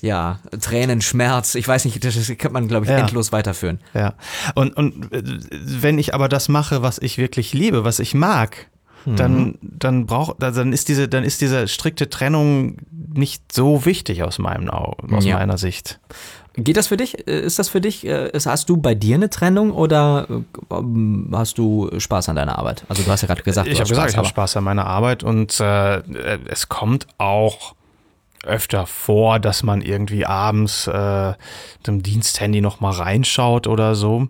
ja, 0.00 0.38
Tränen, 0.60 1.00
Schmerz, 1.00 1.54
ich 1.54 1.66
weiß 1.66 1.84
nicht, 1.84 2.04
das 2.04 2.32
kann 2.38 2.52
man, 2.52 2.68
glaube 2.68 2.86
ich, 2.86 2.90
ja. 2.90 2.98
endlos 2.98 3.32
weiterführen. 3.32 3.80
Ja. 3.94 4.14
Und, 4.54 4.76
und 4.76 5.12
äh, 5.12 5.22
wenn 5.50 5.98
ich 5.98 6.14
aber 6.14 6.28
das 6.28 6.48
mache, 6.48 6.82
was 6.82 6.98
ich 6.98 7.18
wirklich 7.18 7.52
liebe, 7.52 7.84
was 7.84 7.98
ich 7.98 8.14
mag, 8.14 8.68
dann, 9.06 9.36
mhm. 9.36 9.58
dann 9.60 10.06
braucht, 10.06 10.36
dann 10.42 10.72
ist 10.72 10.88
diese, 10.88 11.08
dann 11.08 11.24
ist 11.24 11.40
diese 11.40 11.68
strikte 11.68 12.10
Trennung 12.10 12.78
nicht 12.90 13.52
so 13.52 13.84
wichtig 13.84 14.22
aus 14.22 14.38
meinem 14.38 14.68
aus 14.70 15.24
ja. 15.24 15.36
meiner 15.36 15.58
Sicht. 15.58 16.00
Geht 16.54 16.76
das 16.76 16.88
für 16.88 16.96
dich? 16.96 17.26
Äh, 17.28 17.40
ist 17.40 17.58
das 17.58 17.68
für 17.68 17.80
dich? 17.80 18.04
Äh, 18.06 18.30
hast 18.32 18.68
du 18.68 18.76
bei 18.76 18.94
dir 18.94 19.14
eine 19.14 19.30
Trennung 19.30 19.70
oder 19.70 20.26
ähm, 20.70 21.28
hast 21.32 21.58
du 21.58 21.88
Spaß 21.96 22.28
an 22.30 22.36
deiner 22.36 22.58
Arbeit? 22.58 22.84
Also 22.88 23.04
du 23.04 23.10
hast 23.10 23.22
ja 23.22 23.28
gerade 23.28 23.42
gesagt, 23.42 23.68
ich 23.68 23.78
habe 23.78 23.88
gesagt, 23.88 24.10
ich 24.10 24.16
habe 24.16 24.26
Spaß 24.26 24.56
an 24.56 24.64
meiner 24.64 24.86
Arbeit 24.86 25.22
und 25.22 25.60
äh, 25.60 26.02
es 26.48 26.68
kommt 26.68 27.06
auch 27.18 27.74
öfter 28.44 28.86
vor, 28.86 29.38
dass 29.38 29.62
man 29.62 29.82
irgendwie 29.82 30.26
abends 30.26 30.86
äh, 30.88 31.34
dem 31.86 32.02
Diensthandy 32.02 32.60
noch 32.60 32.80
mal 32.80 32.92
reinschaut 32.92 33.66
oder 33.66 33.94
so. 33.94 34.28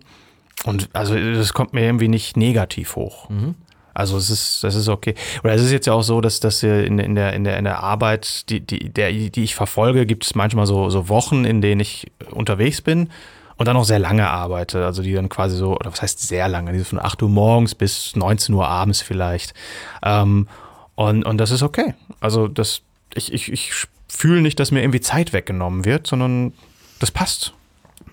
Und 0.65 0.89
also 0.93 1.15
das 1.15 1.53
kommt 1.53 1.73
mir 1.73 1.81
irgendwie 1.81 2.09
nicht 2.09 2.37
negativ 2.37 2.95
hoch. 2.95 3.29
Mhm. 3.29 3.55
Also 3.93 4.17
es 4.17 4.29
ist, 4.29 4.63
das 4.63 4.75
ist 4.75 4.87
okay. 4.87 5.15
Oder 5.43 5.53
es 5.53 5.61
ist 5.61 5.71
jetzt 5.71 5.87
ja 5.87 5.93
auch 5.93 6.03
so, 6.03 6.21
dass, 6.21 6.39
dass 6.39 6.63
in, 6.63 6.99
in, 6.99 7.15
der, 7.15 7.33
in, 7.33 7.43
der, 7.43 7.57
in 7.57 7.63
der 7.63 7.79
Arbeit, 7.79 8.49
die, 8.49 8.59
die, 8.59 8.89
der, 8.89 9.11
die 9.11 9.43
ich 9.43 9.55
verfolge, 9.55 10.05
gibt 10.05 10.25
es 10.25 10.35
manchmal 10.35 10.65
so, 10.65 10.89
so 10.89 11.09
Wochen, 11.09 11.45
in 11.45 11.61
denen 11.61 11.81
ich 11.81 12.11
unterwegs 12.31 12.81
bin 12.81 13.09
und 13.57 13.67
dann 13.67 13.75
auch 13.75 13.83
sehr 13.83 13.99
lange 13.99 14.29
arbeite. 14.29 14.85
Also 14.85 15.03
die 15.03 15.13
dann 15.13 15.29
quasi 15.29 15.57
so, 15.57 15.75
oder 15.75 15.91
was 15.91 16.01
heißt 16.01 16.21
sehr 16.21 16.47
lange, 16.47 16.71
die 16.71 16.83
von 16.83 16.99
8 16.99 17.21
Uhr 17.23 17.29
morgens 17.29 17.75
bis 17.75 18.15
19 18.15 18.55
Uhr 18.55 18.67
abends 18.67 19.01
vielleicht. 19.01 19.53
Ähm, 20.01 20.47
und, 20.95 21.25
und 21.25 21.37
das 21.37 21.51
ist 21.51 21.61
okay. 21.61 21.93
Also 22.21 22.47
das, 22.47 22.81
ich, 23.13 23.33
ich, 23.33 23.51
ich 23.51 23.73
fühle 24.07 24.41
nicht, 24.41 24.59
dass 24.59 24.71
mir 24.71 24.81
irgendwie 24.81 25.01
Zeit 25.01 25.33
weggenommen 25.33 25.83
wird, 25.83 26.07
sondern 26.07 26.53
das 26.99 27.11
passt. 27.11 27.53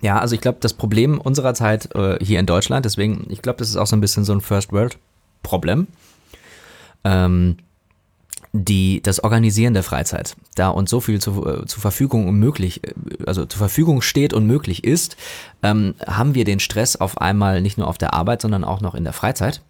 Ja, 0.01 0.19
also 0.19 0.35
ich 0.35 0.41
glaube, 0.41 0.57
das 0.61 0.73
Problem 0.73 1.19
unserer 1.19 1.53
Zeit 1.53 1.95
äh, 1.95 2.23
hier 2.23 2.39
in 2.39 2.45
Deutschland, 2.45 2.85
deswegen, 2.85 3.25
ich 3.29 3.41
glaube, 3.41 3.59
das 3.59 3.69
ist 3.69 3.77
auch 3.77 3.87
so 3.87 3.95
ein 3.95 4.01
bisschen 4.01 4.25
so 4.25 4.33
ein 4.33 4.41
First 4.41 4.71
World 4.71 4.97
Problem. 5.47 5.87
Ähm, 7.03 7.57
die, 8.53 9.01
das 9.01 9.23
Organisieren 9.23 9.73
der 9.73 9.83
Freizeit, 9.83 10.35
da 10.55 10.69
uns 10.69 10.89
so 10.89 10.99
viel 10.99 11.19
zu, 11.19 11.45
äh, 11.45 11.65
zur 11.65 11.81
Verfügung 11.81 12.27
und 12.27 12.39
möglich, 12.39 12.81
äh, 12.83 12.93
also 13.25 13.45
zur 13.45 13.59
Verfügung 13.59 14.01
steht 14.01 14.33
und 14.33 14.47
möglich 14.47 14.83
ist, 14.83 15.17
ähm, 15.63 15.95
haben 16.05 16.33
wir 16.33 16.45
den 16.45 16.59
Stress 16.59 16.95
auf 16.95 17.19
einmal 17.19 17.61
nicht 17.61 17.77
nur 17.77 17.87
auf 17.87 17.97
der 17.97 18.13
Arbeit, 18.13 18.41
sondern 18.41 18.63
auch 18.63 18.81
noch 18.81 18.95
in 18.95 19.03
der 19.03 19.13
Freizeit. 19.13 19.61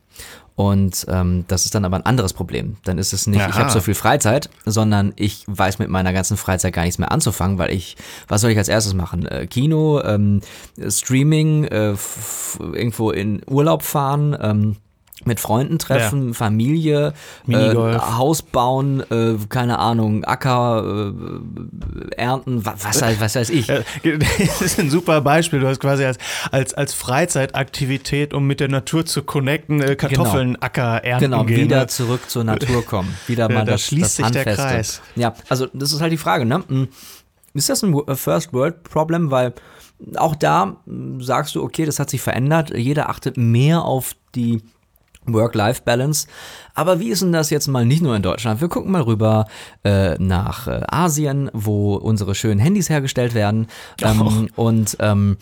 Und 0.55 1.05
ähm, 1.07 1.45
das 1.47 1.65
ist 1.65 1.75
dann 1.75 1.85
aber 1.85 1.97
ein 1.97 2.05
anderes 2.07 2.33
Problem. 2.33 2.77
Dann 2.83 2.97
ist 2.97 3.13
es 3.13 3.27
nicht, 3.27 3.41
Aha. 3.41 3.49
ich 3.49 3.55
habe 3.57 3.69
so 3.69 3.79
viel 3.79 3.93
Freizeit, 3.93 4.49
sondern 4.65 5.13
ich 5.15 5.43
weiß 5.45 5.77
mit 5.77 5.89
meiner 5.89 6.13
ganzen 6.13 6.35
Freizeit 6.35 6.73
gar 6.73 6.81
nichts 6.81 6.97
mehr 6.97 7.11
anzufangen, 7.11 7.59
weil 7.59 7.71
ich, 7.71 7.95
was 8.27 8.41
soll 8.41 8.49
ich 8.49 8.57
als 8.57 8.67
erstes 8.67 8.95
machen? 8.95 9.27
Äh, 9.27 9.45
Kino, 9.45 10.01
ähm, 10.01 10.41
Streaming, 10.87 11.65
äh, 11.65 11.93
irgendwo 12.59 13.11
in 13.11 13.43
Urlaub 13.47 13.83
fahren, 13.83 14.35
ähm, 14.41 14.77
mit 15.25 15.39
Freunden 15.39 15.79
treffen, 15.79 16.27
ja. 16.27 16.33
Familie, 16.33 17.13
äh, 17.47 17.73
Haus 17.73 18.41
bauen, 18.41 19.03
äh, 19.11 19.35
keine 19.49 19.79
Ahnung, 19.79 20.23
Acker 20.23 21.11
äh, 21.11 22.15
ernten, 22.15 22.65
was, 22.65 23.01
was, 23.01 23.19
was 23.19 23.35
weiß 23.35 23.49
ich. 23.49 23.67
Das 24.37 24.61
ist 24.61 24.79
ein 24.79 24.89
super 24.89 25.21
Beispiel. 25.21 25.59
Du 25.59 25.67
hast 25.67 25.79
quasi 25.79 26.05
als, 26.05 26.17
als, 26.51 26.73
als 26.73 26.93
Freizeitaktivität, 26.93 28.33
um 28.33 28.45
mit 28.47 28.59
der 28.59 28.67
Natur 28.67 29.05
zu 29.05 29.23
connecten, 29.23 29.81
äh, 29.81 29.95
Kartoffeln, 29.95 30.53
genau. 30.53 30.65
Acker 30.65 31.03
ernten 31.03 31.25
Genau, 31.25 31.43
gehen, 31.43 31.65
wieder 31.65 31.81
ne? 31.81 31.87
zurück 31.87 32.29
zur 32.29 32.43
Natur 32.43 32.85
kommen. 32.85 33.15
Wieder 33.27 33.47
mal 33.49 33.55
ja, 33.55 33.65
da 33.65 33.71
das, 33.73 33.81
schließt 33.81 34.03
das 34.03 34.15
sich 34.15 34.25
Handfeste. 34.25 34.49
der 34.49 34.55
Kreis. 34.55 35.01
Ja, 35.15 35.33
also 35.49 35.67
das 35.73 35.91
ist 35.91 36.01
halt 36.01 36.11
die 36.11 36.17
Frage, 36.17 36.45
ne? 36.45 36.63
Hm, 36.67 36.87
ist 37.53 37.69
das 37.69 37.83
ein 37.83 37.95
First 38.15 38.53
World 38.53 38.83
Problem, 38.83 39.31
weil 39.31 39.53
auch 40.15 40.35
da 40.35 40.77
hm, 40.85 41.21
sagst 41.21 41.55
du, 41.55 41.63
okay, 41.63 41.85
das 41.85 41.99
hat 41.99 42.09
sich 42.09 42.21
verändert, 42.21 42.71
jeder 42.75 43.09
achtet 43.09 43.37
mehr 43.37 43.83
auf 43.83 44.15
die 44.35 44.61
Work-Life-Balance. 45.33 46.27
Aber 46.73 46.99
wie 46.99 47.09
ist 47.09 47.21
denn 47.21 47.33
das 47.33 47.49
jetzt 47.49 47.67
mal 47.67 47.85
nicht 47.85 48.01
nur 48.01 48.15
in 48.15 48.21
Deutschland? 48.21 48.61
Wir 48.61 48.67
gucken 48.67 48.91
mal 48.91 49.01
rüber 49.01 49.45
äh, 49.83 50.15
nach 50.19 50.67
äh, 50.67 50.81
Asien, 50.87 51.49
wo 51.53 51.95
unsere 51.95 52.35
schönen 52.35 52.59
Handys 52.59 52.89
hergestellt 52.89 53.33
werden. 53.33 53.67
Ähm. 54.03 54.47
Und 54.55 54.95
ähm, 54.99 55.37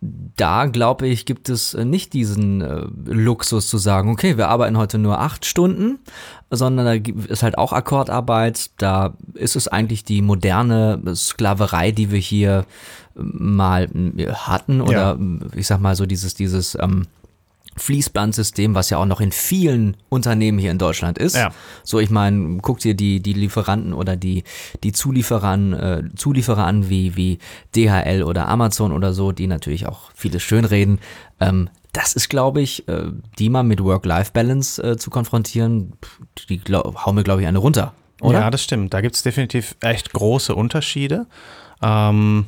da 0.00 0.66
glaube 0.66 1.08
ich, 1.08 1.26
gibt 1.26 1.48
es 1.48 1.74
nicht 1.74 2.12
diesen 2.12 2.60
äh, 2.62 2.86
Luxus 3.04 3.68
zu 3.68 3.78
sagen, 3.78 4.10
okay, 4.10 4.36
wir 4.36 4.48
arbeiten 4.48 4.78
heute 4.78 4.96
nur 4.98 5.18
acht 5.18 5.44
Stunden, 5.44 5.98
sondern 6.50 6.86
da 6.86 7.12
ist 7.26 7.42
halt 7.42 7.58
auch 7.58 7.72
Akkordarbeit. 7.72 8.70
Da 8.76 9.14
ist 9.34 9.56
es 9.56 9.66
eigentlich 9.66 10.04
die 10.04 10.22
moderne 10.22 11.02
Sklaverei, 11.14 11.90
die 11.90 12.12
wir 12.12 12.20
hier 12.20 12.64
äh, 13.16 13.20
mal 13.20 13.88
äh, 14.16 14.32
hatten 14.32 14.80
oder 14.80 15.18
ja. 15.18 15.48
ich 15.56 15.66
sag 15.66 15.80
mal 15.80 15.96
so 15.96 16.06
dieses, 16.06 16.34
dieses, 16.34 16.76
ähm, 16.80 17.06
Fließbandsystem, 17.78 18.74
was 18.74 18.90
ja 18.90 18.98
auch 18.98 19.06
noch 19.06 19.20
in 19.20 19.32
vielen 19.32 19.96
Unternehmen 20.08 20.58
hier 20.58 20.70
in 20.70 20.78
Deutschland 20.78 21.18
ist. 21.18 21.36
Ja. 21.36 21.50
So, 21.82 21.98
ich 21.98 22.10
meine, 22.10 22.58
guck 22.62 22.78
dir 22.78 22.94
die, 22.94 23.20
die 23.20 23.32
Lieferanten 23.32 23.92
oder 23.92 24.16
die, 24.16 24.44
die 24.82 24.92
Zulieferern, 24.92 25.72
äh, 25.72 26.02
Zulieferer 26.16 26.66
an 26.66 26.88
wie, 26.90 27.16
wie 27.16 27.38
DHL 27.74 28.22
oder 28.22 28.48
Amazon 28.48 28.92
oder 28.92 29.12
so, 29.12 29.32
die 29.32 29.46
natürlich 29.46 29.86
auch 29.86 30.10
vieles 30.14 30.42
schönreden. 30.42 30.98
Ähm, 31.40 31.70
das 31.92 32.12
ist, 32.12 32.28
glaube 32.28 32.60
ich, 32.60 32.86
äh, 32.88 33.06
die 33.38 33.48
mal 33.48 33.62
mit 33.62 33.82
Work-Life-Balance 33.82 34.82
äh, 34.82 34.96
zu 34.96 35.10
konfrontieren, 35.10 35.94
die 36.48 36.58
glaub, 36.58 37.06
hauen 37.06 37.14
mir, 37.14 37.24
glaube 37.24 37.40
ich, 37.40 37.46
eine 37.48 37.58
runter, 37.58 37.94
oder? 38.20 38.40
Ja, 38.40 38.50
das 38.50 38.62
stimmt. 38.62 38.92
Da 38.94 39.00
gibt 39.00 39.16
es 39.16 39.22
definitiv 39.22 39.76
echt 39.80 40.12
große 40.12 40.54
Unterschiede. 40.54 41.26
Ähm, 41.82 42.46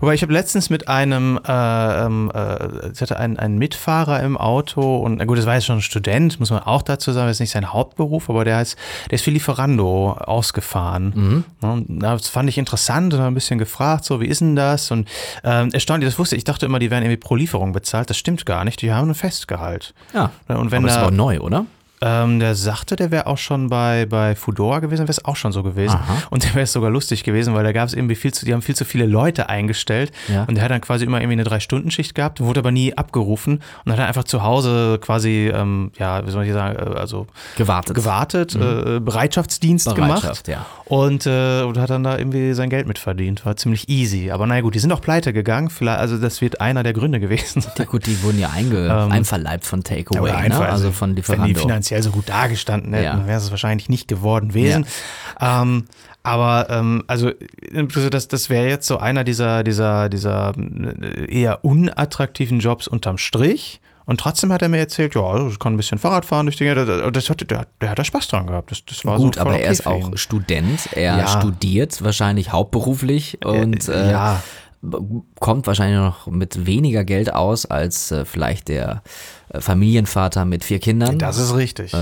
Wobei 0.00 0.14
ich 0.14 0.22
habe 0.22 0.32
letztens 0.32 0.70
mit 0.70 0.88
einem, 0.88 1.38
äh, 1.46 2.04
ähm, 2.04 2.30
äh, 2.34 2.90
ich 2.92 3.00
hatte 3.00 3.18
einen, 3.18 3.38
einen 3.38 3.58
Mitfahrer 3.58 4.22
im 4.22 4.36
Auto 4.36 4.96
und 4.98 5.16
na 5.18 5.24
gut, 5.24 5.38
das 5.38 5.46
war 5.46 5.54
jetzt 5.54 5.66
schon 5.66 5.78
ein 5.78 5.82
Student, 5.82 6.40
muss 6.40 6.50
man 6.50 6.60
auch 6.60 6.82
dazu 6.82 7.12
sagen, 7.12 7.26
das 7.26 7.36
ist 7.36 7.40
nicht 7.40 7.50
sein 7.52 7.72
Hauptberuf, 7.72 8.30
aber 8.30 8.44
der 8.44 8.62
ist, 8.62 8.76
der 9.10 9.16
ist 9.16 9.24
für 9.24 9.30
Lieferando 9.30 10.12
ausgefahren. 10.12 11.44
Mhm. 11.60 12.00
Das 12.00 12.28
fand 12.28 12.48
ich 12.48 12.58
interessant 12.58 13.14
und 13.14 13.20
habe 13.20 13.30
ein 13.30 13.34
bisschen 13.34 13.58
gefragt, 13.58 14.04
so 14.04 14.20
wie 14.20 14.26
ist 14.26 14.40
denn 14.40 14.56
das? 14.56 14.90
Und 14.90 15.08
ähm, 15.42 15.70
erstaunlich, 15.72 16.08
das 16.08 16.18
wusste 16.18 16.36
ich, 16.36 16.40
ich 16.40 16.44
dachte 16.44 16.66
immer, 16.66 16.78
die 16.78 16.90
werden 16.90 17.04
irgendwie 17.04 17.20
pro 17.20 17.36
Lieferung 17.36 17.72
bezahlt. 17.72 18.10
Das 18.10 18.16
stimmt 18.16 18.46
gar 18.46 18.64
nicht, 18.64 18.82
die 18.82 18.92
haben 18.92 19.10
ein 19.10 19.14
Festgehalt. 19.14 19.94
Ja. 20.12 20.30
Und 20.48 20.70
wenn 20.70 20.78
aber 20.78 20.88
das 20.88 20.96
da, 20.96 21.02
war 21.04 21.10
neu, 21.10 21.40
oder? 21.40 21.66
Ähm, 22.06 22.38
der 22.38 22.54
sagte, 22.54 22.96
der 22.96 23.10
wäre 23.10 23.26
auch 23.26 23.38
schon 23.38 23.70
bei, 23.70 24.04
bei 24.04 24.34
Fudora 24.34 24.80
gewesen, 24.80 25.02
wäre 25.04 25.10
es 25.10 25.24
auch 25.24 25.36
schon 25.36 25.52
so 25.52 25.62
gewesen. 25.62 25.94
Aha. 25.94 26.24
Und 26.28 26.44
der 26.44 26.54
wäre 26.54 26.66
sogar 26.66 26.90
lustig 26.90 27.24
gewesen, 27.24 27.54
weil 27.54 27.64
da 27.64 27.72
gab 27.72 27.88
es 27.88 27.94
irgendwie 27.94 28.14
viel 28.14 28.34
zu, 28.34 28.44
die 28.44 28.52
haben 28.52 28.60
viel 28.60 28.76
zu 28.76 28.84
viele 28.84 29.06
Leute 29.06 29.48
eingestellt. 29.48 30.12
Ja. 30.28 30.44
Und 30.44 30.56
der 30.56 30.64
hat 30.64 30.70
dann 30.70 30.82
quasi 30.82 31.06
immer 31.06 31.18
irgendwie 31.22 31.36
eine 31.36 31.44
Drei-Stunden-Schicht 31.44 32.14
gehabt, 32.14 32.40
wurde 32.40 32.60
aber 32.60 32.72
nie 32.72 32.94
abgerufen 32.94 33.62
und 33.86 33.92
hat 33.92 33.98
dann 33.98 34.06
einfach 34.06 34.24
zu 34.24 34.42
Hause 34.42 34.98
quasi, 35.00 35.50
ähm, 35.54 35.92
ja, 35.98 36.26
wie 36.26 36.30
soll 36.30 36.44
ich 36.44 36.52
sagen, 36.52 36.76
äh, 36.76 36.98
also 36.98 37.26
gewartet, 37.56 37.94
gewartet 37.94 38.54
mhm. 38.54 38.96
äh, 38.96 39.00
Bereitschaftsdienst 39.00 39.86
Bereitschaft, 39.94 40.44
gemacht. 40.44 40.48
Ja. 40.48 40.66
Und, 40.84 41.24
äh, 41.24 41.62
und 41.62 41.78
hat 41.78 41.88
dann 41.88 42.04
da 42.04 42.18
irgendwie 42.18 42.52
sein 42.52 42.68
Geld 42.68 42.86
mitverdient. 42.86 43.46
War 43.46 43.56
ziemlich 43.56 43.88
easy. 43.88 44.30
Aber 44.30 44.46
naja, 44.46 44.60
gut, 44.60 44.74
die 44.74 44.78
sind 44.78 44.92
auch 44.92 45.00
pleite 45.00 45.32
gegangen. 45.32 45.70
Vielleicht, 45.70 46.00
also 46.00 46.18
das 46.18 46.42
wird 46.42 46.60
einer 46.60 46.82
der 46.82 46.92
Gründe 46.92 47.18
gewesen 47.18 47.62
sein. 47.62 47.72
Ja, 47.78 47.84
gut, 47.86 48.04
die 48.04 48.22
wurden 48.22 48.38
ja 48.38 48.50
einge 48.50 48.88
ähm, 48.90 49.10
einverleibt 49.10 49.64
von 49.64 49.82
Takeaway, 49.82 50.50
ne? 50.50 50.58
also 50.58 50.92
von 50.92 51.16
Lieferando. 51.16 51.44
Wenn 51.46 51.54
die 51.54 51.60
finanziell 51.60 51.93
so 52.02 52.10
gut 52.10 52.28
dagestanden 52.28 52.92
hätten, 52.92 53.20
ja. 53.20 53.26
wäre 53.26 53.38
es 53.38 53.50
wahrscheinlich 53.50 53.88
nicht 53.88 54.08
geworden 54.08 54.48
gewesen. 54.48 54.86
Ja. 55.40 55.62
Ähm, 55.62 55.84
aber 56.22 56.68
ähm, 56.70 57.04
also 57.06 57.32
das, 58.10 58.28
das 58.28 58.48
wäre 58.48 58.66
jetzt 58.66 58.86
so 58.86 58.96
einer 58.96 59.24
dieser, 59.24 59.62
dieser, 59.62 60.08
dieser 60.08 60.54
äh, 60.56 61.30
eher 61.30 61.64
unattraktiven 61.64 62.60
Jobs 62.60 62.88
unterm 62.88 63.18
Strich. 63.18 63.80
Und 64.06 64.20
trotzdem 64.20 64.52
hat 64.52 64.60
er 64.60 64.68
mir 64.68 64.78
erzählt, 64.78 65.14
ja, 65.14 65.46
ich 65.48 65.58
kann 65.58 65.74
ein 65.74 65.76
bisschen 65.76 65.98
Fahrrad 65.98 66.26
fahren 66.26 66.46
durch 66.46 66.56
die 66.56 66.66
das 66.74 67.30
hat, 67.30 67.50
der, 67.50 67.66
der 67.80 67.90
hat 67.90 67.98
da 67.98 68.04
Spaß 68.04 68.28
dran 68.28 68.46
gehabt. 68.46 68.70
Das, 68.70 68.84
das 68.84 69.04
war 69.04 69.16
Gut, 69.16 69.36
so 69.36 69.40
aber 69.40 69.52
okay 69.52 69.62
er 69.62 69.70
ist 69.70 69.86
auch. 69.86 70.16
Student, 70.16 70.88
er 70.92 71.18
ja. 71.18 71.26
studiert 71.26 72.02
wahrscheinlich 72.02 72.52
hauptberuflich 72.52 73.38
äh, 73.42 73.46
und 73.46 73.88
äh, 73.88 74.10
ja. 74.10 74.42
Kommt 75.40 75.66
wahrscheinlich 75.66 75.98
noch 75.98 76.26
mit 76.26 76.66
weniger 76.66 77.04
Geld 77.04 77.32
aus 77.32 77.66
als 77.66 78.10
äh, 78.10 78.24
vielleicht 78.24 78.68
der 78.68 79.02
äh, 79.48 79.60
Familienvater 79.60 80.44
mit 80.44 80.64
vier 80.64 80.78
Kindern. 80.78 81.18
Das 81.18 81.38
ist 81.38 81.54
richtig. 81.54 81.92
Äh, 81.94 81.96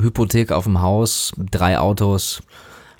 Hypothek 0.00 0.52
auf 0.52 0.64
dem 0.64 0.80
Haus, 0.80 1.32
drei 1.50 1.78
Autos 1.78 2.42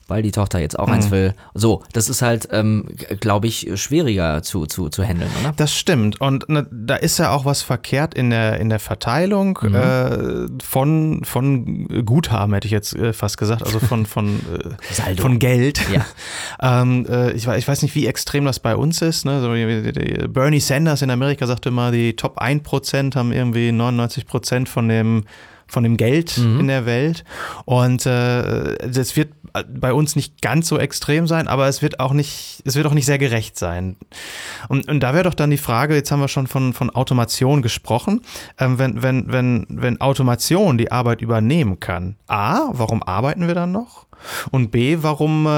weil 0.08 0.22
die 0.22 0.32
Tochter 0.32 0.58
jetzt 0.58 0.78
auch 0.78 0.88
mhm. 0.88 0.94
eins 0.94 1.10
will. 1.10 1.34
So, 1.54 1.82
das 1.92 2.08
ist 2.08 2.22
halt, 2.22 2.48
ähm, 2.50 2.86
glaube 3.20 3.46
ich, 3.46 3.70
schwieriger 3.74 4.42
zu, 4.42 4.66
zu, 4.66 4.88
zu 4.88 5.04
handeln, 5.04 5.30
oder? 5.40 5.52
Das 5.56 5.74
stimmt. 5.74 6.20
Und 6.20 6.48
ne, 6.48 6.66
da 6.70 6.96
ist 6.96 7.18
ja 7.18 7.30
auch 7.30 7.44
was 7.44 7.62
verkehrt 7.62 8.14
in 8.14 8.30
der, 8.30 8.58
in 8.58 8.70
der 8.70 8.78
Verteilung 8.78 9.58
mhm. 9.62 9.74
äh, 9.74 10.62
von, 10.62 11.20
von 11.24 12.04
Guthaben, 12.04 12.54
hätte 12.54 12.66
ich 12.66 12.72
jetzt 12.72 12.96
äh, 12.96 13.12
fast 13.12 13.36
gesagt, 13.36 13.62
also 13.62 13.78
von, 13.78 14.06
von, 14.06 14.40
äh, 15.06 15.14
von 15.16 15.38
Geld. 15.38 15.80
Ja. 15.92 16.06
ähm, 16.82 17.06
äh, 17.08 17.32
ich, 17.32 17.46
ich 17.46 17.68
weiß 17.68 17.82
nicht, 17.82 17.94
wie 17.94 18.06
extrem 18.06 18.46
das 18.46 18.58
bei 18.60 18.74
uns 18.74 19.02
ist. 19.02 19.26
Ne? 19.26 19.40
So, 19.40 20.28
Bernie 20.28 20.60
Sanders 20.60 21.02
in 21.02 21.10
Amerika 21.10 21.46
sagte 21.46 21.68
immer, 21.68 21.90
die 21.90 22.16
Top 22.16 22.40
1% 22.40 23.14
haben 23.14 23.32
irgendwie 23.32 23.68
99% 23.68 24.66
von 24.66 24.88
dem 24.88 25.24
von 25.68 25.82
dem 25.82 25.96
Geld 25.96 26.38
mhm. 26.38 26.60
in 26.60 26.68
der 26.68 26.86
Welt. 26.86 27.24
Und 27.64 28.06
äh, 28.06 28.76
das 28.88 29.16
wird 29.16 29.30
bei 29.68 29.92
uns 29.92 30.16
nicht 30.16 30.40
ganz 30.42 30.68
so 30.68 30.78
extrem 30.78 31.26
sein, 31.26 31.48
aber 31.48 31.68
es 31.68 31.82
wird 31.82 32.00
auch 32.00 32.12
nicht, 32.12 32.62
es 32.64 32.76
wird 32.76 32.86
auch 32.86 32.94
nicht 32.94 33.06
sehr 33.06 33.18
gerecht 33.18 33.58
sein. 33.58 33.96
Und, 34.68 34.88
und 34.88 35.00
da 35.00 35.14
wäre 35.14 35.24
doch 35.24 35.34
dann 35.34 35.50
die 35.50 35.58
Frage, 35.58 35.94
jetzt 35.94 36.10
haben 36.10 36.20
wir 36.20 36.28
schon 36.28 36.46
von, 36.46 36.72
von 36.72 36.90
Automation 36.90 37.62
gesprochen, 37.62 38.22
ähm, 38.58 38.78
wenn, 38.78 39.02
wenn, 39.02 39.32
wenn, 39.32 39.66
wenn 39.68 40.00
Automation 40.00 40.78
die 40.78 40.92
Arbeit 40.92 41.22
übernehmen 41.22 41.80
kann, 41.80 42.16
A, 42.26 42.68
warum 42.72 43.02
arbeiten 43.02 43.46
wir 43.46 43.54
dann 43.54 43.72
noch? 43.72 44.06
Und 44.50 44.70
B, 44.70 44.98
warum, 45.00 45.46
äh, 45.46 45.50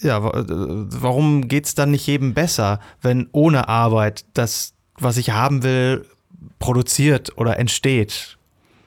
ja, 0.00 0.20
warum 0.20 1.48
geht 1.48 1.66
es 1.66 1.74
dann 1.74 1.92
nicht 1.92 2.06
jedem 2.06 2.34
besser, 2.34 2.80
wenn 3.00 3.28
ohne 3.32 3.68
Arbeit 3.68 4.24
das, 4.34 4.74
was 4.98 5.16
ich 5.16 5.30
haben 5.30 5.62
will, 5.62 6.06
produziert 6.58 7.36
oder 7.36 7.58
entsteht? 7.58 8.35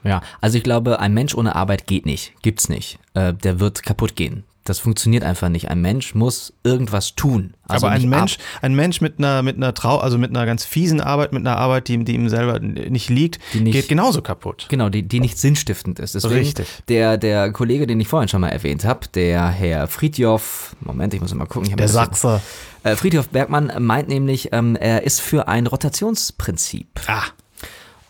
Ja, 0.04 0.22
also 0.42 0.58
ich 0.58 0.64
glaube, 0.64 1.00
ein 1.00 1.14
Mensch 1.14 1.36
ohne 1.36 1.56
Arbeit 1.56 1.88
geht 1.88 2.06
nicht, 2.06 2.34
gibt's 2.42 2.70
nicht. 2.70 3.00
Äh, 3.14 3.34
der 3.34 3.60
wird 3.60 3.84
kaputt 3.84 4.16
gehen. 4.16 4.44
Das 4.70 4.78
funktioniert 4.78 5.24
einfach 5.24 5.50
nicht. 5.50 5.72
Ein 5.72 5.82
Mensch 5.82 6.14
muss 6.14 6.54
irgendwas 6.64 7.16
tun. 7.16 7.56
Also 7.68 7.88
Aber 7.88 7.96
ein 7.96 8.08
Mensch, 8.08 8.38
ein 8.62 8.76
Mensch 8.76 9.02
mit 9.02 9.18
einer, 9.18 9.42
mit 9.42 9.56
einer 9.56 9.74
Trau, 9.74 9.98
also 9.98 10.20
mit 10.20 10.30
einer 10.30 10.46
ganz 10.46 10.64
fiesen 10.64 11.02
Arbeit, 11.02 11.34
mit 11.34 11.40
einer 11.42 11.58
Arbeit, 11.58 11.88
die, 11.88 12.04
die 12.04 12.14
ihm 12.14 12.30
selber 12.30 12.60
nicht 12.60 13.10
liegt, 13.10 13.40
nicht, 13.56 13.74
geht 13.74 13.90
genauso 13.90 14.22
kaputt. 14.22 14.68
Genau, 14.70 14.90
die, 14.90 15.02
die 15.02 15.22
nicht 15.22 15.40
sinnstiftend 15.40 15.98
ist. 15.98 16.14
Deswegen 16.14 16.36
Richtig. 16.36 16.68
Der, 16.88 17.18
der 17.18 17.52
Kollege, 17.52 17.88
den 17.88 18.00
ich 18.00 18.08
vorhin 18.08 18.30
schon 18.30 18.42
mal 18.42 18.50
erwähnt 18.50 18.86
habe, 18.86 19.08
der 19.08 19.50
Herr 19.50 19.88
Friedjof, 19.88 20.76
Moment, 20.82 21.16
ich 21.16 21.22
muss 21.22 21.34
mal 21.34 21.48
gucken. 21.48 21.76
der 21.76 21.88
Sachse. 21.88 22.40
Äh, 22.84 22.96
Friedhof 22.96 23.30
Bergmann 23.30 23.72
meint 23.80 24.08
nämlich, 24.08 24.50
ähm, 24.52 24.76
er 24.76 25.04
ist 25.04 25.20
für 25.20 25.48
ein 25.48 25.66
Rotationsprinzip. 25.66 26.88
Ah. 27.08 27.24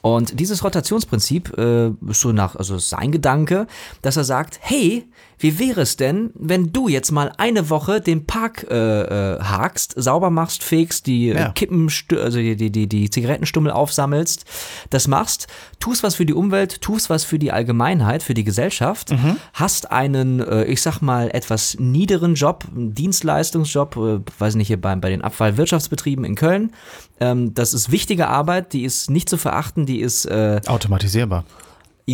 Und 0.01 0.39
dieses 0.39 0.63
Rotationsprinzip 0.63 1.57
äh, 1.57 1.87
ist 2.09 2.21
so 2.21 2.31
nach, 2.31 2.55
also 2.55 2.77
sein 2.77 3.11
Gedanke, 3.11 3.67
dass 4.01 4.17
er 4.17 4.23
sagt, 4.23 4.59
hey, 4.61 5.05
Wie 5.39 5.57
wäre 5.57 5.81
es 5.81 5.95
denn, 5.95 6.31
wenn 6.35 6.73
du 6.73 6.89
jetzt 6.89 7.11
mal 7.11 7.31
eine 7.37 7.69
Woche 7.69 8.01
den 8.01 8.25
Park 8.25 8.67
äh, 8.69 8.75
äh, 8.75 9.39
hakst, 9.39 9.93
sauber 9.95 10.29
machst, 10.29 10.63
fegst, 10.63 11.07
die 11.07 11.29
äh, 11.29 11.39
Ja. 11.39 11.49
Kippen, 11.49 11.89
also 12.11 12.37
die, 12.39 12.55
die, 12.57 12.71
die, 12.71 12.87
die 12.87 13.09
Zigarettenstummel 13.09 13.71
aufsammelst, 13.71 14.45
das 14.89 15.07
machst, 15.07 15.47
tust 15.79 16.03
was 16.03 16.15
für 16.15 16.25
die 16.25 16.33
Umwelt, 16.33 16.81
tust 16.81 17.09
was 17.09 17.23
für 17.23 17.39
die 17.39 17.51
Allgemeinheit, 17.53 18.21
für 18.21 18.33
die 18.33 18.43
Gesellschaft, 18.43 19.13
hast 19.53 19.91
einen, 19.91 20.41
äh, 20.41 20.65
ich 20.65 20.81
sag 20.81 21.01
mal, 21.01 21.29
etwas 21.31 21.77
niederen 21.79 22.35
Job, 22.35 22.65
einen 22.75 22.93
Dienstleistungsjob, 22.93 23.95
äh, 23.95 24.19
weiß 24.39 24.55
nicht, 24.55 24.67
hier 24.67 24.79
bei, 24.81 24.93
bei 24.95 25.09
den 25.09 25.21
Abfallwirtschaftsbetrieben 25.21 26.25
in 26.25 26.35
Köln. 26.35 26.73
Ähm, 27.21 27.53
das 27.53 27.73
ist 27.73 27.91
wichtige 27.91 28.27
Arbeit, 28.27 28.73
die 28.73 28.83
ist 28.83 29.09
nicht 29.09 29.29
zu 29.29 29.37
verachten, 29.37 29.85
die 29.85 30.01
ist 30.01 30.25
äh, 30.25 30.59
Automatisierbar. 30.67 31.45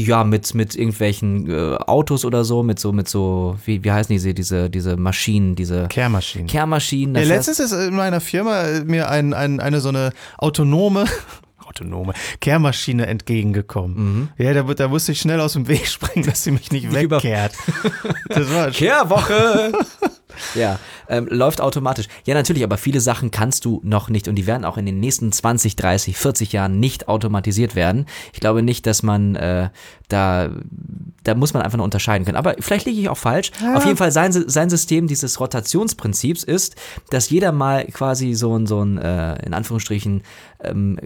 Ja, 0.04 0.24
mit, 0.24 0.54
mit 0.54 0.76
irgendwelchen 0.76 1.50
äh, 1.50 1.76
Autos 1.76 2.26
oder 2.26 2.44
so, 2.44 2.64
mit 2.64 2.80
so, 2.80 2.92
mit 2.92 3.08
so, 3.08 3.58
wie, 3.66 3.84
wie 3.84 3.92
heißen 3.92 4.14
diese, 4.14 4.34
diese, 4.34 4.70
diese 4.70 4.98
Maschinen, 4.98 5.56
diese 5.56 5.88
Kehrmaschinen. 5.88 6.48
Kehrmaschinen. 6.48 7.16
Ja, 7.16 7.24
letztens 7.24 7.60
ist 7.60 7.72
in 7.72 7.96
meiner 7.96 8.22
Firma 8.22 8.62
äh, 8.64 8.84
mir 8.84 9.10
ein, 9.10 9.34
ein, 9.34 9.60
eine 9.60 9.80
so 9.80 9.90
eine 9.90 10.12
autonome, 10.38 11.06
autonome 11.66 12.14
Kehrmaschine 12.42 13.08
entgegengekommen. 13.08 14.30
Ja, 14.38 14.54
da, 14.54 14.64
da 14.64 14.88
musste 14.88 15.12
ich 15.12 15.22
schnell 15.22 15.40
aus 15.40 15.54
dem 15.54 15.68
Weg 15.68 15.88
springen, 15.88 16.26
dass 16.26 16.44
sie 16.44 16.52
mich 16.52 16.72
nicht 16.72 16.92
wegkehrt. 16.92 17.54
Das 18.30 18.54
war 18.54 18.72
Kehrwoche! 18.72 19.72
ja, 20.56 20.80
ähm, 21.10 21.28
läuft 21.30 21.62
automatisch. 21.62 22.08
Ja, 22.26 22.34
natürlich, 22.34 22.64
aber 22.64 22.78
viele 22.78 23.02
Sachen 23.02 23.32
kannst 23.32 23.66
du 23.66 23.82
noch 23.84 24.10
nicht 24.10 24.28
und 24.28 24.36
die 24.36 24.48
werden 24.48 24.66
auch 24.66 24.78
in 24.78 24.86
den 24.86 25.00
nächsten 25.00 25.32
20, 25.32 25.76
30, 25.76 26.18
40 26.18 26.52
Jahren 26.54 26.80
nicht 26.80 27.08
automatisiert 27.08 27.76
werden. 27.76 28.06
Ich 28.34 28.40
glaube 28.40 28.62
nicht, 28.62 28.86
dass 28.86 29.04
man 29.04 29.36
äh, 29.36 29.70
da, 30.08 30.50
da 31.24 31.36
muss 31.36 31.54
man 31.54 31.64
einfach 31.64 31.78
nur 31.78 31.86
unterscheiden 31.86 32.26
können. 32.26 32.38
Aber 32.38 32.56
vielleicht 32.60 32.86
liege 32.86 33.02
ich 33.02 33.10
auch 33.10 33.18
falsch. 33.18 33.52
Auf 33.74 33.86
jeden 33.86 33.98
Fall 33.98 34.12
sein, 34.12 34.32
sein 34.32 34.70
System 34.70 35.08
dieses 35.08 35.40
Rotationsprinzips 35.40 36.44
ist, 36.44 36.76
dass 37.10 37.30
jeder 37.30 37.52
mal 37.52 37.86
quasi 37.86 38.34
so 38.34 38.58
ein, 38.58 38.68
so 38.68 38.84
ein 38.84 38.98
äh, 38.98 39.44
in 39.46 39.54
Anführungsstrichen, 39.54 40.24
ähm, 40.64 41.00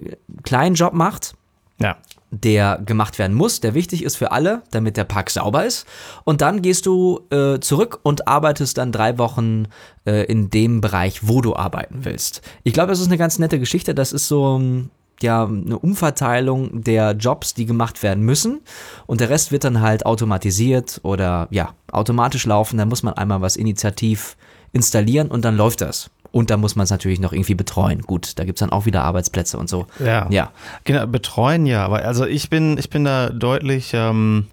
kleinen 0.43 0.75
Job 0.75 0.93
macht 0.93 1.35
ja. 1.79 1.97
Der 2.31 2.79
gemacht 2.85 3.17
werden 3.17 3.35
muss, 3.35 3.59
der 3.59 3.73
wichtig 3.73 4.03
ist 4.03 4.15
für 4.15 4.31
alle, 4.31 4.61
damit 4.71 4.97
der 4.97 5.03
Park 5.03 5.29
sauber 5.29 5.65
ist. 5.65 5.87
Und 6.23 6.41
dann 6.41 6.61
gehst 6.61 6.85
du 6.85 7.21
äh, 7.31 7.59
zurück 7.59 7.99
und 8.03 8.27
arbeitest 8.27 8.77
dann 8.77 8.91
drei 8.91 9.17
Wochen 9.17 9.65
äh, 10.05 10.25
in 10.25 10.49
dem 10.49 10.81
Bereich, 10.81 11.27
wo 11.27 11.41
du 11.41 11.55
arbeiten 11.55 12.05
willst. 12.05 12.41
Ich 12.63 12.73
glaube, 12.73 12.89
das 12.89 12.99
ist 12.99 13.07
eine 13.07 13.17
ganz 13.17 13.39
nette 13.39 13.59
Geschichte. 13.59 13.95
Das 13.95 14.13
ist 14.13 14.27
so 14.27 14.57
ähm, 14.57 14.91
ja 15.21 15.45
eine 15.45 15.79
Umverteilung 15.79 16.83
der 16.83 17.11
Jobs, 17.13 17.53
die 17.55 17.65
gemacht 17.65 18.03
werden 18.03 18.23
müssen. 18.23 18.61
Und 19.07 19.21
der 19.21 19.29
Rest 19.29 19.51
wird 19.51 19.63
dann 19.63 19.81
halt 19.81 20.05
automatisiert 20.05 20.99
oder 21.03 21.47
ja 21.49 21.73
automatisch 21.91 22.45
laufen. 22.45 22.77
Da 22.77 22.85
muss 22.85 23.03
man 23.03 23.15
einmal 23.15 23.41
was 23.41 23.55
initiativ 23.55 24.37
installieren 24.71 25.29
und 25.29 25.45
dann 25.45 25.57
läuft 25.57 25.81
das. 25.81 26.11
Und 26.31 26.49
da 26.49 26.57
muss 26.57 26.75
man 26.75 26.83
es 26.83 26.91
natürlich 26.91 27.19
noch 27.19 27.33
irgendwie 27.33 27.55
betreuen. 27.55 28.01
Gut, 28.01 28.37
da 28.37 28.45
gibt's 28.45 28.59
dann 28.59 28.71
auch 28.71 28.85
wieder 28.85 29.03
Arbeitsplätze 29.03 29.57
und 29.57 29.69
so. 29.69 29.87
Ja. 29.99 30.27
Ja. 30.29 30.51
Genau, 30.83 31.07
betreuen 31.07 31.65
ja, 31.65 31.83
aber 31.83 32.05
also 32.05 32.25
ich 32.25 32.49
bin, 32.49 32.77
ich 32.77 32.89
bin 32.89 33.03
da 33.03 33.29
deutlich 33.29 33.91
ähm, 33.93 34.47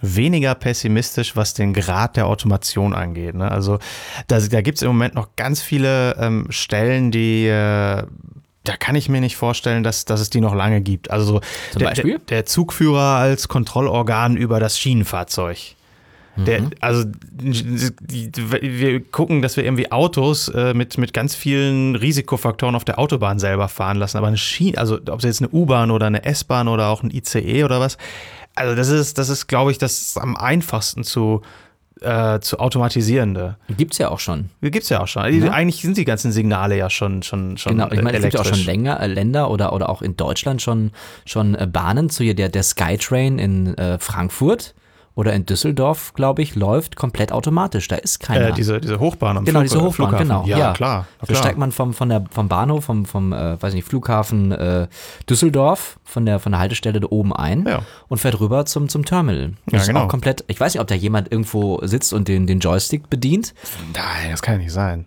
weniger 0.00 0.54
pessimistisch, 0.54 1.36
was 1.36 1.54
den 1.54 1.72
Grad 1.72 2.16
der 2.16 2.26
Automation 2.26 2.94
angeht. 2.94 3.34
Ne? 3.34 3.50
Also 3.50 3.78
da, 4.28 4.38
da 4.38 4.60
gibt 4.60 4.78
es 4.78 4.82
im 4.82 4.88
Moment 4.88 5.14
noch 5.14 5.30
ganz 5.36 5.60
viele 5.62 6.16
ähm, 6.18 6.46
Stellen, 6.50 7.10
die 7.10 7.46
äh, 7.46 8.04
da 8.64 8.76
kann 8.76 8.96
ich 8.96 9.08
mir 9.08 9.20
nicht 9.20 9.36
vorstellen, 9.36 9.82
dass, 9.82 10.04
dass 10.04 10.20
es 10.20 10.30
die 10.30 10.40
noch 10.40 10.54
lange 10.54 10.80
gibt. 10.80 11.10
Also 11.10 11.24
so 11.24 11.40
Zum 11.70 11.78
der, 11.80 11.86
Beispiel? 11.86 12.18
Der 12.28 12.46
Zugführer 12.46 13.16
als 13.16 13.48
Kontrollorgan 13.48 14.36
über 14.36 14.60
das 14.60 14.78
Schienenfahrzeug. 14.78 15.76
Der, 16.36 16.60
Mhm. 16.62 16.70
also 16.80 17.04
die, 17.06 18.30
wir 18.34 19.00
gucken, 19.04 19.40
dass 19.42 19.56
wir 19.56 19.64
irgendwie 19.64 19.90
Autos 19.90 20.48
äh, 20.48 20.74
mit, 20.74 20.98
mit 20.98 21.12
ganz 21.12 21.34
vielen 21.34 21.96
Risikofaktoren 21.96 22.74
auf 22.74 22.84
der 22.84 22.98
Autobahn 22.98 23.38
selber 23.38 23.68
fahren 23.68 23.96
lassen. 23.96 24.18
Aber 24.18 24.26
eine 24.26 24.36
Schiene, 24.36 24.78
also 24.78 24.96
ob 24.96 25.18
es 25.20 25.24
jetzt 25.24 25.40
eine 25.40 25.50
U-Bahn 25.50 25.90
oder 25.90 26.06
eine 26.06 26.24
S-Bahn 26.24 26.68
oder 26.68 26.88
auch 26.88 27.02
ein 27.02 27.10
ICE 27.10 27.64
oder 27.64 27.80
was, 27.80 27.96
also 28.54 28.74
das 28.74 28.88
ist, 28.88 29.18
das 29.18 29.28
ist, 29.28 29.46
glaube 29.46 29.70
ich, 29.70 29.78
das 29.78 30.16
am 30.16 30.36
einfachsten 30.36 31.04
zu, 31.04 31.42
äh, 32.00 32.40
zu 32.40 32.58
automatisierende. 32.58 33.56
Gibt's 33.76 33.98
ja 33.98 34.08
auch 34.10 34.18
schon. 34.20 34.50
Gibt's 34.60 34.88
ja 34.88 35.02
auch 35.02 35.06
schon. 35.06 35.42
Ja. 35.42 35.52
Eigentlich 35.52 35.82
sind 35.82 35.96
die 35.96 36.04
ganzen 36.04 36.32
Signale 36.32 36.76
ja 36.76 36.90
schon, 36.90 37.22
schon, 37.22 37.56
schon 37.56 37.72
Genau, 37.72 37.90
ich 37.90 38.02
meine, 38.02 38.16
es 38.18 38.22
gibt 38.22 38.34
ja 38.34 38.40
auch 38.40 38.44
schon 38.44 38.64
länger, 38.64 39.00
äh, 39.00 39.06
Länder 39.06 39.50
oder, 39.50 39.72
oder 39.72 39.88
auch 39.88 40.02
in 40.02 40.16
Deutschland 40.16 40.60
schon, 40.62 40.90
schon 41.24 41.54
äh, 41.54 41.66
Bahnen 41.70 42.10
zu 42.10 42.24
hier, 42.24 42.34
der, 42.34 42.48
der 42.48 42.62
Skytrain 42.62 43.38
in 43.38 43.76
äh, 43.78 43.98
Frankfurt 43.98 44.74
oder 45.16 45.32
in 45.32 45.46
Düsseldorf, 45.46 46.12
glaube 46.12 46.42
ich, 46.42 46.54
läuft 46.54 46.94
komplett 46.94 47.32
automatisch. 47.32 47.88
Da 47.88 47.96
ist 47.96 48.20
keiner. 48.20 48.50
Äh, 48.50 48.52
diese, 48.52 48.80
diese 48.80 49.00
Hochbahn 49.00 49.38
am 49.38 49.44
genau, 49.46 49.60
Flug, 49.60 49.68
diese 49.70 49.78
Hochbahn, 49.82 49.92
Flughafen. 50.10 50.28
genau. 50.28 50.44
Ja, 50.46 50.72
klar. 50.74 51.06
Da 51.20 51.26
klar. 51.26 51.38
steigt 51.38 51.58
man 51.58 51.72
vom, 51.72 51.94
von 51.94 52.10
der, 52.10 52.24
vom 52.30 52.48
Bahnhof, 52.48 52.84
vom, 52.84 53.06
vom 53.06 53.32
äh, 53.32 53.60
weiß 53.60 53.72
nicht, 53.72 53.88
Flughafen 53.88 54.52
äh, 54.52 54.86
Düsseldorf, 55.28 55.98
von 56.04 56.26
der, 56.26 56.38
von 56.38 56.52
der 56.52 56.58
Haltestelle 56.60 57.00
da 57.00 57.08
oben 57.10 57.32
ein 57.34 57.66
Ja. 57.66 57.80
und 58.08 58.18
fäärt 58.18 58.38
rüber 58.40 58.66
zum, 58.66 58.88
zum 58.90 59.06
Terminal. 59.06 59.54
Das 59.64 59.72
Ja, 59.72 59.78
ist 59.80 59.86
genau. 59.88 60.04
auch 60.04 60.08
komplett, 60.08 60.44
ich 60.48 60.60
weiß 60.60 60.74
nicht, 60.74 60.80
ob 60.82 60.86
da 60.86 60.94
jemand 60.94 61.32
irgendwo 61.32 61.80
sitzt 61.82 62.12
und 62.12 62.28
den, 62.28 62.46
den 62.46 62.60
Joystick 62.60 63.08
bedient. 63.08 63.54
Nein, 63.94 64.30
das 64.30 64.42
kann 64.42 64.56
ja 64.56 64.58
nicht 64.58 64.72
sein. 64.72 65.06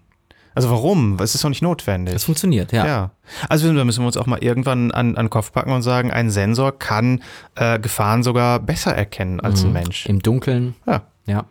Also 0.55 0.69
warum? 0.69 1.17
Es 1.21 1.35
ist 1.35 1.43
doch 1.43 1.49
nicht 1.49 1.61
notwendig. 1.61 2.13
Das 2.13 2.23
funktioniert, 2.25 2.71
ja. 2.71 2.85
Ja. 2.85 3.11
Also 3.47 3.71
da 3.73 3.83
müssen 3.83 4.01
wir 4.01 4.07
uns 4.07 4.17
auch 4.17 4.25
mal 4.25 4.39
irgendwann 4.43 4.91
an, 4.91 5.15
an 5.15 5.25
den 5.25 5.29
Kopf 5.29 5.51
packen 5.51 5.71
und 5.71 5.81
sagen, 5.83 6.11
ein 6.11 6.29
Sensor 6.31 6.77
kann 6.77 7.21
äh, 7.55 7.79
Gefahren 7.79 8.23
sogar 8.23 8.59
besser 8.59 8.93
erkennen 8.95 9.39
als 9.39 9.63
ein 9.63 9.73
Mensch. 9.73 10.05
Im 10.07 10.21
Dunkeln, 10.21 10.75
Ja. 10.85 11.03
ja. 11.25 11.45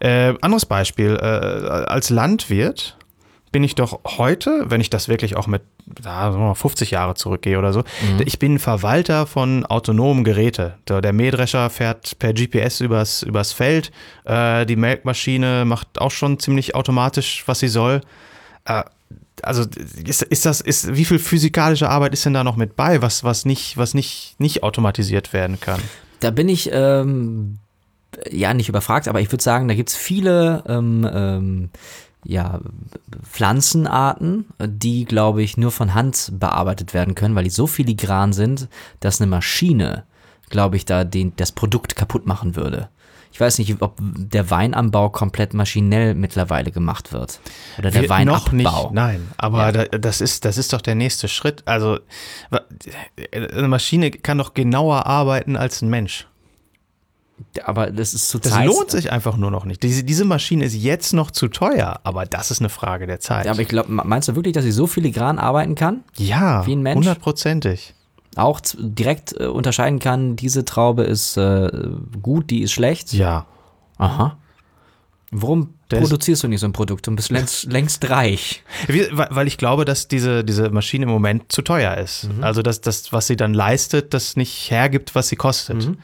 Äh, 0.00 0.34
anderes 0.42 0.66
Beispiel, 0.66 1.16
äh, 1.16 1.24
als 1.24 2.10
Landwirt 2.10 2.98
bin 3.54 3.62
ich 3.62 3.76
doch 3.76 4.00
heute, 4.18 4.64
wenn 4.66 4.80
ich 4.80 4.90
das 4.90 5.06
wirklich 5.06 5.36
auch 5.36 5.46
mit 5.46 5.62
mal 6.02 6.56
50 6.56 6.90
Jahre 6.90 7.14
zurückgehe 7.14 7.56
oder 7.56 7.72
so, 7.72 7.84
ich 8.24 8.40
bin 8.40 8.58
Verwalter 8.58 9.28
von 9.28 9.64
autonomen 9.64 10.24
Geräten. 10.24 10.72
Der, 10.88 11.00
der 11.00 11.12
Mähdrescher 11.12 11.70
fährt 11.70 12.18
per 12.18 12.32
GPS 12.32 12.80
übers, 12.80 13.22
übers 13.22 13.52
Feld, 13.52 13.92
äh, 14.24 14.66
die 14.66 14.74
Melkmaschine 14.74 15.64
macht 15.66 16.00
auch 16.00 16.10
schon 16.10 16.40
ziemlich 16.40 16.74
automatisch, 16.74 17.44
was 17.46 17.60
sie 17.60 17.68
soll. 17.68 18.00
Äh, 18.64 18.82
also 19.42 19.64
ist, 20.04 20.22
ist 20.22 20.46
das, 20.46 20.60
ist, 20.60 20.96
wie 20.96 21.04
viel 21.04 21.20
physikalische 21.20 21.88
Arbeit 21.88 22.12
ist 22.12 22.24
denn 22.24 22.34
da 22.34 22.42
noch 22.42 22.56
mit 22.56 22.74
bei, 22.74 23.02
was, 23.02 23.22
was 23.22 23.44
nicht, 23.44 23.76
was 23.76 23.94
nicht, 23.94 24.34
nicht 24.38 24.64
automatisiert 24.64 25.32
werden 25.32 25.60
kann? 25.60 25.80
Da 26.18 26.32
bin 26.32 26.48
ich 26.48 26.70
ähm, 26.72 27.58
ja 28.32 28.52
nicht 28.52 28.68
überfragt, 28.68 29.06
aber 29.06 29.20
ich 29.20 29.30
würde 29.30 29.44
sagen, 29.44 29.68
da 29.68 29.74
gibt's 29.74 29.94
viele 29.94 30.64
ähm, 30.66 31.08
ähm, 31.12 31.70
ja, 32.24 32.60
Pflanzenarten, 33.22 34.46
die, 34.60 35.04
glaube 35.04 35.42
ich, 35.42 35.56
nur 35.56 35.70
von 35.70 35.92
Hand 35.94 36.30
bearbeitet 36.38 36.94
werden 36.94 37.14
können, 37.14 37.34
weil 37.34 37.44
die 37.44 37.50
so 37.50 37.66
filigran 37.66 38.32
sind, 38.32 38.68
dass 39.00 39.20
eine 39.20 39.28
Maschine, 39.30 40.04
glaube 40.50 40.76
ich, 40.76 40.84
da 40.84 41.04
den, 41.04 41.34
das 41.36 41.52
Produkt 41.52 41.96
kaputt 41.96 42.26
machen 42.26 42.56
würde. 42.56 42.88
Ich 43.32 43.40
weiß 43.40 43.58
nicht, 43.58 43.82
ob 43.82 43.98
der 44.00 44.48
Weinanbau 44.50 45.10
komplett 45.10 45.54
maschinell 45.54 46.14
mittlerweile 46.14 46.70
gemacht 46.70 47.12
wird. 47.12 47.40
Oder 47.78 47.90
der 47.90 48.02
Wir- 48.02 48.08
Weinabbau. 48.08 48.38
Noch 48.38 48.52
nicht, 48.52 48.90
nein. 48.92 49.28
Aber 49.36 49.58
Ja. 49.58 49.72
da, 49.72 49.84
das, 49.98 50.20
ist, 50.20 50.44
das 50.44 50.56
ist 50.56 50.72
doch 50.72 50.80
der 50.80 50.94
nächste 50.94 51.26
Schritt. 51.26 51.62
Also 51.66 51.98
eine 53.32 53.66
Maschine 53.68 54.12
kann 54.12 54.38
doch 54.38 54.54
genauer 54.54 55.06
arbeiten 55.06 55.56
als 55.56 55.82
ein 55.82 55.88
Mensch. 55.90 56.28
Aber 57.64 57.90
das 57.90 58.14
ist 58.14 58.28
zu 58.28 58.38
Das 58.38 58.52
Zeit. 58.52 58.66
lohnt 58.66 58.90
sich 58.90 59.10
einfach 59.10 59.36
nur 59.36 59.50
noch 59.50 59.64
nicht. 59.64 59.82
Diese, 59.82 60.04
diese 60.04 60.24
Maschine 60.24 60.64
ist 60.64 60.74
jetzt 60.74 61.12
noch 61.12 61.30
zu 61.30 61.48
teuer, 61.48 62.00
aber 62.04 62.26
das 62.26 62.50
ist 62.50 62.60
eine 62.60 62.68
Frage 62.68 63.06
der 63.06 63.18
Zeit. 63.20 63.46
Ja, 63.46 63.52
aber 63.52 63.60
ich 63.60 63.68
glaube, 63.68 63.90
meinst 63.90 64.28
du 64.28 64.34
wirklich, 64.36 64.54
dass 64.54 64.64
sie 64.64 64.72
so 64.72 64.86
filigran 64.86 65.38
arbeiten 65.38 65.74
kann? 65.74 66.04
ja, 66.16 66.64
wie 66.66 66.74
ein 66.76 66.82
Mensch? 66.82 66.96
hundertprozentig. 66.96 67.94
auch 68.36 68.60
direkt 68.78 69.34
äh, 69.38 69.46
unterscheiden 69.46 69.98
kann, 69.98 70.36
diese 70.36 70.64
Traube 70.64 71.02
ist 71.04 71.36
äh, 71.36 71.70
gut, 72.22 72.50
die 72.50 72.62
ist 72.62 72.72
schlecht. 72.72 73.12
Ja. 73.12 73.46
Aha. 73.98 74.36
Warum 75.30 75.74
ist- 75.90 75.98
produzierst 76.00 76.44
du 76.44 76.48
nicht 76.48 76.60
so 76.60 76.66
ein 76.66 76.72
Produkt 76.72 77.08
und 77.08 77.16
bist 77.16 77.30
längst, 77.30 77.64
längst 77.72 78.08
reich? 78.10 78.62
Weil 79.10 79.48
ich 79.48 79.58
glaube, 79.58 79.84
dass 79.84 80.06
diese, 80.08 80.44
diese 80.44 80.70
Maschine 80.70 81.04
im 81.06 81.10
Moment 81.10 81.50
zu 81.50 81.62
teuer 81.62 81.96
ist. 81.96 82.28
Mhm. 82.32 82.44
Also, 82.44 82.62
dass 82.62 82.80
das, 82.80 83.12
was 83.12 83.26
sie 83.26 83.36
dann 83.36 83.54
leistet, 83.54 84.14
das 84.14 84.36
nicht 84.36 84.70
hergibt, 84.70 85.14
was 85.16 85.28
sie 85.28 85.36
kostet. 85.36 85.88
Mhm. 85.88 85.98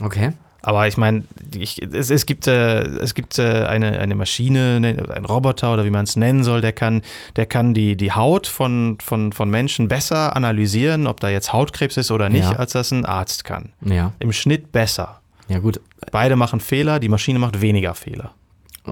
Okay. 0.00 0.32
Aber 0.62 0.86
ich 0.86 0.98
meine, 0.98 1.24
es, 1.58 2.10
es 2.10 2.26
gibt, 2.26 2.46
äh, 2.46 2.82
es 2.82 3.14
gibt 3.14 3.38
äh, 3.38 3.64
eine, 3.64 3.98
eine 3.98 4.14
Maschine, 4.14 4.78
ne, 4.78 5.06
ein 5.14 5.24
Roboter 5.24 5.72
oder 5.72 5.86
wie 5.86 5.90
man 5.90 6.04
es 6.04 6.16
nennen 6.16 6.44
soll, 6.44 6.60
der 6.60 6.72
kann, 6.72 7.00
der 7.36 7.46
kann 7.46 7.72
die, 7.72 7.96
die 7.96 8.12
Haut 8.12 8.46
von, 8.46 8.98
von, 9.02 9.32
von 9.32 9.48
Menschen 9.48 9.88
besser 9.88 10.36
analysieren, 10.36 11.06
ob 11.06 11.18
da 11.20 11.30
jetzt 11.30 11.54
Hautkrebs 11.54 11.96
ist 11.96 12.10
oder 12.10 12.28
nicht, 12.28 12.44
Ja. 12.50 12.56
als 12.56 12.72
das 12.72 12.90
ein 12.90 13.06
Arzt 13.06 13.44
kann. 13.44 13.70
Ja. 13.80 14.12
Im 14.18 14.32
Schnitt 14.32 14.70
besser. 14.70 15.20
Ja, 15.48 15.60
gut. 15.60 15.80
Beide 16.12 16.36
machen 16.36 16.60
Fehler, 16.60 17.00
die 17.00 17.08
Maschine 17.08 17.38
macht 17.38 17.62
weniger 17.62 17.94
Fehler. 17.94 18.32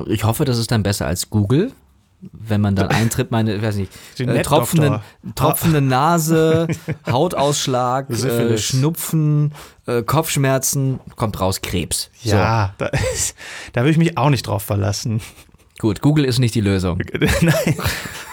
Ich 0.07 0.25
hoffe, 0.25 0.45
das 0.47 0.57
ist 0.59 0.71
dann 0.71 0.83
besser 0.83 1.07
als 1.07 1.29
Google. 1.29 1.73
Wenn 2.21 2.61
man 2.61 2.75
dann 2.75 2.89
eintritt, 2.89 3.31
meine, 3.31 3.55
ich 3.55 3.63
weiß 3.63 3.77
nicht, 3.77 3.93
äh, 4.19 4.25
Nettdoktor. 4.25 4.59
tropfende, 4.59 5.03
tropfende 5.35 5.81
Nase, 5.81 6.69
Hautausschlag, 7.07 8.11
äh. 8.11 8.59
Schnupfen, 8.59 9.53
äh, 9.87 10.03
Kopfschmerzen, 10.03 11.01
kommt 11.17 11.41
raus 11.41 11.61
Krebs. 11.61 12.11
Ja, 12.23 12.75
da, 12.79 12.87
ist, 13.15 13.35
da 13.73 13.85
will 13.85 13.91
ich 13.91 13.99
mich 13.99 14.19
auch 14.19 14.31
nicht 14.31 14.47
drauf 14.47 14.63
verlassen. 14.63 15.21
So, 15.21 15.89
gut, 15.89 16.01
Google 16.01 16.25
ist 16.25 16.39
nicht 16.39 16.55
die 16.55 16.61
Lösung. 16.61 17.01
Nein, 17.41 17.77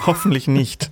hoffentlich 0.05 0.47
nicht. 0.47 0.89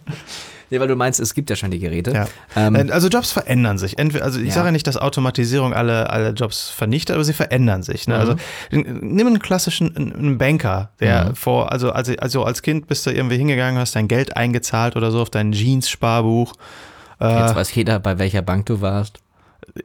Nee, 0.73 0.79
weil 0.79 0.87
du 0.87 0.95
meinst, 0.95 1.19
es 1.19 1.35
gibt 1.35 1.51
ja 1.51 1.55
schon 1.55 1.69
die 1.69 1.77
Geräte. 1.77 2.11
Ja. 2.13 2.27
Ähm, 2.55 2.89
also 2.91 3.07
Jobs 3.07 3.31
verändern 3.31 3.77
sich. 3.77 3.99
Entweder, 3.99 4.25
also 4.25 4.39
ich 4.39 4.47
Ja. 4.47 4.53
sage 4.53 4.69
ja 4.69 4.71
nicht, 4.71 4.87
dass 4.87 4.97
Automatisierung 4.97 5.71
alle, 5.71 6.09
alle 6.09 6.29
Jobs 6.31 6.69
vernichtet, 6.71 7.13
aber 7.13 7.23
sie 7.23 7.33
verändern 7.33 7.83
sich. 7.83 8.07
Ne? 8.07 8.15
Mhm. 8.15 8.19
Also 8.19 8.35
nimm 8.71 9.27
einen 9.27 9.37
klassischen 9.37 9.95
einen- 9.95 10.39
Banker, 10.39 10.89
der 10.99 11.25
Mhm. 11.25 11.35
vor, 11.35 11.71
also, 11.71 11.91
also, 11.91 12.13
also 12.17 12.43
als 12.43 12.63
Kind 12.63 12.87
bist 12.87 13.05
du 13.05 13.11
irgendwie 13.11 13.37
hingegangen, 13.37 13.79
hast 13.79 13.95
dein 13.95 14.07
Geld 14.07 14.35
eingezahlt 14.35 14.95
oder 14.95 15.11
so 15.11 15.21
auf 15.21 15.29
dein 15.29 15.51
Jeans-Sparbuch. 15.51 16.53
Jetzt 17.21 17.51
Äh, 17.51 17.55
weiß 17.55 17.75
jeder, 17.75 17.99
bei 17.99 18.17
welcher 18.17 18.41
Bank 18.41 18.65
du 18.65 18.81
warst. 18.81 19.19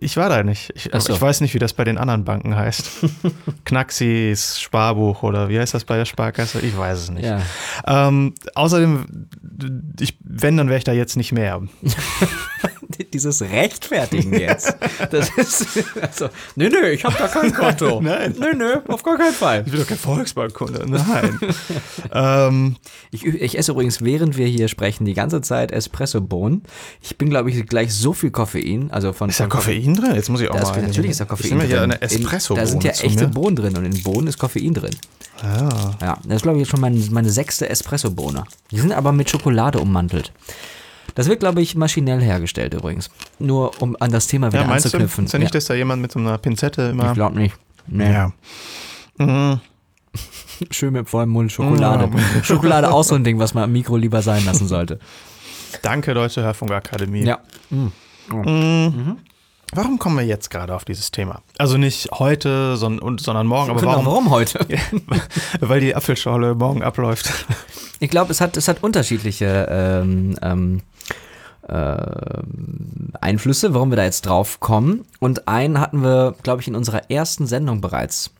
Ich 0.00 0.16
war 0.16 0.28
da 0.28 0.42
nicht. 0.42 0.70
Ich, 0.74 0.90
so. 0.92 1.12
ich 1.12 1.20
weiß 1.20 1.40
nicht, 1.40 1.54
wie 1.54 1.58
das 1.58 1.72
bei 1.72 1.84
den 1.84 1.96
anderen 1.96 2.24
Banken 2.24 2.54
heißt. 2.54 2.90
Knacksis 3.64 4.60
Sparbuch 4.60 5.22
oder 5.22 5.48
wie 5.48 5.58
heißt 5.58 5.72
das 5.72 5.84
bei 5.84 5.96
der 5.96 6.04
Sparkasse? 6.04 6.60
Ich 6.60 6.76
weiß 6.76 6.98
es 6.98 7.10
nicht. 7.10 7.24
Ja. 7.24 7.40
Ähm, 7.86 8.34
außerdem, 8.54 9.28
ich, 9.98 10.18
wenn, 10.22 10.56
dann 10.58 10.68
wäre 10.68 10.78
ich 10.78 10.84
da 10.84 10.92
jetzt 10.92 11.16
nicht 11.16 11.32
mehr. 11.32 11.62
Dieses 13.12 13.42
Rechtfertigen 13.42 14.32
jetzt. 14.32 14.74
Das 15.10 15.28
ist. 15.36 15.66
Also, 16.00 16.28
nö, 16.56 16.68
nö, 16.70 16.88
ich 16.88 17.04
habe 17.04 17.14
da 17.18 17.28
kein 17.28 17.52
Konto. 17.52 18.00
Nein. 18.02 18.34
Nö, 18.38 18.54
nö, 18.54 18.76
auf 18.88 19.02
gar 19.02 19.16
keinen 19.18 19.32
Fall. 19.34 19.62
Ich 19.66 19.70
bin 19.72 19.80
doch 19.80 19.86
kein 19.86 19.98
Volksbankkunde. 19.98 20.86
Nein. 20.88 21.38
ähm, 22.12 22.76
Ich, 23.10 23.24
ich 23.26 23.58
esse 23.58 23.72
übrigens, 23.72 24.02
während 24.02 24.36
wir 24.36 24.46
hier 24.46 24.68
sprechen, 24.68 25.04
die 25.04 25.14
ganze 25.14 25.40
Zeit 25.40 25.70
Espresso-Bohnen. 25.72 26.62
Ich 27.02 27.16
bin, 27.18 27.30
glaube 27.30 27.50
ich, 27.50 27.66
gleich 27.66 27.94
so 27.94 28.12
viel 28.12 28.30
Koffein. 28.30 28.90
Also 28.90 29.12
von, 29.12 29.28
ist 29.28 29.40
da 29.40 29.46
Koffein 29.46 29.94
drin? 29.94 30.14
Jetzt 30.14 30.28
muss 30.30 30.40
ich 30.40 30.50
auch 30.50 30.56
Da 30.56 30.62
ist, 30.62 30.76
mal. 30.76 30.82
natürlich 30.82 31.10
ist 31.12 31.20
da 31.20 31.24
Koffein 31.24 31.58
drin. 31.58 31.68
hier 31.68 31.82
eine 31.82 31.94
In- 31.96 32.02
espresso 32.02 32.54
Da 32.54 32.66
sind 32.66 32.84
ja 32.84 32.90
echte 32.92 33.26
mir. 33.26 33.32
Bohnen 33.32 33.56
drin 33.56 33.76
und 33.76 33.84
in 33.84 34.02
Bohnen 34.02 34.26
ist 34.28 34.38
Koffein 34.38 34.74
drin. 34.74 34.94
Ah. 35.42 35.92
Ja, 36.00 36.18
das 36.24 36.36
ist, 36.36 36.42
glaube 36.42 36.58
ich, 36.58 36.62
jetzt 36.62 36.70
schon 36.70 36.80
mein, 36.80 37.02
meine 37.12 37.30
sechste 37.30 37.68
Espresso-Bohne. 37.68 38.44
Die 38.70 38.78
sind 38.80 38.92
aber 38.92 39.12
mit 39.12 39.30
Schokolade 39.30 39.78
ummantelt. 39.78 40.32
Das 41.14 41.28
wird, 41.28 41.40
glaube 41.40 41.60
ich, 41.62 41.74
maschinell 41.74 42.20
hergestellt 42.20 42.74
übrigens. 42.74 43.10
Nur 43.38 43.80
um 43.82 43.96
an 44.00 44.10
das 44.12 44.26
Thema 44.26 44.48
wieder 44.52 44.62
Ja, 44.62 44.66
meinst 44.68 44.84
du? 44.84 44.88
anzuknüpfen. 44.88 45.24
Ist 45.24 45.32
ja 45.32 45.38
nicht, 45.38 45.54
dass 45.54 45.64
da 45.66 45.74
jemand 45.74 46.00
mit 46.02 46.12
so 46.12 46.18
einer 46.18 46.38
Pinzette 46.38 46.82
ich 46.86 46.90
immer. 46.90 47.12
glaube 47.14 47.38
nicht. 47.38 47.56
Nee. 47.86 48.12
Ja. 48.12 48.32
Mhm. 49.18 49.60
Schön 50.70 50.92
mit 50.92 51.08
vollem 51.08 51.30
Mund 51.30 51.50
Schokolade. 51.52 52.10
Schokolade 52.42 52.90
auch 52.92 53.04
so 53.04 53.14
ein 53.14 53.24
Ding, 53.24 53.38
was 53.38 53.54
man 53.54 53.64
im 53.64 53.72
Mikro 53.72 53.96
lieber 53.96 54.22
sein 54.22 54.44
lassen 54.44 54.66
sollte. 54.68 54.98
Danke, 55.82 56.14
Deutsche 56.14 56.42
Hörfunkakademie. 56.42 57.24
Ja. 57.24 57.38
Warum 59.74 59.98
kommen 59.98 60.16
wir 60.16 60.24
jetzt 60.24 60.50
gerade 60.50 60.74
auf 60.74 60.84
dieses 60.84 61.10
Thema? 61.10 61.42
Also 61.58 61.76
nicht 61.76 62.10
heute, 62.12 62.76
sondern, 62.76 63.00
und- 63.02 63.20
sondern 63.20 63.46
morgen, 63.46 63.70
aber 63.70 63.80
Genau, 63.80 63.92
warum? 63.92 64.06
warum 64.06 64.30
heute? 64.30 64.60
Weil 65.60 65.80
die 65.80 65.94
Apfelschorle 65.94 66.54
morgen 66.54 66.82
abläuft. 66.82 67.30
Ich 68.00 68.08
glaube, 68.10 68.30
es 68.32 68.40
hat, 68.40 68.56
es 68.56 68.66
hat 68.68 68.82
unterschiedliche 68.82 69.66
ähm, 69.70 70.36
ähm, 70.42 70.80
ähm, 71.68 73.12
Einflüsse, 73.20 73.74
warum 73.74 73.90
wir 73.90 73.96
da 73.96 74.04
jetzt 74.04 74.22
drauf 74.26 74.60
kommen. 74.60 75.04
Und 75.20 75.48
einen 75.48 75.80
hatten 75.80 76.02
wir, 76.02 76.34
glaube 76.42 76.62
ich, 76.62 76.68
in 76.68 76.74
unserer 76.74 77.10
ersten 77.10 77.46
Sendung 77.46 77.80
bereits 77.80 78.30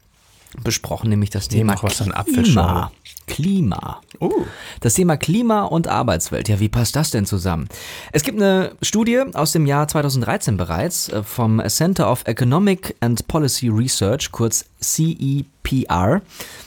besprochen, 0.62 1.11
nämlich 1.11 1.30
das 1.30 1.49
Thema 1.49 1.74
Klima. 1.74 2.90
Klima. 3.26 4.01
Uh. 4.20 4.46
Das 4.80 4.94
Thema 4.94 5.16
Klima 5.16 5.64
und 5.64 5.86
Arbeitswelt. 5.86 6.49
Ja, 6.49 6.61
wie 6.61 6.68
passt 6.68 6.96
das 6.96 7.11
denn 7.11 7.26
zusammen? 7.26 7.68
Es 8.12 8.22
gibt 8.22 8.40
eine 8.40 8.72
Studie 8.82 9.22
aus 9.34 9.53
dem 9.53 9.66
Jahr 9.66 9.86
2013 9.86 10.57
bereits 10.57 11.11
äh, 11.11 11.22
vom 11.22 11.62
Center 11.68 12.11
of 12.11 12.26
Economic 12.26 12.96
and 13.01 13.28
Policy 13.28 13.68
Research, 13.68 14.32
kurz 14.32 14.64
CEPR. 14.80 16.22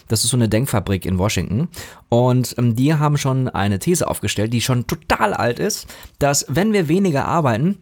Das 0.08 0.24
ist 0.24 0.30
so 0.30 0.38
eine 0.38 0.50
Denkfabrik 0.50 1.06
in 1.06 1.18
Washington. 1.18 1.68
Und 2.10 2.56
ähm, 2.58 2.76
die 2.76 2.94
haben 2.94 3.18
schon 3.18 3.50
eine 3.50 3.80
These 3.80 4.08
aufgestellt, 4.08 4.54
die 4.54 4.62
schon 4.62 4.88
total 4.88 5.34
alt 5.34 5.60
ist, 5.60 5.88
dass 6.20 6.46
wenn 6.48 6.74
wir 6.74 6.88
weniger 6.88 7.26
arbeiten, 7.26 7.80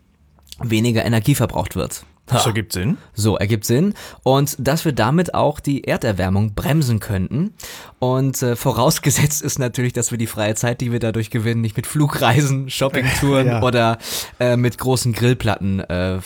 weniger 0.62 1.06
Energie 1.06 1.36
verbraucht 1.36 1.76
wird. 1.76 2.06
Das 2.32 2.46
ergibt 2.46 2.74
Sinn. 2.74 2.98
So, 3.14 3.38
ergibt 3.38 3.66
Sinn. 3.66 3.94
Und 4.24 4.56
dass 4.60 4.86
wir 4.86 4.92
damit 4.94 5.34
auch 5.34 5.60
die 5.60 5.84
Erderwärmung 5.84 6.54
bremsen 6.54 7.00
könnten. 7.00 7.54
Und 8.00 8.42
äh, 8.42 8.56
vorausgesetzt 8.56 9.42
ist 9.42 9.60
natürlich, 9.60 9.94
dass 9.94 10.12
wir 10.12 10.18
die 10.18 10.28
freie 10.28 10.56
Zeit, 10.56 10.82
die 10.82 10.92
wir 10.92 11.00
dadurch 11.00 11.30
gewinnen, 11.32 11.62
nicht 11.62 11.76
mit 11.76 11.88
Flugreisen, 11.88 12.70
Shoppingtouren 12.70 13.48
Ja. 13.48 13.62
oder 13.62 13.98
äh, 14.40 14.56
mit 14.56 14.78
großen 14.78 15.14
Grillplatten, 15.14 15.80
äh, 15.82 16.20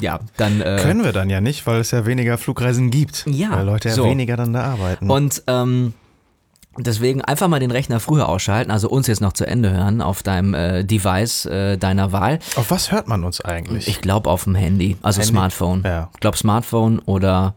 ja, 0.00 0.20
dann. 0.36 0.60
Äh, 0.60 0.78
Können 0.82 1.04
wir 1.04 1.12
dann 1.12 1.30
ja 1.30 1.40
nicht, 1.40 1.66
weil 1.66 1.80
es 1.80 1.90
ja 1.90 2.06
weniger 2.06 2.38
Flugreisen 2.38 2.90
gibt. 2.90 3.24
Ja, 3.26 3.50
Weil 3.56 3.66
Leute 3.66 3.88
ja 3.90 3.94
so. 3.94 4.04
weniger 4.04 4.36
dann 4.36 4.52
da 4.52 4.62
arbeiten. 4.64 5.10
Und 5.10 5.42
ähm, 5.46 5.94
deswegen 6.78 7.22
einfach 7.22 7.48
mal 7.48 7.60
den 7.60 7.70
Rechner 7.70 8.00
früher 8.00 8.28
ausschalten, 8.28 8.70
also 8.70 8.88
uns 8.88 9.06
jetzt 9.06 9.20
noch 9.20 9.32
zu 9.32 9.46
Ende 9.46 9.72
hören 9.72 10.00
auf 10.00 10.22
deinem 10.22 10.54
äh, 10.54 10.84
Device 10.84 11.46
äh, 11.46 11.76
deiner 11.76 12.12
Wahl. 12.12 12.38
auf 12.56 12.70
was 12.70 12.92
hört 12.92 13.08
man 13.08 13.24
uns 13.24 13.40
eigentlich? 13.40 13.88
Ich 13.88 14.00
glaube 14.00 14.30
auf 14.30 14.44
dem 14.44 14.54
Handy, 14.54 14.96
also 15.02 15.20
Handy? 15.20 15.30
Smartphone. 15.30 15.82
Ja. 15.84 16.10
Ich 16.14 16.20
glaube 16.20 16.36
Smartphone 16.36 16.98
oder 17.00 17.54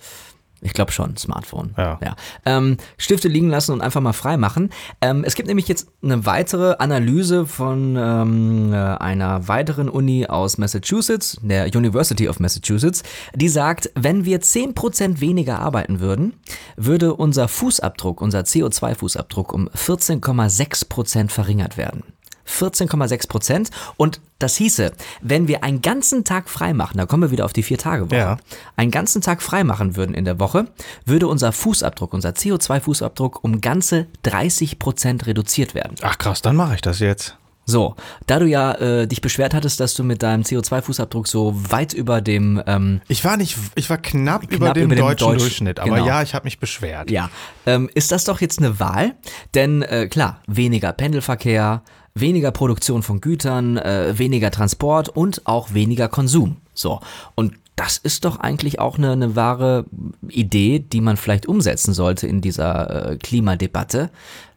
ich 0.62 0.74
glaube 0.74 0.91
schon 0.91 1.16
Smartphone. 1.18 1.74
Ja. 2.01 2.16
Ähm, 2.45 2.78
Stifte 2.97 3.28
liegen 3.28 3.49
lassen 3.49 3.72
und 3.72 3.82
einfach 3.82 4.01
mal 4.01 4.14
frei 4.14 4.38
machen. 4.38 4.72
Ähm, 5.01 5.24
es 5.24 5.36
gibt 5.36 5.47
nämlich 5.47 5.68
jetzt 5.68 5.88
eine 6.01 6.26
weitere 6.26 6.76
Analyse 6.80 7.45
von 7.45 7.95
ähm, 7.97 8.74
äh, 8.74 8.78
einer 8.78 9.47
weiteren 9.47 9.89
Uni 9.89 10.26
aus 10.26 10.58
Massachusetts, 10.58 11.38
der 11.41 11.66
University 11.76 12.28
of 12.28 12.39
Massachusetts, 12.39 13.03
die 13.34 13.49
sagt, 13.49 13.91
wenn 13.95 14.26
wir 14.26 14.41
10% 14.41 15.20
weniger 15.20 15.60
arbeiten 15.60 15.99
würden, 15.99 16.34
würde 16.76 17.14
unser 17.14 17.47
Fußabdruck, 17.47 18.22
unser 18.22 18.41
CO2-Fußabdruck 18.41 19.53
um 19.53 19.70
14,6% 19.70 21.30
verringert 21.30 21.78
werden. 21.78 22.03
14,6 22.47 23.27
Prozent. 23.27 23.69
Und 23.97 24.21
das 24.39 24.55
hieße, 24.57 24.91
wenn 25.21 25.47
wir 25.47 25.63
einen 25.63 25.81
ganzen 25.81 26.23
Tag 26.23 26.49
frei 26.49 26.73
machen, 26.73 26.97
da 26.97 27.05
kommen 27.05 27.23
wir 27.23 27.31
wieder 27.31 27.45
auf 27.45 27.53
die 27.53 27.63
Vier-Tage-Woche, 27.63 28.15
Ja. 28.17 28.37
einen 28.75 28.91
ganzen 28.91 29.21
Tag 29.21 29.41
frei 29.41 29.63
machen 29.63 29.95
würden 29.95 30.13
in 30.13 30.25
der 30.25 30.39
Woche, 30.39 30.67
würde 31.05 31.27
unser 31.27 31.51
Fußabdruck, 31.51 32.13
unser 32.13 32.29
CO2-Fußabdruck 32.31 33.39
um 33.41 33.61
ganze 33.61 34.07
30 34.23 34.79
Prozent 34.79 35.25
reduziert 35.27 35.73
werden. 35.73 35.95
Ach 36.01 36.17
krass, 36.17 36.41
dann 36.41 36.55
mache 36.55 36.75
ich 36.75 36.81
das 36.81 36.99
jetzt. 36.99 37.37
So, 37.67 37.95
da 38.27 38.37
du 38.37 38.45
ja 38.45 38.73
äh, 38.73 39.07
dich 39.07 39.21
beschwert 39.21 39.55
hattest, 39.55 39.79
dass 39.79 39.95
du 39.95 40.03
mit 40.03 40.21
deinem 40.21 40.43
CO2-Fußabdruck 40.43 41.27
so 41.27 41.53
weit 41.71 41.93
über 41.93 42.21
dem 42.21 42.61
ähm, 42.67 43.01
Ich 43.07 43.25
war 43.25 43.37
nicht, 43.37 43.57
ich 43.73 43.89
war 43.89 43.97
knapp, 43.97 44.43
über 44.51 44.71
dem 44.73 44.83
über 44.83 44.95
dem 44.95 45.01
deutschen 45.01 45.27
Deutsch- 45.29 45.39
Durchschnitt, 45.41 45.79
aber 45.79 45.95
genau. 45.95 46.05
ja, 46.05 46.21
ich 46.21 46.35
habe 46.35 46.43
mich 46.45 46.59
beschwert. 46.59 47.09
Ja, 47.09 47.31
ähm, 47.65 47.89
ist 47.95 48.11
das 48.11 48.25
doch 48.25 48.39
jetzt 48.39 48.59
eine 48.59 48.79
Wahl? 48.79 49.15
Denn 49.55 49.81
äh, 49.81 50.07
klar, 50.07 50.41
weniger 50.45 50.93
Pendelverkehr, 50.93 51.81
weniger 52.16 52.51
Produktion 52.51 53.03
von 53.03 53.22
Gütern, 53.22 53.78
äh, 53.78 54.18
weniger 54.18 54.49
Transport 54.49 55.09
und 55.09 55.45
auch 55.45 55.74
weniger 55.74 56.07
Konsum. 56.07 56.57
So, 56.74 57.01
und 57.36 57.53
das 57.76 57.97
ist 57.97 58.24
doch 58.24 58.39
eigentlich 58.39 58.80
auch 58.80 58.97
eine, 58.97 59.11
eine 59.11 59.36
wahre 59.36 59.86
Idee, 60.30 60.80
die 60.80 61.01
man 61.01 61.18
vielleicht 61.18 61.45
umsetzen 61.45 61.93
sollte 61.93 62.26
in 62.26 62.39
dieser 62.39 63.11
äh, 63.11 63.18
Klimadebatte. 63.18 64.09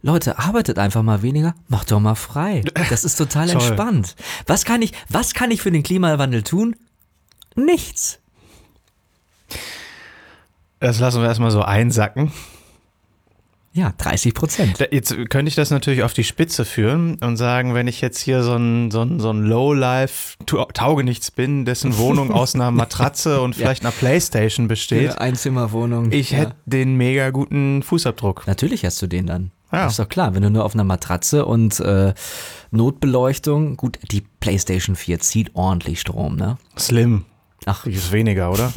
Leute, 0.03 0.39
arbeitet 0.39 0.79
einfach 0.79 1.03
mal 1.03 1.23
weniger, 1.23 1.57
macht 1.67 1.91
doch 1.91 1.99
mal 1.99 2.15
frei. 2.15 2.63
Das 2.91 3.05
ist 3.05 3.17
total 3.17 3.51
entspannt. 3.51 4.15
Was 4.47 4.65
kann 4.65 4.83
ich, 4.83 4.93
was 5.09 5.35
kann 5.35 5.51
ich 5.51 5.61
für 5.61 5.73
den 5.73 5.83
Klimawandel 5.83 6.45
tun? 6.45 6.77
Nichts. 7.57 8.21
Das 10.79 11.01
lassen 11.01 11.21
wir 11.21 11.27
erstmal 11.27 11.51
so 11.51 11.63
einsacken. 11.63 12.31
Ja, 13.73 13.93
30 13.99 14.35
Prozent. 14.35 14.79
Jetzt 14.91 15.15
könnte 15.29 15.49
ich 15.49 15.55
das 15.55 15.71
natürlich 15.71 16.03
auf 16.03 16.13
die 16.15 16.25
Spitze 16.25 16.65
führen 16.65 17.17
und 17.23 17.37
sagen, 17.37 17.75
wenn 17.75 17.87
ich 17.87 18.01
jetzt 18.01 18.19
hier 18.19 18.43
so 18.43 18.55
ein, 18.57 18.91
so 18.91 19.03
ein, 19.03 19.21
so 19.21 19.31
ein 19.31 19.43
Low-Life-Taugenichts 19.43 21.31
bin, 21.31 21.65
dessen 21.65 21.97
Wohnung 21.99 22.33
aus 22.33 22.55
einer 22.55 22.71
Matratze 22.73 23.41
und 23.41 23.55
vielleicht 23.55 23.83
einer 23.83 23.93
Playstation 23.93 24.69
besteht, 24.69 25.19
Einzimmerwohnung. 25.19 26.13
ich 26.13 26.31
Ja. 26.33 26.39
hätte 26.39 26.55
den 26.67 26.97
mega 26.97 27.31
guten 27.31 27.83
Fußabdruck. 27.83 28.47
Natürlich 28.47 28.85
hast 28.85 29.01
du 29.03 29.07
den 29.07 29.27
dann. 29.27 29.51
Ja. 29.71 29.87
Ist 29.87 29.99
doch 29.99 30.09
klar, 30.09 30.35
wenn 30.35 30.43
du 30.43 30.51
nur 30.51 30.65
auf 30.65 30.73
einer 30.75 30.85
Matratze 30.85 31.45
und 31.45 31.79
äh, 31.81 32.15
Notbeleuchtung, 32.71 33.77
gut, 33.77 33.99
die 34.11 34.23
PlayStation 34.41 34.97
4 34.97 35.19
zieht 35.21 35.51
ordentlich 35.55 36.01
Strom, 36.01 36.37
ne? 36.37 36.57
Slim. 36.79 37.27
Ach, 37.67 37.85
Ist 37.87 38.13
weniger, 38.13 38.51
oder? 38.51 38.73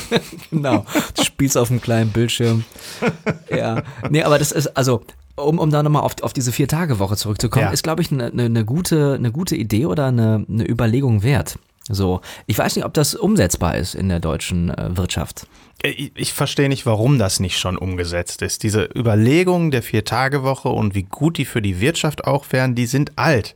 genau. 0.50 0.84
Du 1.16 1.22
spielst 1.24 1.56
auf 1.56 1.70
einem 1.70 1.80
kleinen 1.80 2.10
Bildschirm. 2.10 2.64
Ja. 3.54 3.82
Nee, 4.10 4.22
aber 4.22 4.38
das 4.38 4.50
ist, 4.52 4.76
also, 4.76 5.02
um, 5.36 5.58
um 5.58 5.70
da 5.70 5.82
nochmal 5.82 6.02
auf, 6.02 6.14
auf 6.22 6.32
diese 6.32 6.50
Vier-Tage-Woche 6.52 7.16
zurückzukommen, 7.16 7.66
Ja. 7.66 7.70
ist, 7.72 7.82
glaube 7.84 8.02
ich, 8.02 8.10
eine, 8.10 8.26
eine, 8.26 8.44
eine, 8.44 8.64
gute, 8.64 9.14
eine 9.14 9.30
gute 9.32 9.54
Idee 9.56 9.86
oder 9.86 10.06
eine, 10.06 10.44
eine 10.48 10.68
Überlegung 10.68 11.22
wert. 11.22 11.58
So, 11.88 12.20
ich 12.46 12.58
weiß 12.58 12.76
nicht, 12.76 12.84
ob 12.84 12.94
das 12.94 13.14
umsetzbar 13.14 13.76
ist 13.76 13.94
in 13.94 14.08
der 14.08 14.18
deutschen 14.20 14.70
äh, 14.70 14.96
Wirtschaft. 14.96 15.46
Äh, 15.82 15.90
Ich, 15.90 16.12
ich 16.16 16.32
verstehe 16.32 16.68
nicht, 16.68 16.86
warum 16.86 17.18
das 17.18 17.40
nicht 17.40 17.58
schon 17.58 17.76
umgesetzt 17.76 18.42
ist. 18.42 18.62
Diese 18.62 18.88
Überlegungen 18.96 19.70
der 19.70 19.82
Vier-Tage-Woche 19.82 20.68
und 20.70 20.94
wie 20.94 21.02
gut 21.04 21.38
die 21.38 21.44
für 21.44 21.62
die 21.62 21.80
Wirtschaft 21.80 22.24
auch 22.24 22.46
wären, 22.50 22.74
die 22.74 22.86
sind 22.86 23.12
alt. 23.16 23.54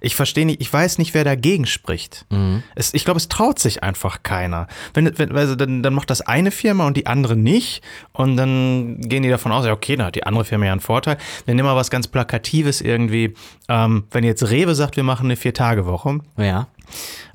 Ich 0.00 0.14
verstehe 0.16 0.46
nicht, 0.46 0.60
ich 0.60 0.72
weiß 0.72 0.98
nicht, 0.98 1.14
wer 1.14 1.24
dagegen 1.24 1.66
spricht. 1.66 2.26
Es, 2.74 2.94
ich 2.94 3.04
glaube, 3.04 3.18
es 3.18 3.28
traut 3.28 3.58
sich 3.58 3.82
einfach 3.82 4.22
keiner. 4.22 4.66
Wenn, 4.94 5.18
wenn, 5.18 5.34
also 5.36 5.54
dann, 5.56 5.82
dann 5.82 5.94
macht 5.94 6.10
das 6.10 6.20
eine 6.20 6.50
Firma 6.50 6.86
und 6.86 6.96
die 6.96 7.06
andere 7.06 7.36
nicht. 7.36 7.82
Und 8.12 8.36
dann 8.36 9.00
gehen 9.00 9.22
die 9.22 9.28
davon 9.28 9.52
aus, 9.52 9.64
ja, 9.66 9.72
okay, 9.72 9.96
dann 9.96 10.06
hat 10.06 10.14
die 10.14 10.24
andere 10.24 10.44
Firma 10.44 10.66
ja 10.66 10.72
einen 10.72 10.80
Vorteil. 10.80 11.18
Wir 11.46 11.54
nehmen 11.54 11.66
mal 11.66 11.76
was 11.76 11.90
ganz 11.90 12.06
Plakatives 12.08 12.80
irgendwie. 12.80 13.34
Ähm, 13.68 14.04
wenn 14.10 14.24
jetzt 14.24 14.48
Rewe 14.48 14.74
sagt, 14.74 14.96
wir 14.96 15.04
machen 15.04 15.26
eine 15.26 15.36
Vier-Tage-Woche, 15.36 16.20
Ja. 16.36 16.68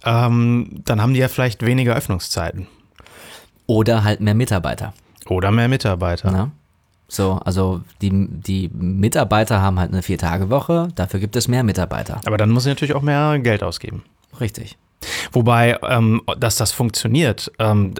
ähm, 0.05 0.81
dann 0.85 1.01
haben 1.01 1.13
die 1.13 1.19
ja 1.19 1.27
vielleicht 1.27 1.65
weniger 1.65 1.95
Öffnungszeiten. 1.95 2.67
Oder 3.65 4.03
halt 4.03 4.19
mehr 4.19 4.35
Mitarbeiter. 4.35 4.93
Oder 5.27 5.51
mehr 5.51 5.67
Mitarbeiter. 5.69 6.31
Ne? 6.31 6.51
So, 7.13 7.33
also 7.45 7.81
die, 8.01 8.09
die 8.11 8.71
Mitarbeiter 8.73 9.61
haben 9.61 9.79
halt 9.79 9.91
eine 9.91 10.01
Vier-Tage-Woche, 10.01 10.87
dafür 10.95 11.19
gibt 11.19 11.35
es 11.35 11.47
mehr 11.47 11.63
Mitarbeiter. 11.63 12.19
Aber 12.25 12.37
dann 12.37 12.49
muss 12.49 12.65
ich 12.65 12.71
natürlich 12.71 12.95
auch 12.95 13.03
mehr 13.03 13.37
Geld 13.37 13.61
ausgeben. 13.61 14.03
Richtig. 14.39 14.77
Wobei, 15.31 15.77
ähm, 15.87 16.23
dass 16.39 16.55
das 16.55 16.71
funktioniert, 16.71 17.51
ähm, 17.59 17.93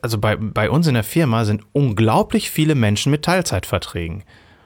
also 0.00 0.16
bei, 0.16 0.36
bei 0.36 0.70
uns 0.70 0.86
in 0.86 0.94
der 0.94 1.04
Firma 1.04 1.44
sind 1.44 1.64
unglaublich 1.72 2.50
viele 2.50 2.74
Menschen 2.74 3.10
mit 3.10 3.26
Teilzeitverträgen. 3.26 4.24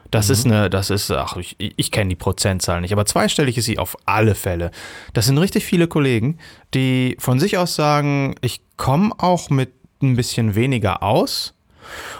Das 0.09 0.29
ist 0.29 0.45
eine, 0.45 0.69
das 0.69 0.89
ist, 0.89 1.11
ach, 1.11 1.35
ich, 1.35 1.55
ich 1.57 1.91
kenne 1.91 2.09
die 2.09 2.15
Prozentzahl 2.15 2.79
nicht, 2.79 2.93
aber 2.93 3.05
zweistellig 3.05 3.57
ist 3.57 3.65
sie 3.65 3.77
auf 3.79 3.97
alle 4.05 4.35
Fälle. 4.35 4.71
Das 5.13 5.25
sind 5.25 5.37
richtig 5.37 5.65
viele 5.65 5.87
Kollegen, 5.87 6.37
die 6.73 7.17
von 7.19 7.39
sich 7.39 7.57
aus 7.57 7.75
sagen, 7.75 8.35
ich 8.41 8.61
komme 8.77 9.11
auch 9.17 9.49
mit 9.49 9.73
ein 10.01 10.15
bisschen 10.15 10.55
weniger 10.55 11.03
aus 11.03 11.55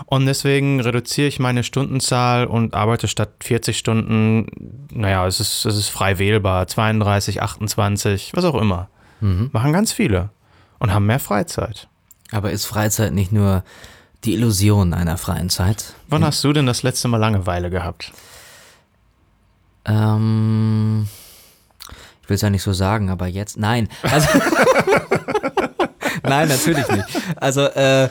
und 0.05 0.25
deswegen 0.25 0.79
reduziere 0.79 1.27
ich 1.27 1.39
meine 1.39 1.63
Stundenzahl 1.63 2.45
und 2.45 2.73
arbeite 2.73 3.07
statt 3.07 3.29
40 3.41 3.77
Stunden, 3.77 4.87
naja, 4.91 5.25
es 5.27 5.39
ist, 5.39 5.65
es 5.65 5.77
ist 5.77 5.89
frei 5.89 6.19
wählbar, 6.19 6.67
32, 6.67 7.41
28, 7.41 8.31
was 8.35 8.45
auch 8.45 8.55
immer. 8.55 8.89
Machen 9.21 9.71
ganz 9.71 9.91
viele 9.91 10.31
und 10.79 10.91
haben 10.91 11.05
mehr 11.05 11.19
Freizeit. 11.19 11.87
Aber 12.31 12.51
ist 12.51 12.65
Freizeit 12.65 13.13
nicht 13.13 13.31
nur 13.31 13.63
die 14.23 14.33
Illusion 14.33 14.93
einer 14.93 15.17
freien 15.17 15.51
Zeit? 15.51 15.93
Wann 16.07 16.25
hast 16.25 16.43
du 16.43 16.53
denn 16.53 16.65
das 16.65 16.81
letzte 16.81 17.07
Mal 17.07 17.17
Langeweile 17.17 17.69
gehabt? 17.69 18.11
Ähm, 19.85 21.07
ich 22.23 22.29
will 22.29 22.35
es 22.35 22.41
ja 22.41 22.49
nicht 22.49 22.63
so 22.63 22.73
sagen, 22.73 23.11
aber 23.11 23.27
jetzt, 23.27 23.57
nein. 23.57 23.89
Also, 24.01 24.27
nein, 26.23 26.47
natürlich 26.47 26.87
nicht. 26.87 27.05
Also, 27.35 27.61
äh, 27.65 28.09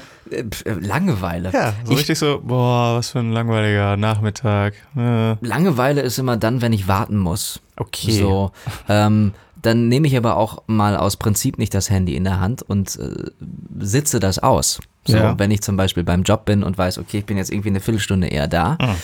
Langeweile. 0.64 1.50
Ja, 1.52 1.74
so 1.84 1.92
ich, 1.92 1.98
richtig 1.98 2.18
so, 2.18 2.40
boah, 2.42 2.96
was 2.96 3.10
für 3.10 3.18
ein 3.20 3.32
langweiliger 3.32 3.96
Nachmittag. 3.96 4.74
Äh, 4.96 5.34
Langeweile 5.44 6.00
ist 6.02 6.18
immer 6.18 6.36
dann, 6.36 6.62
wenn 6.62 6.72
ich 6.72 6.88
warten 6.88 7.18
muss. 7.18 7.60
okay. 7.76 8.12
So, 8.12 8.52
ähm, 8.88 9.32
dann 9.62 9.88
nehme 9.88 10.06
ich 10.06 10.16
aber 10.16 10.36
auch 10.38 10.62
mal 10.68 10.96
aus 10.96 11.16
Prinzip 11.18 11.58
nicht 11.58 11.74
das 11.74 11.90
Handy 11.90 12.16
in 12.16 12.24
der 12.24 12.40
Hand 12.40 12.62
und 12.62 12.98
äh, 12.98 13.30
sitze 13.78 14.18
das 14.18 14.38
aus. 14.38 14.80
So, 15.06 15.16
Ja. 15.16 15.38
wenn 15.38 15.50
ich 15.50 15.60
zum 15.60 15.76
Beispiel 15.76 16.02
beim 16.02 16.22
Job 16.22 16.44
bin 16.46 16.62
und 16.62 16.78
weiß, 16.78 16.98
okay, 16.98 17.18
ich 17.18 17.26
bin 17.26 17.36
jetzt 17.36 17.50
irgendwie 17.52 17.68
eine 17.68 17.80
Viertelstunde 17.80 18.28
eher 18.28 18.48
da. 18.48 18.76
Ah. 18.80 18.94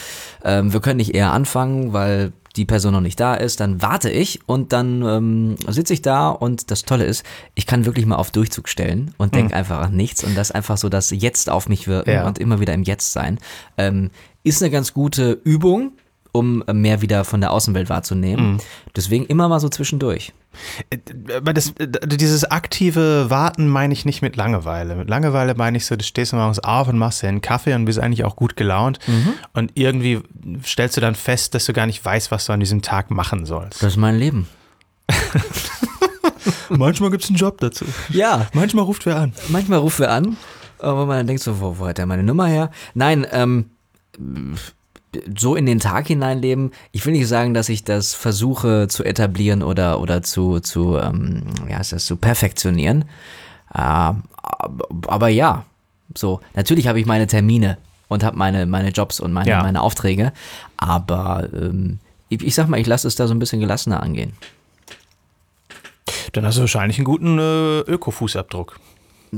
Ähm, 0.45 0.73
wir 0.73 0.81
können 0.81 0.97
nicht 0.99 1.15
eher 1.15 1.33
anfangen, 1.33 1.93
weil 1.93 2.33
die 2.57 2.65
Person 2.65 2.93
noch 2.93 3.01
nicht 3.01 3.21
da 3.21 3.35
ist, 3.35 3.61
dann 3.61 3.83
warte 3.83 4.11
ich 4.11 4.41
und 4.47 4.73
dann 4.73 5.03
ähm, 5.03 5.57
sitze 5.69 5.93
ich 5.93 6.03
da 6.03 6.31
und 6.31 6.71
das 6.71 6.85
Tolle 6.85 7.05
ist, 7.05 7.25
ich 7.55 7.67
kann 7.67 7.85
wirklich 7.87 8.07
mal 8.07 8.17
auf 8.17 8.31
Durchzug 8.31 8.69
stellen 8.69 9.15
und 9.19 9.35
denke 9.35 9.55
einfach 9.55 9.81
an 9.81 9.95
nichts 9.95 10.25
und 10.25 10.37
das 10.37 10.51
einfach 10.51 10.77
so 10.79 10.89
das 10.89 11.11
Jetzt 11.11 11.51
auf 11.51 11.69
mich 11.69 11.87
wirken 11.87 12.11
Ja. 12.11 12.27
und 12.27 12.39
immer 12.39 12.61
wieder 12.61 12.75
im 12.75 12.83
Jetzt 12.83 13.13
sein. 13.13 13.39
Ähm, 13.77 14.11
ist 14.43 14.63
eine 14.63 14.71
ganz 14.71 14.95
gute 14.95 15.33
Übung, 15.45 15.93
um 16.37 16.63
mehr 16.73 17.03
wieder 17.03 17.25
von 17.25 17.41
der 17.41 17.53
Außenwelt 17.53 17.89
wahrzunehmen. 17.89 18.59
Deswegen 18.95 19.27
immer 19.27 19.49
mal 19.49 19.61
so 19.61 19.69
zwischendurch. 19.69 20.33
Aber 21.37 21.53
das, 21.53 21.71
äh, 21.79 21.87
dieses 22.07 22.45
aktive 22.51 23.29
Warten 23.29 23.69
meine 23.69 23.93
ich 23.93 24.05
nicht 24.07 24.23
mit 24.23 24.37
Langeweile. 24.37 24.97
Mit 24.97 25.09
Langeweile 25.11 25.55
meine 25.55 25.77
ich 25.77 25.85
so, 25.87 25.97
du 25.97 26.05
stehst 26.05 26.33
morgens 26.33 26.59
auf 26.61 26.89
und 26.89 26.97
machst 26.99 27.23
dir 27.23 27.29
einen 27.29 27.43
Kaffee 27.43 27.75
und 27.75 27.85
bist 27.85 27.99
eigentlich 27.99 28.25
auch 28.25 28.37
gut 28.37 28.57
gelaunt. 28.57 28.99
Und 29.53 29.73
irgendwie 29.75 30.21
stellst 30.65 30.97
du 30.97 31.01
dann 31.03 31.15
fest, 31.15 31.55
dass 31.55 31.67
du 31.67 31.73
gar 31.73 31.87
nicht 31.87 32.03
weißt, 32.05 32.31
was 32.31 32.47
du 32.47 32.53
an 32.53 32.61
diesem 32.61 32.81
Tag 32.83 33.11
machen 33.11 33.45
sollst. 33.45 33.83
Das 33.83 33.93
ist 33.93 33.97
mein 33.99 34.17
Leben. 34.17 34.47
Manchmal 36.71 37.11
gibt 37.11 37.25
es 37.25 37.31
einen 37.31 37.39
Job 37.39 37.59
dazu. 37.61 37.85
Ja, 38.11 38.47
Manchmal 38.53 38.85
ruft 38.85 39.07
wer 39.07 39.17
an. 39.17 39.33
manchmal 39.49 39.79
rufen 39.79 40.01
wir 40.01 40.11
an, 40.11 40.37
aber 40.79 41.07
man 41.07 41.19
dann 41.19 41.27
denkt 41.27 41.43
so, 41.43 41.61
wo, 41.61 41.79
wo 41.79 41.87
hat 41.87 41.99
er 41.99 42.07
meine 42.07 42.23
Nummer 42.23 42.47
her? 42.47 42.71
Nein, 42.95 43.27
ähm, 43.31 43.67
so 45.37 45.55
in 45.57 45.67
den 45.67 45.81
Tag 45.81 46.07
hineinleben, 46.07 46.73
ich 46.93 47.05
will 47.07 47.13
nicht 47.13 47.29
sagen, 47.29 47.55
dass 47.55 47.69
ich 47.69 47.85
das 47.85 48.15
versuche 48.15 48.89
zu 48.89 49.05
etablieren 49.05 49.63
oder, 49.63 50.01
oder 50.01 50.23
zu, 50.23 50.61
zu 50.61 50.97
ähm, 50.97 51.43
ja, 51.69 51.79
ist 51.81 51.93
das 51.93 52.07
zu 52.07 52.17
perfektionieren. 52.17 53.05
Äh, 53.75 54.13
aber, 55.07 55.29
ja, 55.29 55.65
so, 56.15 56.41
natürlich 56.55 56.89
habe 56.89 57.01
ich 57.01 57.07
meine 57.07 57.27
Termine 57.27 57.79
und 58.09 58.23
habe 58.25 58.37
meine, 58.37 58.67
meine 58.67 58.91
Jobs 58.91 59.21
und 59.21 59.33
meine, 59.33 59.51
Ja. 59.51 59.63
meine 59.63 59.83
Aufträge, 59.83 60.33
aber 60.77 61.49
ähm, 61.53 61.99
ich, 62.29 62.43
ich 62.43 62.55
sag 62.55 62.69
mal, 62.69 62.81
ich 62.81 62.87
lasse 62.87 63.09
es 63.09 63.17
da 63.17 63.27
so 63.27 63.35
ein 63.35 63.39
bisschen 63.39 63.61
gelassener 63.61 64.03
angehen. 64.03 64.33
Dann 66.33 66.45
hast 66.45 66.57
du 66.57 66.61
wahrscheinlich 66.63 66.99
einen 66.99 67.05
guten 67.05 67.39
äh, 67.39 67.81
Öko-Fußabdruck. 67.81 68.79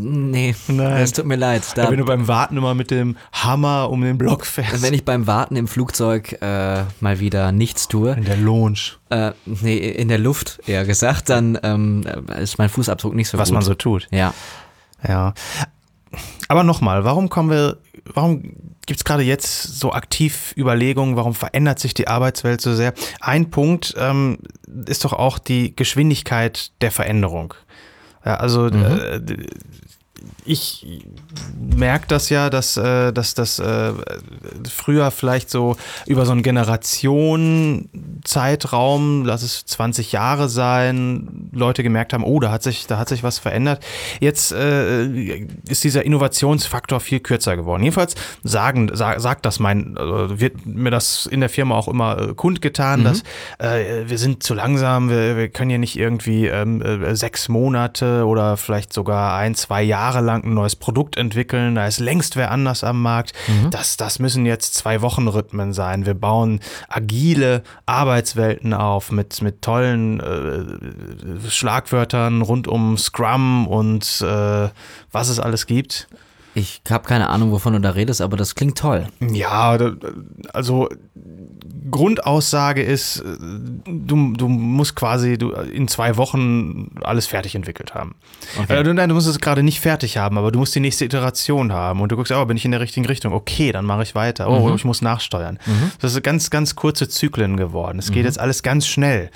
Nee, 0.01 0.55
Nein. 0.69 1.03
es 1.03 1.13
tut 1.13 1.27
mir 1.27 1.37
leid. 1.37 1.63
Da, 1.75 1.91
wenn 1.91 1.99
du 1.99 2.05
beim 2.05 2.29
Warten 2.29 2.57
immer 2.57 2.75
mit 2.75 2.91
dem 2.91 3.17
Hammer 3.33 3.91
um 3.91 4.01
den 4.03 4.19
Block 4.19 4.47
fährst. 4.47 4.83
wenn 4.83 4.95
ich 4.95 5.05
beim 5.05 5.27
Warten 5.27 5.57
im 5.57 5.69
Flugzeug 5.69 6.41
äh, 6.41 6.85
mal 7.01 7.21
wieder 7.21 7.53
nichts 7.53 7.89
tue, 7.89 8.13
in 8.13 8.25
der 8.25 8.37
Lounge. 8.37 8.93
äh, 9.11 9.33
nee, 9.45 9.77
in 9.77 10.09
der 10.09 10.19
Luft 10.19 10.61
eher 10.67 10.85
gesagt, 10.85 11.29
dann 11.29 11.59
ähm, 11.63 12.05
ist 12.41 12.59
mein 12.59 12.69
Fußabdruck 12.69 13.15
nicht 13.15 13.29
so 13.29 13.39
Was 13.39 13.49
gut. 13.49 13.55
man 13.55 13.63
so 13.63 13.75
tut. 13.75 14.09
Ja. 14.11 14.33
Ja. 15.07 15.35
Aber 16.49 16.65
nochmal, 16.65 17.05
warum 17.05 17.29
kommen 17.29 17.51
wir, 17.51 17.79
warum 18.15 18.43
gibt 18.87 19.01
es 19.01 19.05
gerade 19.05 19.23
jetzt 19.23 19.79
so 19.79 19.93
aktiv 19.93 20.55
Überlegungen, 20.57 21.17
warum 21.17 21.35
verändert 21.35 21.79
sich 21.79 21.93
die 21.93 22.09
Arbeitswelt 22.09 22.61
so 22.63 22.75
sehr? 22.75 22.95
Ein 23.21 23.51
Punkt 23.51 23.95
ähm, 23.99 24.39
ist 24.87 25.05
doch 25.05 25.13
auch 25.13 25.39
die 25.39 25.77
Geschwindigkeit 25.77 26.73
der 26.81 26.91
Veränderung. 26.91 27.53
Ja, 28.25 28.37
also 28.37 28.67
äh, 28.67 29.21
ich 30.45 31.05
merke 31.59 32.07
das 32.09 32.29
ja, 32.31 32.51
dass, 32.51 32.77
äh, 32.77 33.13
dass 33.13 33.35
das 33.35 33.59
äh, 33.59 33.93
früher 34.69 35.11
vielleicht 35.11 35.51
so 35.51 35.77
über 36.07 36.25
so 36.27 36.33
einen 36.33 36.43
Generationen-Zeitraum, 36.43 39.25
lass 39.25 39.43
es 39.43 39.65
20 39.67 40.13
Jahre 40.13 40.49
sein, 40.49 41.51
Leute 41.53 41.83
gemerkt 41.83 42.13
haben, 42.13 42.25
oh, 42.25 42.41
da 42.41 42.51
hat 42.51 42.63
sich, 42.63 42.87
da 42.87 42.99
hat 42.99 43.09
sich 43.09 43.23
was 43.23 43.39
verändert. 43.39 43.83
Jetzt 44.21 44.53
äh, 44.53 45.47
ist 45.69 45.85
dieser 45.85 46.05
Innovationsfaktor 46.05 47.01
viel 47.01 47.21
kürzer 47.21 47.57
geworden. 47.57 47.83
Jedenfalls 47.83 48.15
sagen, 48.43 48.91
sag, 48.95 49.21
sagt 49.21 49.47
das 49.47 49.59
mein, 49.59 49.97
äh, 49.97 50.41
wird 50.41 50.67
mir 50.67 50.91
das 50.91 51.27
in 51.27 51.41
der 51.41 51.51
Firma 51.51 51.77
auch 51.77 51.89
immer 51.89 52.19
äh, 52.19 52.35
kundgetan, 52.35 53.05
dass 53.05 53.23
äh, 53.59 54.05
wir 54.07 54.19
sind 54.19 54.43
zu 54.43 54.55
langsam, 54.55 55.11
wir, 55.11 55.37
wir 55.37 55.49
können 55.49 55.71
hier 55.71 55.79
nicht 55.79 55.99
irgendwie 55.99 56.47
ähm, 56.47 56.83
äh, 56.83 57.15
sechs 57.15 57.49
Monate 57.49 58.25
oder 58.25 58.57
vielleicht 58.57 58.93
sogar 58.93 59.37
ein, 59.37 59.55
zwei 59.55 59.83
Jahre 59.83 60.08
lang 60.17 60.45
ein 60.45 60.55
neues 60.55 60.77
Produkt 60.77 61.17
entwickeln. 61.17 61.75
Da 61.75 61.87
ist 61.87 62.01
längst 62.01 62.37
wer 62.37 62.51
anders 62.51 62.85
am 62.85 63.03
Markt. 63.03 63.33
Das, 63.71 63.97
das 63.97 64.19
müssen 64.19 64.47
jetzt 64.47 64.75
zwei 64.75 65.03
Wochen 65.03 65.29
Rhythmen 65.29 65.73
sein. 65.73 66.07
Wir 66.07 66.15
bauen 66.15 66.61
agile 66.89 67.63
Arbeitswelten 67.87 68.75
auf 68.75 69.11
mit, 69.13 69.43
mit 69.43 69.63
tollen 69.63 70.21
äh, 70.21 71.51
Schlagwörtern 71.51 72.43
rund 72.43 72.69
um 72.69 72.97
Scrum 72.97 73.67
und 73.67 74.21
äh, 74.23 74.69
was 75.13 75.29
es 75.29 75.39
alles 75.41 75.67
gibt. 75.67 76.09
Ich 76.59 76.83
habe 76.91 77.07
keine 77.09 77.29
Ahnung, 77.31 77.53
wovon 77.53 77.73
du 77.75 77.81
da 77.81 77.91
redest, 77.91 78.21
aber 78.21 78.37
das 78.37 78.55
klingt 78.55 78.77
toll. 78.79 79.07
Ja, 79.21 79.79
also 80.53 80.89
Grundaussage 81.91 82.83
ist, 82.83 83.21
äh, 83.21 83.23
du, 83.87 84.33
du 84.35 84.49
musst 84.49 84.95
quasi 84.95 85.39
du, 85.39 85.51
in 85.53 85.89
zwei 85.89 86.17
Wochen 86.17 86.91
alles 87.03 87.27
fertig 87.27 87.55
entwickelt 87.55 87.95
haben. 87.95 88.15
Okay. 88.61 88.83
Du- 88.83 88.93
nein, 88.95 89.09
du 89.09 89.15
musst 89.15 89.27
es 89.29 89.41
gerade 89.41 89.63
nicht 89.63 89.81
fertig 89.81 90.17
haben, 90.19 90.37
aber 90.39 90.53
du 90.53 90.59
musst 90.59 90.75
die 90.75 90.81
nächste 90.81 91.05
Iteration 91.05 91.73
haben 91.73 92.01
und 92.01 92.13
du 92.13 92.17
guckst, 92.17 92.33
oh, 92.33 92.45
bin 92.45 92.57
ich 92.57 92.65
in 92.65 92.73
der 92.73 92.81
richtigen 92.81 93.07
Richtung? 93.07 93.33
Okay, 93.33 93.73
dann 93.73 93.85
mache 93.85 94.03
ich 94.03 94.15
weiter. 94.15 94.49
Oh, 94.51 94.75
ich 94.75 94.85
muss 94.85 95.03
nachsteuern. 95.03 95.59
Das 96.01 96.13
sind 96.13 96.25
ganz, 96.25 96.51
ganz 96.51 96.75
kurze 96.77 97.09
Zyklen 97.09 97.57
geworden. 97.57 97.99
Es 97.99 98.11
geht 98.13 98.25
jetzt 98.25 98.39
alles 98.41 98.63
ganz 98.63 98.87
schnell. 98.87 99.31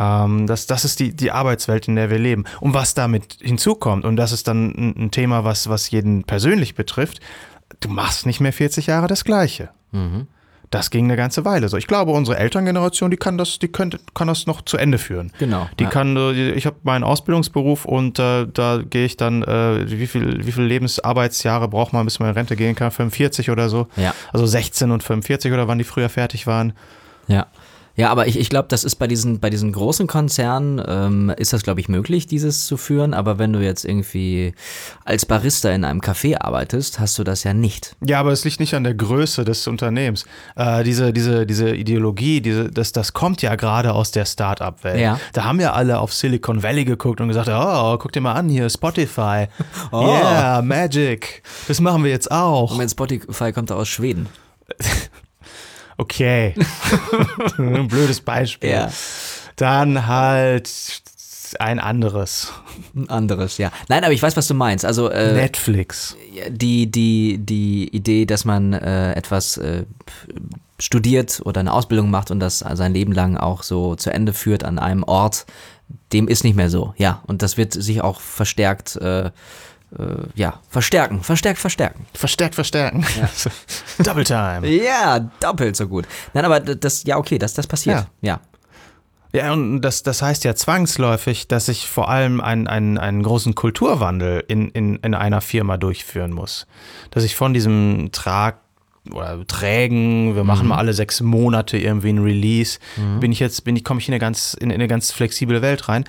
Ähm, 0.00 0.46
das, 0.46 0.66
das 0.66 0.84
ist 0.84 0.98
die, 0.98 1.14
die 1.14 1.30
Arbeitswelt, 1.30 1.86
in 1.86 1.94
der 1.94 2.10
wir 2.10 2.18
leben. 2.18 2.44
Und 2.60 2.74
was 2.74 2.94
damit 2.94 3.36
hinzukommt, 3.40 4.04
und 4.04 4.16
das 4.16 4.32
ist 4.32 4.48
dann 4.48 4.70
ein, 4.70 5.04
ein 5.04 5.10
Thema, 5.10 5.44
was, 5.44 5.68
was 5.68 5.90
jeden 5.90 6.24
persönlich 6.24 6.74
betrifft, 6.74 7.20
du 7.80 7.90
machst 7.90 8.26
nicht 8.26 8.40
mehr 8.40 8.52
40 8.52 8.86
Jahre 8.86 9.06
das 9.06 9.24
Gleiche. 9.24 9.68
Das 10.70 10.90
ging 10.90 11.04
eine 11.06 11.16
ganze 11.16 11.44
Weile 11.44 11.68
so. 11.68 11.76
Ich 11.76 11.88
glaube, 11.88 12.12
unsere 12.12 12.38
Elterngeneration, 12.38 13.10
die 13.10 13.16
kann 13.16 13.36
das, 13.36 13.58
die 13.58 13.68
könnte, 13.68 13.98
kann 14.14 14.28
das 14.28 14.46
noch 14.46 14.62
zu 14.62 14.76
Ende 14.76 14.98
führen. 14.98 15.32
Genau, 15.40 15.68
Die 15.80 15.84
ja. 15.84 15.90
kann, 15.90 16.16
äh, 16.16 16.52
ich 16.52 16.64
habe 16.64 16.76
meinen 16.84 17.02
Ausbildungsberuf 17.02 17.84
und 17.84 18.20
äh, 18.20 18.46
da 18.46 18.80
gehe 18.88 19.04
ich 19.04 19.16
dann, 19.16 19.42
äh, 19.42 19.90
wie 19.90 20.06
viel, 20.06 20.46
wie 20.46 20.52
viel 20.52 20.62
Lebensarbeitsjahre 20.64 21.68
braucht 21.68 21.92
man, 21.92 22.04
bis 22.04 22.20
man 22.20 22.28
in 22.30 22.34
Rente 22.36 22.54
gehen 22.54 22.76
kann? 22.76 22.92
45 22.92 23.50
oder 23.50 23.68
so. 23.68 23.88
Ja. 23.96 24.14
Also 24.32 24.46
16 24.46 24.92
und 24.92 25.02
45 25.02 25.52
oder 25.52 25.66
wann 25.66 25.78
die 25.78 25.84
früher 25.84 26.08
fertig 26.08 26.46
waren. 26.46 26.72
Ja. 27.26 27.48
Ja, 28.00 28.10
aber 28.10 28.26
ich, 28.26 28.38
ich 28.38 28.48
glaube, 28.48 28.68
das 28.68 28.82
ist 28.82 28.96
bei 28.96 29.06
diesen, 29.06 29.40
bei 29.40 29.50
diesen 29.50 29.72
großen 29.72 30.06
Konzernen, 30.06 30.82
ähm, 30.86 31.30
ist 31.36 31.52
das, 31.52 31.62
glaube 31.62 31.80
ich, 31.80 31.88
möglich, 31.90 32.26
dieses 32.26 32.64
zu 32.64 32.78
führen. 32.78 33.12
Aber 33.12 33.38
wenn 33.38 33.52
du 33.52 33.60
jetzt 33.60 33.84
irgendwie 33.84 34.54
als 35.04 35.26
Barista 35.26 35.68
in 35.68 35.84
einem 35.84 36.00
Café 36.00 36.40
arbeitest, 36.40 36.98
hast 36.98 37.18
du 37.18 37.24
das 37.24 37.44
ja 37.44 37.52
nicht. 37.52 37.96
Ja, 38.02 38.20
aber 38.20 38.32
es 38.32 38.42
liegt 38.42 38.58
nicht 38.58 38.72
an 38.72 38.84
der 38.84 38.94
Größe 38.94 39.44
des 39.44 39.66
Unternehmens. 39.66 40.24
Äh, 40.56 40.82
diese, 40.82 41.12
diese, 41.12 41.44
diese 41.44 41.74
Ideologie, 41.74 42.40
diese, 42.40 42.70
das, 42.70 42.92
das 42.92 43.12
kommt 43.12 43.42
ja 43.42 43.54
gerade 43.56 43.92
aus 43.92 44.12
der 44.12 44.24
Start-up-Welt. 44.24 44.98
Ja. 44.98 45.20
Da 45.34 45.44
haben 45.44 45.60
ja 45.60 45.74
alle 45.74 45.98
auf 45.98 46.14
Silicon 46.14 46.62
Valley 46.62 46.86
geguckt 46.86 47.20
und 47.20 47.28
gesagt, 47.28 47.50
oh, 47.52 47.98
guck 47.98 48.12
dir 48.12 48.22
mal 48.22 48.32
an 48.32 48.48
hier, 48.48 48.70
Spotify. 48.70 49.48
Oh. 49.92 50.06
Yeah, 50.06 50.62
Magic. 50.62 51.42
Das 51.66 51.80
machen 51.80 52.04
wir 52.04 52.10
jetzt 52.10 52.30
auch. 52.30 52.72
Moment, 52.72 52.90
Spotify 52.90 53.52
kommt 53.52 53.72
aus 53.72 53.88
Schweden. 53.88 54.28
Okay. 56.00 56.54
Ein 57.58 57.88
blödes 57.88 58.22
Beispiel. 58.22 58.70
Ja. 58.70 58.90
Dann 59.56 60.06
halt 60.06 60.70
ein 61.58 61.78
anderes. 61.78 62.52
Ein 62.96 63.10
anderes, 63.10 63.58
ja. 63.58 63.70
Nein, 63.88 64.02
aber 64.04 64.14
ich 64.14 64.22
weiß, 64.22 64.34
was 64.34 64.48
du 64.48 64.54
meinst. 64.54 64.86
Also 64.86 65.10
äh, 65.10 65.34
Netflix. 65.34 66.16
die, 66.48 66.90
die, 66.90 67.36
die 67.38 67.94
Idee, 67.94 68.24
dass 68.24 68.46
man 68.46 68.72
äh, 68.72 69.12
etwas 69.12 69.58
äh, 69.58 69.84
studiert 70.78 71.42
oder 71.44 71.60
eine 71.60 71.72
Ausbildung 71.74 72.10
macht 72.10 72.30
und 72.30 72.40
das 72.40 72.60
sein 72.60 72.94
Leben 72.94 73.12
lang 73.12 73.36
auch 73.36 73.62
so 73.62 73.94
zu 73.94 74.10
Ende 74.10 74.32
führt 74.32 74.64
an 74.64 74.78
einem 74.78 75.02
Ort, 75.02 75.44
dem 76.14 76.28
ist 76.28 76.44
nicht 76.44 76.56
mehr 76.56 76.70
so. 76.70 76.94
Ja, 76.96 77.22
und 77.26 77.42
das 77.42 77.58
wird 77.58 77.74
sich 77.74 78.00
auch 78.00 78.20
verstärkt, 78.20 78.96
äh, 78.96 79.30
ja, 80.34 80.60
verstärken, 80.68 81.22
verstärkt, 81.22 81.58
verstärken. 81.58 82.06
Verstärkt 82.14 82.54
verstärken. 82.56 83.04
Double 83.98 84.24
Time. 84.24 84.66
Ja, 84.68 85.18
doppelt 85.40 85.76
so 85.76 85.88
gut. 85.88 86.06
Nein, 86.32 86.44
aber 86.44 86.60
das, 86.60 87.04
ja, 87.04 87.16
okay, 87.16 87.38
das, 87.38 87.54
das 87.54 87.66
passiert. 87.66 88.06
Ja. 88.20 88.40
Ja, 89.32 89.52
und 89.52 89.80
das, 89.82 90.02
das 90.02 90.22
heißt 90.22 90.42
ja 90.42 90.56
zwangsläufig, 90.56 91.46
dass 91.46 91.68
ich 91.68 91.88
vor 91.88 92.08
allem 92.08 92.40
einen, 92.40 92.66
einen, 92.66 92.98
einen 92.98 93.22
großen 93.22 93.54
Kulturwandel 93.54 94.44
in, 94.48 94.70
in, 94.70 94.96
in 94.96 95.14
einer 95.14 95.40
Firma 95.40 95.76
durchführen 95.76 96.32
muss. 96.32 96.66
Dass 97.12 97.22
ich 97.22 97.36
von 97.36 97.54
diesem 97.54 98.10
Trag 98.10 98.58
oder 99.12 99.46
trägen, 99.46 100.34
wir 100.34 100.44
machen 100.44 100.68
mal 100.68 100.78
alle 100.78 100.92
sechs 100.94 101.20
Monate 101.20 101.78
irgendwie 101.78 102.10
ein 102.10 102.18
Release, 102.18 102.78
bin 103.20 103.32
ich 103.32 103.38
jetzt, 103.38 103.64
bin 103.64 103.76
ich, 103.76 103.84
komme 103.84 104.00
ich 104.00 104.08
in 104.08 104.14
eine 104.14 104.20
ganz, 104.20 104.54
in 104.54 104.70
eine 104.70 104.88
ganz 104.88 105.12
flexible 105.12 105.62
Welt 105.62 105.88
rein. 105.88 106.04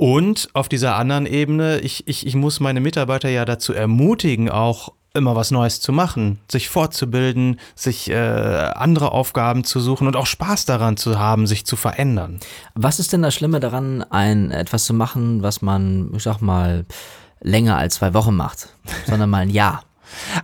Und 0.00 0.48
auf 0.54 0.70
dieser 0.70 0.96
anderen 0.96 1.26
Ebene, 1.26 1.80
ich, 1.80 2.08
ich, 2.08 2.26
ich 2.26 2.34
muss 2.34 2.58
meine 2.58 2.80
Mitarbeiter 2.80 3.28
ja 3.28 3.44
dazu 3.44 3.74
ermutigen, 3.74 4.48
auch 4.48 4.94
immer 5.12 5.36
was 5.36 5.50
Neues 5.50 5.82
zu 5.82 5.92
machen, 5.92 6.38
sich 6.50 6.70
fortzubilden, 6.70 7.60
sich 7.74 8.08
äh, 8.08 8.14
andere 8.14 9.12
Aufgaben 9.12 9.62
zu 9.62 9.78
suchen 9.78 10.06
und 10.06 10.16
auch 10.16 10.24
Spaß 10.24 10.64
daran 10.64 10.96
zu 10.96 11.18
haben, 11.18 11.46
sich 11.46 11.66
zu 11.66 11.76
verändern. 11.76 12.40
Was 12.74 12.98
ist 12.98 13.12
denn 13.12 13.20
das 13.20 13.34
Schlimme 13.34 13.60
daran, 13.60 14.02
ein 14.04 14.50
etwas 14.52 14.86
zu 14.86 14.94
machen, 14.94 15.42
was 15.42 15.60
man, 15.60 16.10
ich 16.16 16.22
sag 16.22 16.40
mal, 16.40 16.86
länger 17.42 17.76
als 17.76 17.96
zwei 17.96 18.14
Wochen 18.14 18.34
macht, 18.34 18.70
sondern 19.06 19.28
mal 19.28 19.42
ein 19.42 19.50
Jahr? 19.50 19.82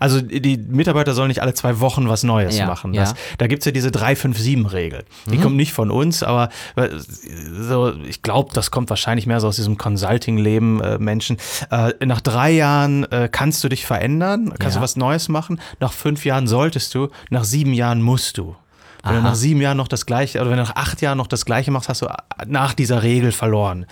Also 0.01 0.21
die 0.21 0.57
Mitarbeiter 0.57 1.15
sollen 1.15 1.29
nicht 1.29 1.43
alle 1.43 1.55
zwei 1.55 1.81
Wochen 1.81 2.09
was 2.09 2.23
Neues 2.23 2.57
Ja, 2.57 2.67
machen. 2.67 2.95
ja. 2.95 3.03
Das, 3.03 3.15
da 3.39 3.47
gibt's 3.47 3.65
ja 3.67 3.73
diese 3.73 3.89
3-5-7-Regel. 3.91 5.05
Die 5.31 5.39
kommt 5.39 5.57
nicht 5.57 5.73
von 5.73 5.91
uns, 5.91 6.23
aber 6.23 6.49
äh, 6.77 6.89
so, 6.99 7.93
ich 8.09 8.23
glaube, 8.23 8.51
das 8.55 8.71
kommt 8.71 8.91
wahrscheinlich 8.91 9.27
mehr 9.27 9.41
so 9.41 9.49
aus 9.49 9.57
diesem 9.57 9.79
Consulting-Leben 9.79 10.81
äh, 10.81 10.99
Menschen. 10.99 11.37
Äh, 11.71 11.93
nach 12.05 12.21
drei 12.21 12.51
Jahren 12.51 13.05
äh, 13.11 13.29
kannst 13.31 13.63
du 13.65 13.69
dich 13.69 13.87
verändern, 13.87 14.53
kannst 14.59 14.75
Ja. 14.77 14.81
du 14.81 14.85
was 14.85 14.97
Neues 14.97 15.29
machen. 15.29 15.61
Nach 15.81 15.93
fünf 15.93 16.25
Jahren 16.25 16.47
solltest 16.47 16.95
du, 16.95 17.09
nach 17.31 17.45
sieben 17.45 17.73
Jahren 17.73 18.03
musst 18.03 18.39
du. 18.39 18.57
Wenn 19.03 19.13
du 19.13 19.19
Aha. 19.21 19.29
nach 19.29 19.35
sieben 19.37 19.61
Jahren 19.61 19.77
noch 19.77 19.87
das 19.89 20.05
gleiche, 20.07 20.41
oder 20.41 20.51
wenn 20.51 20.57
du 20.57 20.65
nach 20.65 20.75
acht 20.75 21.01
Jahren 21.01 21.19
noch 21.19 21.29
das 21.29 21.45
gleiche 21.45 21.71
machst, 21.71 21.89
hast 21.89 22.03
du 22.03 22.09
nach 22.47 22.75
dieser 22.75 23.03
Regel 23.05 23.31
verloren. 23.31 23.87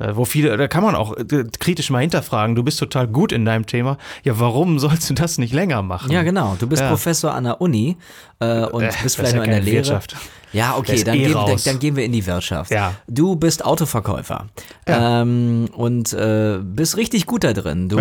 Äh, 0.00 0.16
Wo 0.16 0.24
viele, 0.24 0.56
da 0.56 0.66
kann 0.66 0.82
man 0.82 0.94
auch 0.94 1.16
äh, 1.16 1.44
kritisch 1.58 1.90
mal 1.90 2.00
hinterfragen, 2.00 2.54
du 2.56 2.62
bist 2.62 2.78
total 2.80 3.06
gut 3.06 3.30
in 3.32 3.44
deinem 3.44 3.66
Thema. 3.66 3.98
Ja, 4.24 4.40
warum 4.40 4.78
sollst 4.78 5.08
du 5.10 5.14
das 5.14 5.38
nicht 5.38 5.52
länger 5.52 5.82
machen? 5.82 6.10
Ja, 6.10 6.22
genau. 6.22 6.56
Du 6.58 6.66
bist 6.66 6.80
Ja. 6.82 6.88
Professor 6.88 7.34
an 7.34 7.44
der 7.44 7.60
Uni 7.60 7.96
äh, 8.40 8.64
und 8.64 8.82
Äh, 8.82 8.90
bist 9.02 9.16
vielleicht 9.16 9.32
ja 9.32 9.36
nur 9.36 9.44
in 9.44 9.50
der 9.50 9.60
Lehre. 9.60 9.76
Wirtschaft. 9.76 10.16
Ja, 10.52 10.76
okay, 10.76 11.02
dann, 11.04 11.14
eh 11.16 11.24
gehen, 11.26 11.32
dann, 11.32 11.56
dann 11.64 11.78
gehen 11.78 11.96
wir 11.96 12.04
in 12.04 12.12
die 12.12 12.26
Wirtschaft. 12.26 12.70
Ja. 12.72 12.94
Du 13.08 13.36
bist 13.36 13.64
Autoverkäufer 13.64 14.46
ähm, 14.86 15.68
und 15.76 16.12
äh, 16.12 16.58
bist 16.62 16.96
richtig 16.96 17.26
gut 17.26 17.44
da 17.44 17.52
drin. 17.52 17.88
Du 17.88 17.98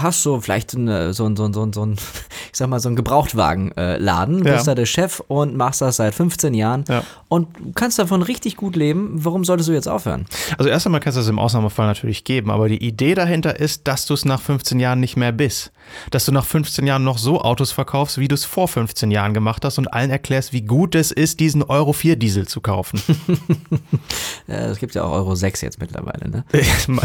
hast 0.00 0.22
so 0.22 0.40
vielleicht 0.40 0.74
eine, 0.76 1.12
so, 1.12 1.26
ein- 1.26 1.36
so, 1.36 1.44
ein- 1.44 1.52
so, 1.52 1.62
ein- 1.62 1.72
so 1.72 1.84
ein, 1.84 1.92
ich 2.52 2.58
sag 2.58 2.68
mal, 2.68 2.80
so 2.80 2.88
einen 2.88 2.96
Gebrauchtwagenladen, 2.96 4.44
Ja. 4.44 4.54
bist 4.54 4.66
da 4.66 4.74
der 4.74 4.86
Chef 4.86 5.20
und 5.28 5.56
machst 5.56 5.80
das 5.80 5.96
seit 5.96 6.14
15 6.14 6.54
Jahren 6.54 6.84
Ja. 6.88 7.02
und 7.28 7.48
kannst 7.74 7.98
davon 7.98 8.22
richtig 8.22 8.56
gut 8.56 8.76
leben. 8.76 9.10
Warum 9.24 9.44
solltest 9.44 9.68
du 9.68 9.72
jetzt 9.72 9.88
aufhören? 9.88 10.26
Also 10.58 10.68
erst 10.70 10.86
einmal 10.86 11.00
kannst 11.00 11.16
du 11.16 11.20
das 11.20 11.28
im 11.28 11.38
Ausnahmefall 11.38 11.86
natürlich 11.86 12.24
geben, 12.24 12.50
aber 12.50 12.68
die 12.68 12.82
Idee 12.82 13.14
dahinter 13.14 13.58
ist, 13.58 13.86
dass 13.88 14.06
du 14.06 14.14
es 14.14 14.24
nach 14.24 14.40
15 14.40 14.80
Jahren 14.80 15.00
nicht 15.00 15.16
mehr 15.16 15.32
bist. 15.32 15.72
Dass 16.10 16.24
du 16.24 16.32
nach 16.32 16.44
15 16.44 16.86
Jahren 16.86 17.04
noch 17.04 17.18
so 17.18 17.40
Autos 17.42 17.72
verkaufst, 17.72 18.18
wie 18.18 18.28
du 18.28 18.34
es 18.34 18.44
vor 18.44 18.68
15 18.68 19.10
Jahren 19.10 19.34
gemacht 19.34 19.64
hast 19.64 19.78
und 19.78 19.92
allen 19.92 20.10
erklärst, 20.10 20.52
wie 20.52 20.62
gut 20.62 20.94
es 20.94 21.10
ist, 21.10 21.40
diesen 21.40 21.62
Euro 21.62 21.89
4 21.92 22.16
Diesel 22.16 22.46
zu 22.48 22.60
kaufen. 22.60 23.00
Es 24.46 24.78
gibt 24.78 24.94
ja 24.94 25.04
auch 25.04 25.12
Euro 25.12 25.34
6 25.34 25.60
jetzt 25.60 25.78
mittlerweile, 25.80 26.28
ne? 26.28 26.44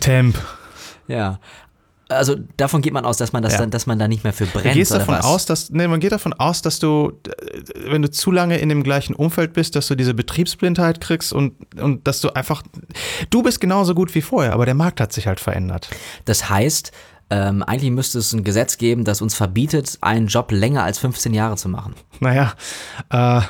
Temp. 0.00 0.36
Ja. 1.08 1.38
Also 2.08 2.36
davon 2.58 2.82
geht 2.82 2.92
man 2.92 3.06
aus, 3.06 3.16
dass 3.16 3.32
man 3.32 3.42
das 3.42 3.54
Ja. 3.54 3.60
dann, 3.60 3.70
dass 3.70 3.86
man 3.86 3.98
da 3.98 4.06
nicht 4.06 4.22
mehr 4.22 4.32
für 4.34 4.44
brennt. 4.44 4.66
Du 4.66 4.72
gehst 4.74 4.90
davon 4.92 5.14
was? 5.14 5.24
aus, 5.24 5.46
dass, 5.46 5.70
nee, 5.70 5.88
man 5.88 5.98
geht 6.00 6.12
davon 6.12 6.32
aus, 6.34 6.60
dass 6.60 6.78
du, 6.78 7.12
wenn 7.86 8.02
du 8.02 8.10
zu 8.10 8.30
lange 8.30 8.58
in 8.58 8.68
dem 8.68 8.82
gleichen 8.82 9.14
Umfeld 9.14 9.54
bist, 9.54 9.76
dass 9.76 9.86
du 9.86 9.94
diese 9.94 10.12
Betriebsblindheit 10.12 11.00
kriegst 11.00 11.32
und, 11.32 11.54
und 11.80 12.06
dass 12.06 12.20
du 12.20 12.30
einfach, 12.34 12.62
du 13.30 13.42
bist 13.42 13.60
genauso 13.60 13.94
gut 13.94 14.14
wie 14.14 14.20
vorher, 14.20 14.52
aber 14.52 14.66
der 14.66 14.74
Markt 14.74 15.00
hat 15.00 15.12
sich 15.12 15.26
halt 15.26 15.40
verändert. 15.40 15.88
Das 16.26 16.50
heißt, 16.50 16.92
ähm, 17.30 17.62
eigentlich 17.62 17.90
müsste 17.92 18.18
es 18.18 18.34
ein 18.34 18.44
Gesetz 18.44 18.76
geben, 18.76 19.04
das 19.04 19.22
uns 19.22 19.34
verbietet, 19.34 19.96
einen 20.02 20.26
Job 20.26 20.52
länger 20.52 20.82
als 20.82 20.98
15 20.98 21.32
Jahre 21.32 21.56
zu 21.56 21.70
machen, 21.70 21.94
Naja, 22.20 22.52
äh, 23.10 23.40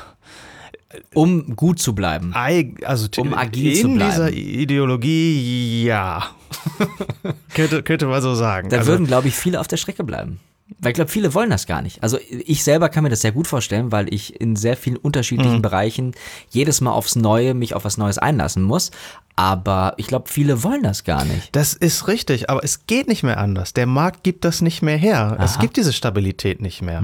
um 1.13 1.55
gut 1.55 1.79
zu 1.79 1.93
bleiben. 1.95 2.31
Ei- 2.35 2.73
also 2.85 3.07
Um 3.17 3.33
agil 3.33 3.71
in 3.73 3.81
zu 3.81 3.87
bleiben. 3.95 4.11
dieser 4.11 4.31
Ideologie, 4.33 5.83
ja. 5.85 6.27
könnte, 7.53 7.83
könnte 7.83 8.05
man 8.07 8.21
so 8.21 8.35
sagen. 8.35 8.69
Da 8.69 8.77
also, 8.77 8.91
würden, 8.91 9.07
glaube 9.07 9.27
ich, 9.27 9.35
viele 9.35 9.59
auf 9.59 9.67
der 9.67 9.77
Strecke 9.77 10.03
bleiben. 10.03 10.39
Weil 10.79 10.91
ich 10.91 10.95
glaube, 10.95 11.11
viele 11.11 11.33
wollen 11.33 11.49
das 11.49 11.67
gar 11.67 11.81
nicht. 11.81 12.01
Also 12.01 12.17
ich 12.29 12.63
selber 12.63 12.89
kann 12.89 13.03
mir 13.03 13.09
das 13.09 13.21
sehr 13.21 13.33
gut 13.33 13.47
vorstellen, 13.47 13.91
weil 13.91 14.11
ich 14.13 14.39
in 14.39 14.55
sehr 14.55 14.77
vielen 14.77 14.97
unterschiedlichen 14.97 15.57
Mhm. 15.57 15.61
Bereichen 15.61 16.11
jedes 16.49 16.79
Mal 16.81 16.91
aufs 16.91 17.15
Neue 17.15 17.53
mich 17.53 17.75
auf 17.75 17.83
was 17.85 17.97
Neues 17.97 18.17
einlassen 18.17 18.63
muss. 18.63 18.91
Aber 19.35 19.93
ich 19.97 20.05
glaube, 20.07 20.29
viele 20.29 20.61
wollen 20.63 20.83
das 20.83 21.03
gar 21.03 21.25
nicht. 21.25 21.55
das 21.55 21.73
ist 21.73 22.07
richtig, 22.07 22.51
aber 22.51 22.63
es 22.63 22.85
geht 22.85 23.07
nicht 23.07 23.23
mehr 23.23 23.39
anders. 23.39 23.73
Der 23.73 23.87
Markt 23.87 24.23
gibt 24.23 24.45
das 24.45 24.61
nicht 24.61 24.83
mehr 24.83 24.97
her. 24.97 25.37
Es 25.39 25.51
Aha. 25.53 25.57
Mhm. 25.57 25.61
gibt 25.61 25.77
diese 25.77 25.91
Stabilität 25.91 26.61
nicht 26.61 26.81
mehr. 26.83 27.01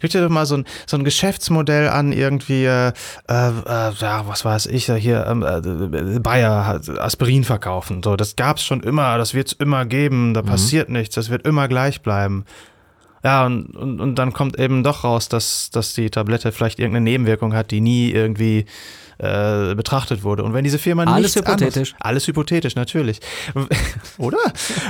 Guck 0.00 0.10
dir 0.10 0.20
doch 0.22 0.28
mal 0.28 0.44
so 0.44 0.58
ein, 0.58 0.64
so 0.86 0.98
ein 0.98 1.04
Geschäftsmodell 1.04 1.88
an, 1.88 2.12
irgendwie, 2.12 2.64
äh, 2.66 2.88
äh, 2.88 2.92
ja, 3.28 4.24
was 4.26 4.44
weiß 4.44 4.66
ich, 4.66 4.88
äh, 4.90 5.00
hier, 5.00 5.26
ähm, 5.26 5.42
äh, 5.42 6.18
Bayer 6.18 6.66
hat 6.66 6.86
Aspirin 6.88 7.44
verkaufen. 7.44 8.02
So, 8.02 8.14
das 8.16 8.36
gab's 8.36 8.62
schon 8.62 8.82
immer, 8.82 9.16
das 9.16 9.32
wird's 9.32 9.52
immer 9.52 9.86
geben, 9.86 10.28
Mhm. 10.30 10.34
da 10.34 10.42
passiert 10.42 10.90
nichts, 10.90 11.14
das 11.14 11.30
wird 11.30 11.46
immer 11.46 11.66
gleich 11.68 12.02
bleiben. 12.02 12.44
Ja, 13.24 13.44
und, 13.46 13.76
und, 13.76 14.00
und 14.00 14.14
dann 14.16 14.32
kommt 14.32 14.58
eben 14.58 14.82
doch 14.82 15.04
raus, 15.04 15.28
dass, 15.28 15.70
dass 15.70 15.94
die 15.94 16.08
Tablette 16.10 16.52
vielleicht 16.52 16.78
irgendeine 16.78 17.04
Nebenwirkung 17.04 17.52
hat, 17.54 17.70
die 17.70 17.80
nie 17.82 18.10
irgendwie 18.10 18.64
äh, 19.20 19.74
betrachtet 19.74 20.22
wurde. 20.22 20.42
Und 20.44 20.54
wenn 20.54 20.64
diese 20.64 20.78
Firma 20.78 21.04
Alles 21.04 21.34
nichts 21.34 21.36
hypothetisch. 21.36 21.92
Anderes, 21.92 21.94
alles 22.00 22.26
hypothetisch, 22.26 22.74
natürlich. 22.76 23.20
Oder? 24.18 24.38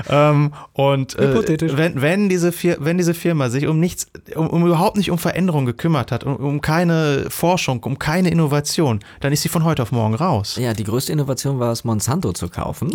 ähm, 0.08 0.52
und 0.72 1.18
äh, 1.18 1.28
Hypothetisch. 1.28 1.76
wenn, 1.76 2.00
wenn, 2.00 2.28
diese 2.28 2.52
Fir 2.52 2.76
wenn 2.80 2.96
diese 2.98 3.14
Firma 3.14 3.50
sich 3.50 3.66
um 3.66 3.80
nichts, 3.80 4.06
um, 4.34 4.46
um 4.48 4.66
überhaupt 4.66 4.96
nicht 4.96 5.10
um 5.10 5.18
Veränderung 5.18 5.66
gekümmert 5.66 6.12
hat, 6.12 6.24
um, 6.24 6.36
um 6.36 6.60
keine 6.60 7.26
Forschung, 7.28 7.82
um 7.82 7.98
keine 7.98 8.30
Innovation, 8.30 9.00
dann 9.20 9.32
ist 9.32 9.42
sie 9.42 9.48
von 9.48 9.64
heute 9.64 9.82
auf 9.82 9.92
morgen 9.92 10.14
raus. 10.14 10.56
Ja, 10.60 10.72
die 10.74 10.84
größte 10.84 11.12
Innovation 11.12 11.58
war 11.58 11.72
es, 11.72 11.84
Monsanto 11.84 12.32
zu 12.32 12.48
kaufen. 12.48 12.90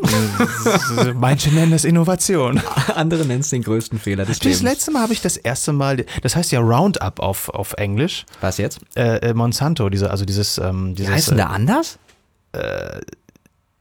Manche 1.15 1.49
nennen 1.53 1.71
das 1.71 1.85
Innovation. 1.85 2.61
Andere 2.95 3.25
nennen 3.25 3.41
es 3.41 3.49
den 3.49 3.61
größten 3.63 3.99
Fehler 3.99 4.25
des 4.25 4.39
Das 4.39 4.45
Lebens. 4.45 4.61
letzte 4.63 4.91
Mal 4.91 5.01
habe 5.03 5.13
ich 5.13 5.21
das 5.21 5.37
erste 5.37 5.73
Mal, 5.73 6.05
das 6.21 6.35
heißt 6.35 6.51
ja 6.51 6.59
Roundup 6.59 7.19
auf, 7.19 7.49
auf 7.49 7.73
Englisch, 7.73 8.25
Was 8.41 8.57
jetzt? 8.57 8.79
äh, 8.95 9.17
äh, 9.29 9.33
Monsanto, 9.33 9.89
diese, 9.89 10.11
also 10.11 10.25
dieses, 10.25 10.57
ähm, 10.57 10.95
Die 10.95 11.03
dieses 11.25 11.31
heißen 11.31 11.37
da 11.37 11.45
anders? 11.47 11.99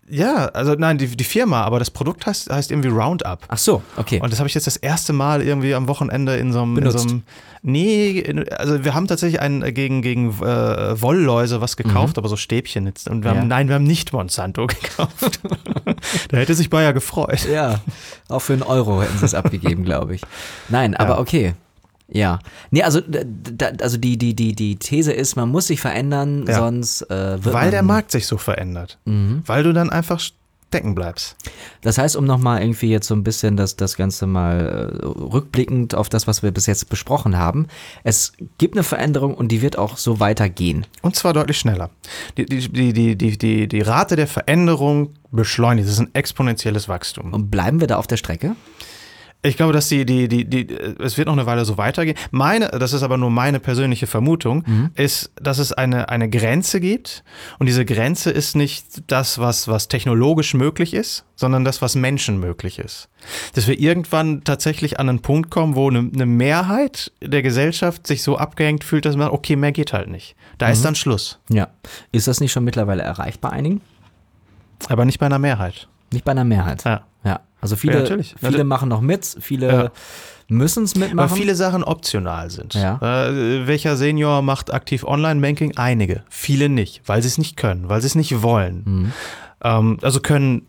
Ja, 0.07 0.47
also 0.49 0.75
nein, 0.75 0.99
die, 0.99 1.07
die 1.07 1.25
Firma, 1.25 1.63
aber 1.63 1.79
das 1.79 1.91
Produkt 1.91 2.27
heißt, 2.27 2.51
heißt 2.51 2.71
irgendwie 2.71 2.91
Roundup. 2.91 3.39
Ach 3.49 3.57
so, 3.57 3.83
okay. 3.97 4.21
Und 4.21 4.31
das 4.31 4.39
habe 4.39 4.49
ich 4.49 4.55
jetzt 4.55 4.67
das 4.67 4.77
erste 4.77 5.15
Mal 5.15 5.41
irgendwie 5.41 5.75
am 5.75 5.89
Wochenende 5.89 6.37
in 6.37 6.53
so 6.53 6.61
einem. 6.61 6.77
In 6.77 6.91
so 6.91 6.99
einem 6.99 7.23
nee, 7.63 8.23
also 8.59 8.85
wir 8.85 8.93
haben 8.93 9.07
tatsächlich 9.09 9.41
einen 9.41 9.63
äh, 9.63 9.73
gegen, 9.73 10.03
gegen 10.03 10.29
äh, 10.43 11.01
Wollläuse 11.01 11.63
was 11.63 11.79
gekauft, 11.79 12.19
aber 12.19 12.29
so 12.29 12.37
Stäbchen 12.37 12.87
jetzt. 12.87 13.09
Und 13.09 13.25
wir 13.25 13.31
Mhm. 13.31 13.35
Ja. 13.37 13.41
haben, 13.41 13.49
nein, 13.49 13.69
wir 13.69 13.77
haben 13.77 13.85
nicht 13.85 14.13
Monsanto 14.13 14.67
gekauft. 14.67 15.41
da 16.29 16.37
hätte 16.37 16.55
sich 16.55 16.69
Bayer 16.69 16.93
gefreut. 16.93 17.49
Ja, 17.51 17.81
auch 18.29 18.41
für 18.41 18.53
einen 18.53 18.63
Euro 18.63 19.01
hätten 19.01 19.17
sie 19.17 19.25
es 19.25 19.35
abgegeben, 19.35 19.85
glaube 19.85 20.17
ich. 20.17 20.21
Nein, 20.69 20.95
aber 20.95 21.15
Ja. 21.15 21.19
okay. 21.21 21.55
Ja. 22.15 22.39
Nee, 22.71 22.83
also, 22.85 23.01
d- 23.01 23.25
d- 23.27 23.65
also 23.83 23.99
die, 23.99 24.17
die, 24.17 24.35
die, 24.35 24.55
die 24.55 24.77
These 24.77 25.13
ist, 25.13 25.37
man 25.37 25.51
muss 25.51 25.67
sich 25.67 25.81
verändern, 25.81 26.45
Ja. 26.49 26.59
sonst 26.61 27.03
äh, 27.11 27.45
wird 27.45 27.53
Weil 27.55 27.71
der 27.71 27.83
Markt 27.83 28.11
sich 28.13 28.27
so 28.27 28.39
verändert. 28.39 28.99
Mhm. 29.05 29.43
Weil 29.47 29.65
du 29.65 29.73
dann 29.75 29.91
einfach 29.91 30.21
stecken 30.21 30.95
bleibst. 30.95 31.37
Das 31.83 31.99
heißt, 31.99 32.17
um 32.17 32.25
nochmal 32.25 32.61
irgendwie 32.63 32.89
jetzt 32.89 33.07
so 33.09 33.15
ein 33.15 33.23
bisschen 33.25 33.57
das, 33.57 33.77
das 33.77 33.97
Ganze 33.97 34.27
mal 34.27 34.91
äh, 35.03 35.05
rückblickend 35.07 35.95
auf 35.95 36.09
das, 36.09 36.27
was 36.27 36.43
wir 36.43 36.51
bis 36.53 36.67
jetzt 36.67 36.89
besprochen 36.89 37.37
haben. 37.37 37.67
Es 38.05 38.33
gibt 38.59 38.75
eine 38.77 38.83
Veränderung 38.85 39.35
und 39.35 39.49
die 39.53 39.61
wird 39.63 39.77
auch 39.79 39.97
so 39.99 40.19
weitergehen. 40.21 40.87
Und 41.03 41.15
zwar 41.17 41.33
deutlich 41.33 41.59
schneller. 41.59 41.91
Die, 42.37 42.47
die, 42.47 42.69
die, 42.69 42.93
die, 42.93 43.17
die, 43.17 43.39
die, 43.39 43.69
die 43.69 43.81
Rate 43.83 44.17
der 44.17 44.27
Veränderung 44.27 45.11
beschleunigt. 45.31 45.87
Das 45.89 45.95
ist 45.95 46.01
ein 46.01 46.11
exponentielles 46.15 46.89
Wachstum. 46.89 47.33
Und 47.33 47.51
bleiben 47.51 47.81
wir 47.81 47.87
da 47.89 47.97
auf 47.97 48.07
der 48.07 48.17
Strecke? 48.17 48.55
Ich 49.45 49.59
glaube, 49.59 49.75
dass 49.75 49.89
die, 49.89 50.07
die, 50.07 50.27
die, 50.27 50.47
die, 50.49 50.67
es 51.01 51.19
wird 51.19 51.27
noch 51.27 51.35
eine 51.35 51.45
Weile 51.45 51.67
so 51.67 51.77
weitergehen. 51.77 52.17
Meine, 52.31 52.69
das 52.69 52.95
ist 52.95 53.03
aber 53.03 53.19
nur 53.19 53.31
meine 53.31 53.61
persönliche 53.61 54.07
Vermutung, 54.07 54.65
ist, 54.95 55.33
dass 55.37 55.59
es 55.59 55.73
eine, 55.73 56.09
eine 56.09 56.31
Grenze 56.31 56.81
gibt. 56.81 57.23
Und 57.59 57.67
diese 57.67 57.85
Grenze 57.85 58.31
ist 58.31 58.57
nicht 58.57 59.03
das, 59.07 59.39
was, 59.39 59.69
was 59.69 59.89
technologisch 59.89 60.55
möglich 60.55 60.95
ist, 60.95 61.27
sondern 61.37 61.63
das, 61.63 61.83
was 61.83 61.95
Menschen 61.95 62.41
möglich 62.41 62.79
ist. 62.79 63.11
Dass 63.55 63.69
wir 63.69 63.79
irgendwann 63.79 64.45
tatsächlich 64.45 64.99
an 64.99 65.11
einen 65.11 65.21
Punkt 65.21 65.51
kommen, 65.51 65.75
wo 65.75 65.91
eine, 65.91 66.11
eine 66.13 66.27
Mehrheit 66.27 67.13
der 67.23 67.43
Gesellschaft 67.43 68.07
sich 68.07 68.23
so 68.23 68.39
abgehängt 68.39 68.83
fühlt, 68.83 69.05
dass 69.05 69.15
man, 69.15 69.29
okay, 69.29 69.57
mehr 69.57 69.73
geht 69.73 69.93
halt 69.93 70.09
nicht. 70.09 70.37
Da 70.57 70.71
ist 70.71 70.85
dann 70.87 70.95
Schluss. 70.95 71.39
Ja. 71.51 71.69
Ist 72.13 72.29
das 72.29 72.41
nicht 72.41 72.53
schon 72.53 72.65
mittlerweile 72.65 73.03
erreicht 73.03 73.43
bei 73.43 73.51
einigen? 73.51 73.83
Aber 74.89 75.05
nicht 75.05 75.19
bei 75.19 75.27
einer 75.27 75.39
Mehrheit. 75.39 75.89
Nicht 76.13 76.25
bei 76.25 76.33
einer 76.33 76.45
Mehrheit. 76.45 76.85
Ja. 76.85 77.05
Also 77.65 77.77
viele, 77.77 77.95
Ja, 77.95 78.01
natürlich. 78.01 78.35
viele 78.39 78.59
Ja, 78.59 78.65
machen 78.65 78.91
noch 78.91 79.01
mit, 79.01 79.25
viele 79.41 79.67
Ja. 79.73 79.91
müssen 80.49 80.85
es 80.85 80.95
mitmachen. 80.97 81.31
Weil 81.31 81.37
viele 81.39 81.55
Sachen 81.55 81.83
optional 81.83 82.51
sind. 82.51 82.75
Ja. 82.75 82.99
Äh, 83.29 83.67
welcher 83.67 83.97
Senior 83.97 84.43
macht 84.43 84.73
aktiv 84.73 85.03
Online-Banking? 85.05 85.77
Einige. 85.77 86.25
Viele 86.29 86.69
nicht, 86.69 87.01
weil 87.07 87.23
sie 87.23 87.29
es 87.29 87.39
nicht 87.39 87.57
können, 87.57 87.89
weil 87.89 88.03
sie 88.03 88.07
es 88.09 88.15
nicht 88.17 88.43
wollen. 88.43 88.83
Mhm. 88.85 89.13
Ähm, 89.63 89.99
also 90.03 90.21
können 90.21 90.61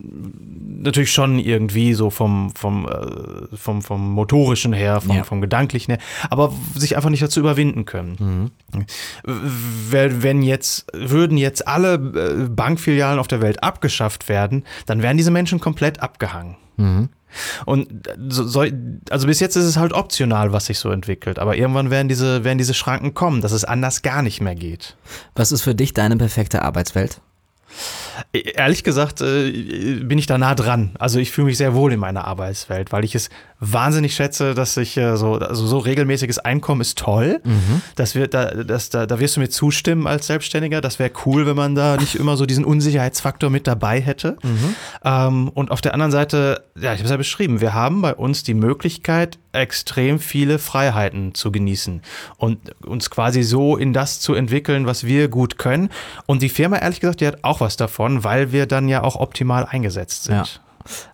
natürlich 0.82 1.12
schon 1.12 1.38
irgendwie 1.38 1.92
so 1.92 2.08
vom, 2.08 2.50
vom, 2.54 2.88
äh, 2.88 3.54
vom, 3.54 3.82
vom 3.82 4.10
motorischen 4.12 4.72
her, 4.72 5.02
vom, 5.02 5.16
Ja. 5.16 5.24
vom 5.24 5.42
gedanklichen 5.42 5.92
her, 5.96 6.02
aber 6.30 6.54
sich 6.74 6.96
einfach 6.96 7.10
nicht 7.10 7.22
dazu 7.22 7.40
überwinden 7.40 7.84
können. 7.84 8.50
Wenn 9.24 10.22
wenn 10.22 10.42
jetzt, 10.42 10.86
würden 10.94 11.36
jetzt 11.36 11.68
alle 11.68 11.94
äh, 11.94 12.48
Bankfilialen 12.48 13.18
auf 13.18 13.28
der 13.28 13.42
Welt 13.42 13.62
abgeschafft 13.62 14.30
werden, 14.30 14.64
dann 14.86 15.02
wären 15.02 15.18
diese 15.18 15.30
Menschen 15.30 15.60
komplett 15.60 16.00
abgehangen. 16.02 16.56
Mhm. 16.76 17.08
Und 17.66 17.88
so, 18.28 18.46
so, 18.46 18.64
also 19.10 19.26
bis 19.26 19.40
jetzt 19.40 19.56
ist 19.56 19.64
es 19.64 19.76
halt 19.76 19.92
optional, 19.92 20.52
was 20.52 20.66
sich 20.66 20.78
so 20.78 20.90
entwickelt. 20.90 21.38
Aber 21.38 21.56
irgendwann 21.56 21.90
werden 21.90 22.08
diese, 22.08 22.44
werden 22.44 22.58
diese 22.58 22.74
Schranken 22.74 23.14
kommen, 23.14 23.40
dass 23.40 23.52
es 23.52 23.64
anders 23.64 24.02
gar 24.02 24.22
nicht 24.22 24.40
mehr 24.40 24.54
geht. 24.54 24.96
Was 25.34 25.52
ist 25.52 25.62
für 25.62 25.74
dich 25.74 25.92
deine 25.92 26.16
perfekte 26.16 26.62
Arbeitswelt? 26.62 27.20
E- 28.32 28.40
Ehrlich 28.56 28.84
gesagt 28.84 29.20
äh, 29.20 29.50
bin 30.02 30.18
ich 30.18 30.26
da 30.26 30.38
nah 30.38 30.54
dran. 30.54 30.90
Also 30.98 31.18
ich 31.18 31.30
fühle 31.30 31.46
mich 31.46 31.56
sehr 31.58 31.74
wohl 31.74 31.92
in 31.92 32.00
meiner 32.00 32.24
Arbeitswelt, 32.26 32.92
weil 32.92 33.04
ich 33.04 33.14
es 33.14 33.28
wahnsinnig 33.58 34.14
schätze, 34.14 34.54
dass 34.54 34.76
ich 34.76 34.96
äh, 34.98 35.16
so, 35.16 35.34
also 35.34 35.66
so 35.66 35.78
regelmäßiges 35.78 36.38
Einkommen 36.38 36.80
ist 36.82 36.98
toll. 36.98 37.40
Das 37.94 38.14
wird, 38.14 38.34
da, 38.34 38.50
das, 38.50 38.90
da, 38.90 39.06
da 39.06 39.18
wirst 39.18 39.36
du 39.36 39.40
mir 39.40 39.48
zustimmen 39.48 40.06
als 40.06 40.26
Selbstständiger. 40.26 40.80
Das 40.80 40.98
wäre 40.98 41.10
cool, 41.24 41.46
wenn 41.46 41.56
man 41.56 41.74
da 41.74 41.96
nicht 42.00 42.14
immer 42.16 42.36
so 42.36 42.44
diesen 42.46 42.64
Unsicherheitsfaktor 42.64 43.48
mit 43.50 43.66
dabei 43.66 44.00
hätte. 44.00 44.36
Ähm, 45.04 45.48
und 45.48 45.70
auf 45.70 45.80
der 45.80 45.94
anderen 45.94 46.12
Seite, 46.12 46.62
ja, 46.74 46.92
ich 46.92 46.98
habe 46.98 47.04
es 47.04 47.10
ja 47.10 47.16
beschrieben, 47.16 47.60
wir 47.60 47.72
haben 47.74 48.02
bei 48.02 48.14
uns 48.14 48.42
die 48.42 48.54
Möglichkeit, 48.54 49.38
extrem 49.52 50.18
viele 50.18 50.58
Freiheiten 50.58 51.32
zu 51.34 51.50
genießen 51.50 52.02
und 52.36 52.58
uns 52.84 53.08
quasi 53.08 53.42
so 53.42 53.78
in 53.78 53.94
das 53.94 54.20
zu 54.20 54.34
entwickeln, 54.34 54.84
was 54.84 55.04
wir 55.06 55.28
gut 55.28 55.56
können. 55.56 55.88
Und 56.26 56.42
die 56.42 56.50
Firma, 56.50 56.76
ehrlich 56.76 57.00
gesagt, 57.00 57.22
die 57.22 57.26
hat 57.26 57.38
auch 57.42 57.60
was 57.60 57.76
davon, 57.78 58.05
weil 58.24 58.52
wir 58.52 58.66
dann 58.66 58.88
ja 58.88 59.02
auch 59.02 59.16
optimal 59.16 59.64
eingesetzt 59.64 60.24
sind. 60.24 60.36
Ja. 60.36 60.44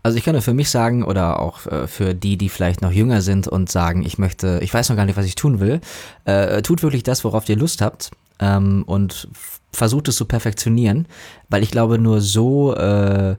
Also 0.03 0.19
ich 0.19 0.25
kann 0.25 0.35
nur 0.35 0.43
für 0.43 0.55
mich 0.55 0.71
sagen 0.71 1.03
oder 1.03 1.41
auch 1.41 1.67
äh, 1.67 1.87
für 1.87 2.15
die, 2.15 2.37
die 2.37 2.49
vielleicht 2.49 2.83
noch 2.83 2.93
jünger 2.93 3.23
sind 3.23 3.49
und 3.49 3.71
sagen, 3.71 4.05
ich 4.05 4.19
möchte, 4.19 4.61
ich 4.63 4.73
weiß 4.73 4.89
noch 4.89 4.97
gar 4.97 5.07
nicht, 5.07 5.17
was 5.17 5.27
ich 5.27 5.35
tun 5.35 5.61
will, 5.61 5.81
äh, 6.25 6.61
tut 6.63 6.83
wirklich 6.83 7.03
das, 7.03 7.25
worauf 7.25 7.49
ihr 7.49 7.57
Lust 7.57 7.81
habt 7.81 8.11
ähm, 8.39 8.83
und 8.87 9.29
versucht 9.73 10.09
es 10.09 10.17
zu 10.17 10.27
perfektionieren, 10.27 11.07
weil 11.49 11.63
ich 11.63 11.71
glaube, 11.71 11.99
nur 11.99 12.21
so 12.21 12.75
äh, 12.75 13.37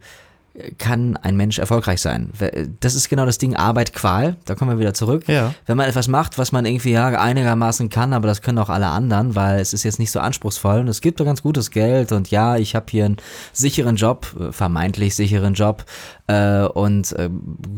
kann 0.78 1.18
ein 1.18 1.36
Mensch 1.36 1.58
erfolgreich 1.58 2.00
sein. 2.00 2.32
Das 2.80 2.94
ist 2.94 3.10
genau 3.10 3.26
das 3.26 3.40
Ding 3.40 3.56
Arbeit, 3.56 3.94
Qual, 3.94 4.38
da 4.46 4.54
kommen 4.54 4.72
wir 4.72 4.80
wieder 4.80 4.94
zurück. 4.94 5.28
Ja. 5.28 5.56
Wenn 5.66 5.78
man 5.78 5.90
etwas 5.90 6.08
macht, 6.08 6.38
was 6.38 6.52
man 6.52 6.66
irgendwie 6.66 6.92
ja 6.92 7.08
einigermaßen 7.08 7.90
kann, 7.90 8.14
aber 8.14 8.28
das 8.28 8.44
können 8.44 8.60
auch 8.60 8.70
alle 8.70 8.88
anderen, 8.88 9.36
weil 9.36 9.60
es 9.60 9.74
ist 9.74 9.84
jetzt 9.84 9.98
nicht 9.98 10.12
so 10.12 10.20
anspruchsvoll 10.20 10.82
und 10.82 10.88
es 10.88 11.02
gibt 11.02 11.20
doch 11.20 11.26
ganz 11.26 11.42
gutes 11.42 11.72
Geld 11.72 12.12
und 12.12 12.30
ja, 12.30 12.58
ich 12.58 12.76
habe 12.76 12.86
hier 12.90 13.06
einen 13.06 13.18
sicheren 13.52 13.96
Job, 13.96 14.28
äh, 14.40 14.52
vermeintlich 14.52 15.16
sicheren 15.16 15.56
Job 15.56 15.86
äh, 16.28 16.66
und 16.66 17.12
äh, 17.14 17.30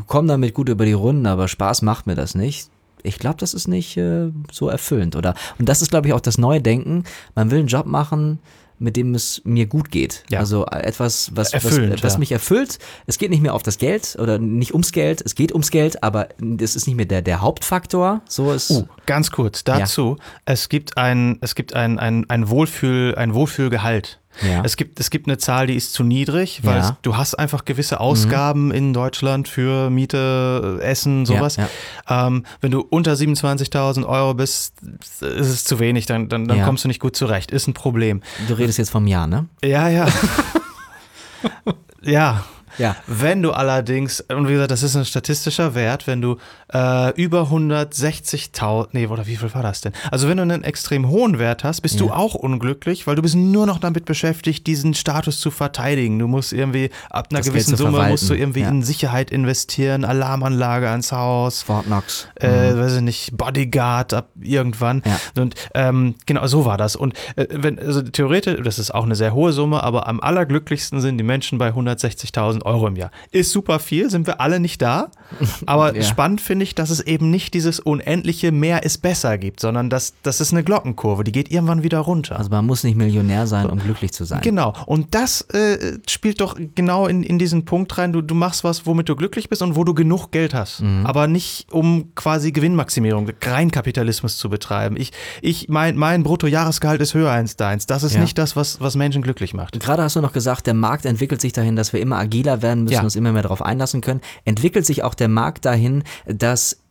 komme 0.06 0.28
damit 0.28 0.52
gut 0.52 0.68
über 0.68 0.84
die 0.84 0.92
Runden, 0.92 1.26
aber 1.26 1.48
Spaß 1.48 1.80
macht 1.80 2.06
mir 2.06 2.14
das 2.14 2.34
nicht. 2.34 2.68
Ich 3.02 3.18
glaube, 3.18 3.36
das 3.38 3.54
ist 3.54 3.68
nicht 3.68 3.96
äh, 3.96 4.30
so 4.52 4.68
erfüllend, 4.68 5.16
oder? 5.16 5.34
Und 5.58 5.68
das 5.68 5.80
ist, 5.80 5.90
glaube 5.90 6.08
ich, 6.08 6.12
auch 6.12 6.20
das 6.20 6.38
neue 6.38 6.60
Denken. 6.60 7.04
Man 7.34 7.50
will 7.50 7.60
einen 7.60 7.68
Job 7.68 7.86
machen, 7.86 8.40
mit 8.78 8.96
dem 8.96 9.14
es 9.14 9.40
mir 9.44 9.66
gut 9.66 9.90
geht. 9.90 10.24
Ja. 10.30 10.40
Also 10.40 10.66
äh, 10.66 10.80
etwas, 10.80 11.30
was, 11.34 11.52
Erfüllend, 11.52 11.94
was, 11.94 12.02
was 12.02 12.12
ja. 12.14 12.18
mich 12.18 12.32
erfüllt. 12.32 12.78
Es 13.06 13.18
geht 13.18 13.30
nicht 13.30 13.42
mehr 13.42 13.54
auf 13.54 13.62
das 13.62 13.78
Geld 13.78 14.16
oder 14.20 14.38
nicht 14.38 14.72
ums 14.72 14.92
Geld, 14.92 15.22
es 15.24 15.34
geht 15.34 15.52
ums 15.52 15.70
Geld, 15.70 16.02
aber 16.02 16.28
das 16.38 16.76
ist 16.76 16.86
nicht 16.86 16.96
mehr 16.96 17.06
der, 17.06 17.22
der 17.22 17.40
Hauptfaktor. 17.40 18.22
So 18.28 18.52
ist. 18.52 18.70
Uh, 18.70 18.86
ganz 19.06 19.30
kurz 19.30 19.64
dazu. 19.64 20.16
Es 20.44 20.68
gibt 20.68 20.96
ein, 20.98 21.38
es 21.40 21.54
gibt 21.54 21.74
ein, 21.74 21.98
ein, 21.98 22.28
ein 22.28 22.48
Wohlfühl, 22.48 23.14
ein 23.16 23.34
Wohlfühlgehalt. 23.34 24.20
Ja. 24.42 24.62
Es 24.64 24.76
gibt, 24.76 25.00
es 25.00 25.10
gibt 25.10 25.26
eine 25.28 25.38
Zahl, 25.38 25.66
die 25.66 25.74
ist 25.76 25.92
zu 25.94 26.02
niedrig, 26.04 26.60
weil 26.62 26.78
Ja. 26.78 26.96
du 27.02 27.16
hast 27.16 27.34
einfach 27.34 27.64
gewisse 27.64 28.00
Ausgaben 28.00 28.70
in 28.70 28.92
Deutschland 28.92 29.48
für 29.48 29.88
Miete, 29.90 30.78
Essen, 30.82 31.24
sowas. 31.26 31.56
Ja, 31.56 31.68
Ähm, 32.08 32.44
wenn 32.60 32.70
du 32.70 32.80
unter 32.80 33.14
27.000 33.14 34.04
Euro 34.06 34.34
bist, 34.34 34.74
ist 35.20 35.22
es 35.48 35.64
zu 35.64 35.78
wenig, 35.78 36.06
dann, 36.06 36.28
dann, 36.28 36.46
dann 36.48 36.62
kommst 36.62 36.84
du 36.84 36.88
nicht 36.88 37.00
gut 37.00 37.16
zurecht. 37.16 37.50
Ist 37.50 37.66
ein 37.66 37.74
Problem. 37.74 38.22
Du 38.48 38.54
redest 38.54 38.78
jetzt 38.78 38.90
vom 38.90 39.06
Jahr, 39.06 39.26
ne? 39.26 39.46
Ja, 39.64 39.88
ja. 39.88 40.06
ja. 42.02 42.44
Ja. 42.78 42.94
Wenn 43.06 43.40
du 43.42 43.52
allerdings, 43.52 44.20
und 44.20 44.48
wie 44.48 44.52
gesagt, 44.52 44.70
das 44.70 44.82
ist 44.82 44.96
ein 44.96 45.06
statistischer 45.06 45.74
Wert, 45.74 46.06
wenn 46.06 46.20
du 46.20 46.36
äh, 46.72 47.10
über 47.20 47.42
160.000, 47.50 48.88
nee, 48.92 49.06
oder 49.06 49.26
wie 49.26 49.36
viel 49.36 49.52
war 49.54 49.62
das 49.62 49.80
denn? 49.80 49.92
Also 50.10 50.28
wenn 50.28 50.36
du 50.36 50.42
einen 50.42 50.64
extrem 50.64 51.08
hohen 51.08 51.38
Wert 51.38 51.64
hast, 51.64 51.80
bist 51.80 52.00
du 52.00 52.06
Ja. 52.08 52.14
auch 52.16 52.34
unglücklich, 52.34 53.06
weil 53.06 53.14
du 53.16 53.22
bist 53.22 53.34
nur 53.36 53.66
noch 53.66 53.78
damit 53.78 54.04
beschäftigt, 54.04 54.66
diesen 54.66 54.94
Status 54.94 55.40
zu 55.40 55.50
verteidigen. 55.50 56.18
Du 56.18 56.26
musst 56.26 56.52
irgendwie, 56.52 56.90
ab 57.10 57.28
einer 57.30 57.40
Das 57.40 57.46
gewissen 57.48 57.76
Summe 57.76 58.08
musst 58.08 58.28
du 58.28 58.34
irgendwie 58.34 58.60
ja. 58.60 58.68
in 58.68 58.82
Sicherheit 58.82 59.30
investieren, 59.30 60.04
Alarmanlage 60.04 60.88
ans 60.88 61.12
Haus. 61.12 61.62
Fort 61.62 61.86
Knox. 61.86 62.28
Äh, 62.36 62.48
weiß 62.76 62.96
ich 62.96 63.02
nicht, 63.02 63.36
Bodyguard 63.36 64.12
ab 64.14 64.28
irgendwann. 64.40 65.02
Ja. 65.04 65.42
Und 65.42 65.54
ähm, 65.74 66.14
genau 66.26 66.46
so 66.46 66.64
war 66.64 66.76
das. 66.78 66.96
Und 66.96 67.14
äh, 67.36 67.46
wenn, 67.50 67.78
also 67.78 68.02
theoretisch, 68.02 68.60
das 68.62 68.78
ist 68.78 68.92
auch 68.94 69.04
eine 69.04 69.14
sehr 69.14 69.34
hohe 69.34 69.52
Summe, 69.52 69.82
aber 69.82 70.08
am 70.08 70.20
allerglücklichsten 70.20 71.00
sind 71.00 71.18
die 71.18 71.24
Menschen 71.24 71.58
bei 71.58 71.70
160.000 71.70 72.64
Euro 72.64 72.86
im 72.88 72.96
Jahr. 72.96 73.10
Ist 73.30 73.52
super 73.52 73.78
viel, 73.78 74.10
sind 74.10 74.26
wir 74.26 74.40
alle 74.40 74.60
nicht 74.60 74.82
da. 74.82 75.10
Aber 75.66 76.00
spannend 76.02 76.40
finde 76.40 76.55
ich, 76.60 76.74
dass 76.74 76.90
es 76.90 77.00
eben 77.00 77.30
nicht 77.30 77.54
dieses 77.54 77.80
unendliche 77.80 78.52
mehr 78.52 78.82
ist 78.82 78.98
besser 79.02 79.38
gibt, 79.38 79.60
sondern 79.60 79.90
dass 79.90 80.14
das 80.22 80.40
ist 80.40 80.52
eine 80.52 80.64
Glockenkurve, 80.64 81.24
die 81.24 81.32
geht 81.32 81.50
irgendwann 81.50 81.82
wieder 81.82 81.98
runter. 82.00 82.38
Also 82.38 82.50
man 82.50 82.66
muss 82.66 82.84
nicht 82.84 82.96
Millionär 82.96 83.46
sein, 83.46 83.66
um 83.70 83.78
glücklich 83.78 84.12
zu 84.12 84.24
sein. 84.24 84.40
Genau. 84.42 84.72
Und 84.86 85.14
das 85.14 85.42
äh, 85.52 85.98
spielt 86.08 86.40
doch 86.40 86.56
genau 86.74 87.06
in, 87.06 87.22
in 87.22 87.38
diesen 87.38 87.64
Punkt 87.64 87.96
rein. 87.98 88.12
Du, 88.12 88.20
du 88.22 88.34
machst 88.34 88.64
was, 88.64 88.86
womit 88.86 89.08
du 89.08 89.16
glücklich 89.16 89.48
bist 89.48 89.62
und 89.62 89.76
wo 89.76 89.84
du 89.84 89.94
genug 89.94 90.30
Geld 90.32 90.54
hast. 90.54 90.82
Aber 91.04 91.26
nicht, 91.26 91.72
um 91.72 92.14
quasi 92.14 92.52
Gewinnmaximierung, 92.52 93.30
Reinkapitalismus 93.42 94.38
zu 94.38 94.48
betreiben. 94.48 94.96
Ich, 94.98 95.12
ich, 95.42 95.68
mein, 95.68 95.96
mein 95.96 96.22
Bruttojahresgehalt 96.22 97.00
ist 97.00 97.14
höher 97.14 97.30
als 97.30 97.56
deins. 97.56 97.86
Das 97.86 98.02
ist 98.02 98.14
Ja. 98.14 98.20
nicht 98.20 98.38
das, 98.38 98.56
was, 98.56 98.80
was 98.80 98.94
Menschen 98.96 99.22
glücklich 99.22 99.54
macht. 99.54 99.78
Gerade 99.80 100.02
hast 100.02 100.16
du 100.16 100.20
noch 100.20 100.32
gesagt, 100.32 100.66
der 100.66 100.74
Markt 100.74 101.04
entwickelt 101.06 101.40
sich 101.40 101.52
dahin, 101.52 101.76
dass 101.76 101.92
wir 101.92 102.00
immer 102.00 102.16
agiler 102.16 102.62
werden 102.62 102.84
müssen, 102.84 102.94
Ja. 102.94 103.02
uns 103.02 103.16
immer 103.16 103.32
mehr 103.32 103.42
darauf 103.42 103.62
einlassen 103.62 104.00
können. 104.00 104.20
Entwickelt 104.44 104.86
sich 104.86 105.02
auch 105.02 105.14
der 105.14 105.28
Markt 105.28 105.64
dahin, 105.64 106.04
dass 106.26 106.45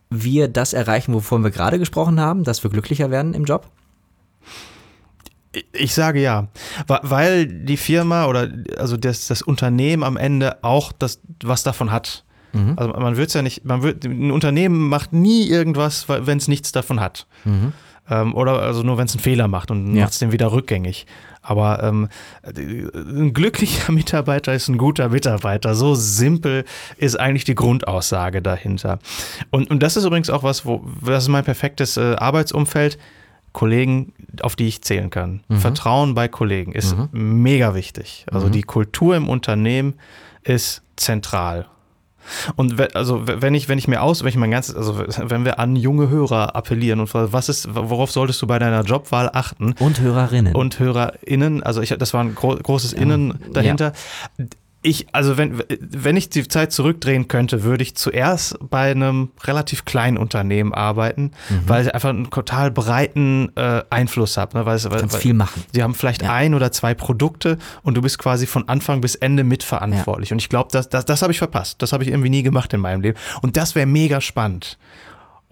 wir 0.09 0.47
das 0.47 0.73
erreichen, 0.73 1.13
wovon 1.13 1.43
wir 1.43 1.51
gerade 1.51 1.79
gesprochen 1.79 2.19
haben, 2.19 2.43
dass 2.43 2.63
wir 2.63 2.69
glücklicher 2.69 3.11
werden 3.11 3.33
im 3.33 3.45
Job? 3.45 3.69
Ich 5.71 5.93
sage 5.93 6.21
ja, 6.21 6.47
weil 6.87 7.47
die 7.47 7.77
Firma 7.77 8.25
oder 8.25 8.49
also 8.77 8.97
das, 8.97 9.27
das 9.27 9.41
Unternehmen 9.41 10.03
am 10.03 10.17
Ende 10.17 10.63
auch 10.63 10.91
das, 10.91 11.21
was 11.43 11.63
davon 11.63 11.91
hat. 11.91 12.25
Mhm. 12.51 12.73
Also 12.75 12.93
man 12.93 13.17
wird 13.17 13.29
es 13.29 13.33
ja 13.35 13.41
nicht, 13.41 13.63
man 13.63 13.81
wird, 13.81 14.05
ein 14.05 14.31
Unternehmen 14.31 14.89
macht 14.89 15.13
nie 15.13 15.47
irgendwas, 15.47 16.07
wenn 16.09 16.37
es 16.37 16.47
nichts 16.47 16.71
davon 16.71 16.99
hat. 16.99 17.27
Mhm. 17.45 17.71
Ähm, 18.09 18.35
oder 18.35 18.61
also 18.61 18.83
nur 18.83 18.97
wenn 18.97 19.05
es 19.05 19.13
einen 19.13 19.21
Fehler 19.21 19.47
macht 19.47 19.71
und 19.71 19.95
ja. 19.95 20.03
macht 20.03 20.13
es 20.13 20.19
den 20.19 20.31
wieder 20.31 20.51
rückgängig. 20.51 21.05
Aber 21.45 21.83
ähm, 21.83 22.09
ein 22.43 23.33
glücklicher 23.33 23.91
Mitarbeiter 23.91 24.53
ist 24.53 24.67
ein 24.67 24.77
guter 24.77 25.09
Mitarbeiter. 25.09 25.75
So 25.75 25.95
simpel 25.95 26.65
ist 26.97 27.19
eigentlich 27.19 27.43
die 27.43 27.55
Grundaussage 27.55 28.41
dahinter. 28.41 28.99
Und, 29.51 29.69
und 29.69 29.83
das 29.83 29.95
ist 29.95 30.05
übrigens 30.05 30.29
auch 30.29 30.43
was, 30.43 30.65
wo, 30.65 30.85
das 31.05 31.23
ist 31.23 31.29
mein 31.29 31.43
perfektes 31.43 31.97
äh, 31.97 32.15
Arbeitsumfeld. 32.15 32.97
Kollegen, 33.53 34.11
auf 34.41 34.57
die 34.57 34.67
ich 34.67 34.81
zählen 34.81 35.09
kann. 35.09 35.41
Mhm. 35.47 35.59
Vertrauen 35.59 36.13
bei 36.13 36.27
Kollegen 36.27 36.73
ist 36.73 36.93
mhm. 36.97 37.41
mega 37.41 37.73
wichtig. 37.73 38.25
Also 38.29 38.47
mhm. 38.47 38.51
die 38.51 38.63
Kultur 38.63 39.15
im 39.15 39.29
Unternehmen 39.29 39.93
ist 40.43 40.81
zentral. 40.97 41.65
Und 42.55 42.95
also 42.95 43.23
wenn 43.25 43.53
ich, 43.53 43.69
wenn 43.69 43.77
ich 43.77 43.87
mir 43.87 44.01
aus, 44.01 44.23
wenn 44.23 44.29
ich 44.29 44.35
mein 44.35 44.51
ganzes, 44.51 44.75
also 44.75 45.03
wenn 45.17 45.45
wir 45.45 45.59
an 45.59 45.75
junge 45.75 46.09
Hörer 46.09 46.55
appellieren 46.55 46.99
und 46.99 47.13
was 47.13 47.49
ist, 47.49 47.73
worauf 47.73 48.11
solltest 48.11 48.41
du 48.41 48.47
bei 48.47 48.59
deiner 48.59 48.81
Jobwahl 48.83 49.29
achten? 49.33 49.75
Und 49.79 49.99
Hörerinnen. 49.99 50.55
Und 50.55 50.79
HörerInnen, 50.79 51.63
also 51.63 51.81
ich, 51.81 51.89
das 51.89 52.13
war 52.13 52.23
ein 52.23 52.35
großes 52.35 52.93
Innen 52.93 53.39
dahinter. 53.53 53.93
Ja 54.37 54.45
ich, 54.85 55.07
also 55.13 55.37
wenn, 55.37 55.63
wenn 55.79 56.15
ich 56.15 56.29
die 56.29 56.47
Zeit 56.47 56.71
zurückdrehen 56.71 57.27
könnte, 57.27 57.63
würde 57.63 57.81
ich 57.81 57.95
zuerst 57.95 58.57
bei 58.69 58.91
einem 58.91 59.31
relativ 59.43 59.83
kleinen 59.83 60.17
Unternehmen 60.17 60.73
arbeiten, 60.73 61.31
mhm. 61.49 61.63
weil 61.67 61.87
ich 61.87 61.93
einfach 61.93 62.09
einen 62.09 62.29
total 62.29 62.69
breiten 62.71 63.51
äh, 63.55 63.81
Einfluss 63.89 64.37
habe. 64.37 64.57
Ne? 64.57 64.65
Weil, 64.65 64.81
weil, 64.85 64.99
Kannst 64.99 65.15
weil, 65.15 65.21
viel 65.21 65.33
machen. 65.33 65.63
Sie 65.73 65.81
haben 65.81 65.95
vielleicht 65.95 66.21
ja. 66.21 66.31
ein 66.31 66.53
oder 66.53 66.71
zwei 66.71 66.93
Produkte 66.93 67.57
und 67.81 67.95
du 67.95 68.01
bist 68.01 68.19
quasi 68.19 68.45
von 68.45 68.69
Anfang 68.69 69.01
bis 69.01 69.15
Ende 69.15 69.43
mitverantwortlich. 69.43 70.29
Ja. 70.29 70.35
Und 70.35 70.39
ich 70.39 70.49
glaube, 70.49 70.69
das, 70.71 70.87
das, 70.87 71.05
das 71.05 71.21
habe 71.23 71.31
ich 71.31 71.39
verpasst. 71.39 71.81
Das 71.81 71.91
habe 71.91 72.03
ich 72.03 72.09
irgendwie 72.09 72.29
nie 72.29 72.43
gemacht 72.43 72.71
in 72.73 72.79
meinem 72.79 73.01
Leben. 73.01 73.17
Und 73.41 73.57
das 73.57 73.73
wäre 73.73 73.87
mega 73.87 74.21
spannend. 74.21 74.77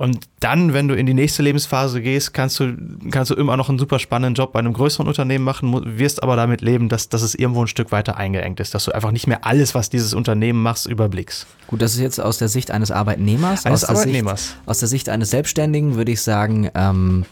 Und 0.04 0.20
dann, 0.42 0.74
wenn 0.74 0.90
du 0.90 0.96
in 0.96 1.06
die 1.06 1.14
nächste 1.14 1.44
Lebensphase 1.44 2.02
gehst, 2.02 2.34
kannst 2.34 2.60
du, 2.60 2.76
kannst 3.10 3.32
du 3.32 3.36
immer 3.36 3.56
noch 3.56 3.70
einen 3.70 3.80
super 3.80 4.00
spannenden 4.00 4.34
Job 4.34 4.52
bei 4.52 4.60
einem 4.60 4.74
größeren 4.74 5.08
Unternehmen 5.08 5.46
machen, 5.46 5.98
wirst 5.98 6.22
aber 6.22 6.36
damit 6.36 6.60
leben, 6.60 6.90
dass, 6.90 7.08
dass 7.08 7.22
es 7.22 7.36
irgendwo 7.36 7.62
ein 7.62 7.68
Stück 7.68 7.94
weiter 7.94 8.18
eingeengt 8.18 8.60
ist, 8.60 8.76
dass 8.76 8.84
du 8.84 8.92
einfach 8.92 9.12
nicht 9.12 9.28
mehr 9.28 9.46
alles, 9.46 9.76
was 9.76 9.90
dieses 9.90 10.14
Unternehmen 10.14 10.62
machst, 10.62 10.88
überblickst. 10.88 11.48
Gut, 11.68 11.82
das 11.82 11.94
ist 11.94 12.02
jetzt 12.02 12.20
aus 12.20 12.38
der 12.38 12.50
Sicht 12.50 12.70
eines 12.70 12.92
Arbeitnehmers. 12.92 13.66
Eines 13.66 13.86
aus 13.86 13.92
Arbeitnehmers. 13.92 14.48
Sicht, 14.48 14.58
aus 14.66 14.80
der 14.80 14.90
Sicht 14.90 15.08
eines 15.08 15.30
Selbstständigen 15.30 15.96
würde 15.96 16.12
ich 16.12 16.22
sagen, 16.22 16.70
ähm, 16.76 17.24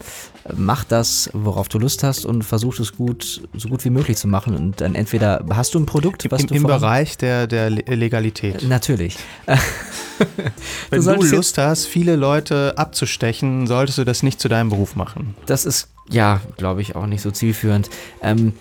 mach 0.56 0.84
das, 0.84 1.28
worauf 1.34 1.68
du 1.68 1.78
Lust 1.78 2.02
hast 2.02 2.24
und 2.24 2.42
versuch 2.42 2.78
es 2.80 2.96
gut, 2.96 3.42
so 3.52 3.68
gut 3.68 3.84
wie 3.84 3.90
möglich 3.90 4.16
zu 4.16 4.28
machen. 4.28 4.56
Und 4.56 4.80
dann 4.80 4.94
entweder 4.94 5.44
hast 5.50 5.74
du 5.74 5.78
ein 5.78 5.84
Produkt, 5.84 6.26
was 6.30 6.40
Im, 6.40 6.46
du 6.46 6.54
Im 6.54 6.62
Bereich 6.62 7.18
der, 7.18 7.46
der 7.46 7.68
Legalität. 7.68 8.66
Natürlich. 8.66 9.18
Wenn 10.90 11.02
du, 11.02 11.14
du 11.16 11.36
Lust 11.36 11.58
hast, 11.58 11.86
viele 11.86 12.16
Leute 12.16 12.74
abzustechen, 12.76 13.66
solltest 13.66 13.98
du 13.98 14.04
das 14.04 14.22
nicht 14.22 14.40
zu 14.40 14.48
deinem 14.48 14.70
Beruf 14.70 14.96
machen. 14.96 15.34
Das 15.46 15.64
ist, 15.64 15.88
ja, 16.10 16.40
glaube 16.56 16.82
ich, 16.82 16.96
auch 16.96 17.06
nicht 17.06 17.22
so 17.22 17.30
zielführend. 17.30 17.90
Ähm, 18.22 18.52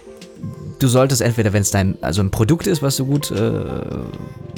du 0.80 0.88
solltest 0.88 1.22
entweder, 1.22 1.54
wenn 1.54 1.62
es 1.62 1.72
dein, 1.72 1.98
also 2.02 2.22
ein 2.22 2.32
Produkt 2.32 2.68
ist, 2.68 2.82
was 2.82 2.98
du 2.98 3.06
gut 3.06 3.32
äh, 3.32 3.62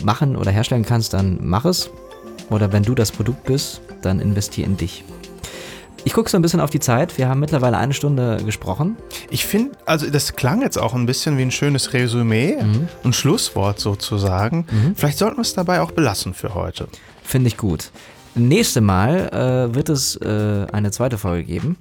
machen 0.04 0.36
oder 0.36 0.51
herstellen 0.51 0.86
kannst, 0.86 1.14
dann 1.14 1.39
mach 1.41 1.66
es. 1.66 1.89
Oder 2.49 2.72
wenn 2.72 2.84
du 2.84 2.93
das 2.95 3.12
Produkt 3.12 3.45
bist, 3.45 3.82
dann 4.01 4.20
investier 4.20 4.66
in 4.66 4.78
dich. 4.78 5.04
Ich 6.06 6.14
gucke 6.14 6.30
so 6.30 6.38
ein 6.38 6.41
bisschen 6.41 6.60
auf 6.60 6.70
die 6.70 6.80
Zeit. 6.80 7.18
Wir 7.18 7.30
haben 7.30 7.39
mittlerweile 7.39 7.78
eine 7.78 7.93
Stunde 7.93 8.38
gesprochen. 8.43 8.97
Ich 9.30 9.45
finde, 9.45 9.78
also 9.86 10.10
das 10.10 10.36
klang 10.36 10.62
jetzt 10.62 10.78
auch 10.78 10.93
ein 10.93 11.06
bisschen 11.06 11.38
wie 11.38 11.43
ein 11.43 11.51
schönes 11.51 11.93
Resümee, 11.93 12.58
mhm. 12.62 12.89
ein 13.04 13.14
Schlusswort 13.14 13.80
sozusagen. 13.80 14.66
Mhm. 14.70 14.95
Vielleicht 14.95 15.18
sollten 15.18 15.38
wir 15.38 15.41
es 15.43 15.54
dabei 15.54 15.82
auch 15.82 15.91
belassen 15.91 16.34
für 16.34 16.56
heute. 16.56 16.88
Finde 17.24 17.47
ich 17.47 17.58
gut. 17.58 17.91
Nächste 18.36 18.82
Mal 18.82 19.30
äh, 19.72 19.76
wird 19.76 19.89
es 19.89 20.18
äh, 20.18 20.66
eine 20.72 20.91
zweite 20.91 21.18
Folge 21.18 21.45
geben. 21.45 21.78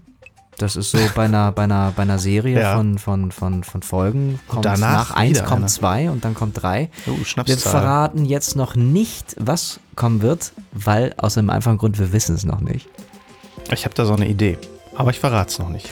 Das 0.59 0.77
ist 0.77 0.93
so 0.93 0.99
bei 1.17 1.25
einer, 1.25 1.51
bei 1.51 1.65
einer, 1.65 1.93
bei 1.97 2.03
einer 2.03 2.21
Serie 2.21 2.61
ja. 2.61 2.77
von, 2.77 2.99
von, 2.99 3.33
von, 3.33 3.65
von 3.65 3.83
Folgen. 3.83 4.39
Kommt 4.47 4.65
danach 4.65 5.11
nach 5.11 5.17
eins 5.17 5.43
kommt 5.43 5.69
zwei 5.69 6.11
und 6.11 6.25
dann 6.25 6.35
kommt 6.35 6.63
drei. 6.63 6.91
Oh, 7.09 7.17
wir 7.45 7.59
verraten 7.59 8.25
jetzt 8.25 8.55
noch 8.55 8.77
nicht, 8.77 9.35
was 9.41 9.81
kommen 9.97 10.23
wird, 10.23 10.53
weil 10.73 11.13
aus 11.17 11.37
einem 11.37 11.51
einfachen 11.51 11.79
Grund, 11.79 11.99
wir 11.99 12.13
wissen 12.13 12.37
es 12.37 12.45
noch 12.45 12.61
nicht. 12.61 12.89
Ich 13.73 13.85
habe 13.85 13.95
da 13.95 14.05
so 14.05 14.15
eine 14.15 14.29
Idee, 14.29 14.59
aber 14.95 15.11
ich 15.11 15.19
verrate 15.19 15.51
es 15.51 15.59
noch 15.59 15.69
nicht. 15.69 15.89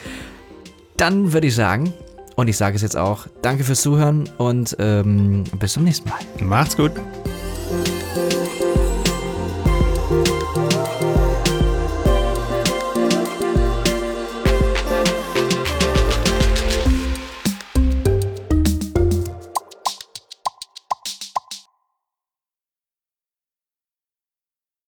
Dann 0.97 1.33
würde 1.33 1.47
ich 1.47 1.55
sagen, 1.55 1.93
und 2.37 2.49
ich 2.49 2.57
sage 2.57 2.77
es 2.77 2.83
jetzt 2.83 2.97
auch, 2.97 3.27
danke 3.43 3.65
fürs 3.65 3.81
Zuhören 3.83 4.29
und 4.39 4.77
ähm, 4.79 5.45
bis 5.59 5.75
zum 5.75 5.85
nächsten 5.85 6.09
Mal. 6.09 6.19
Macht's 6.45 6.77
gut. 6.77 6.93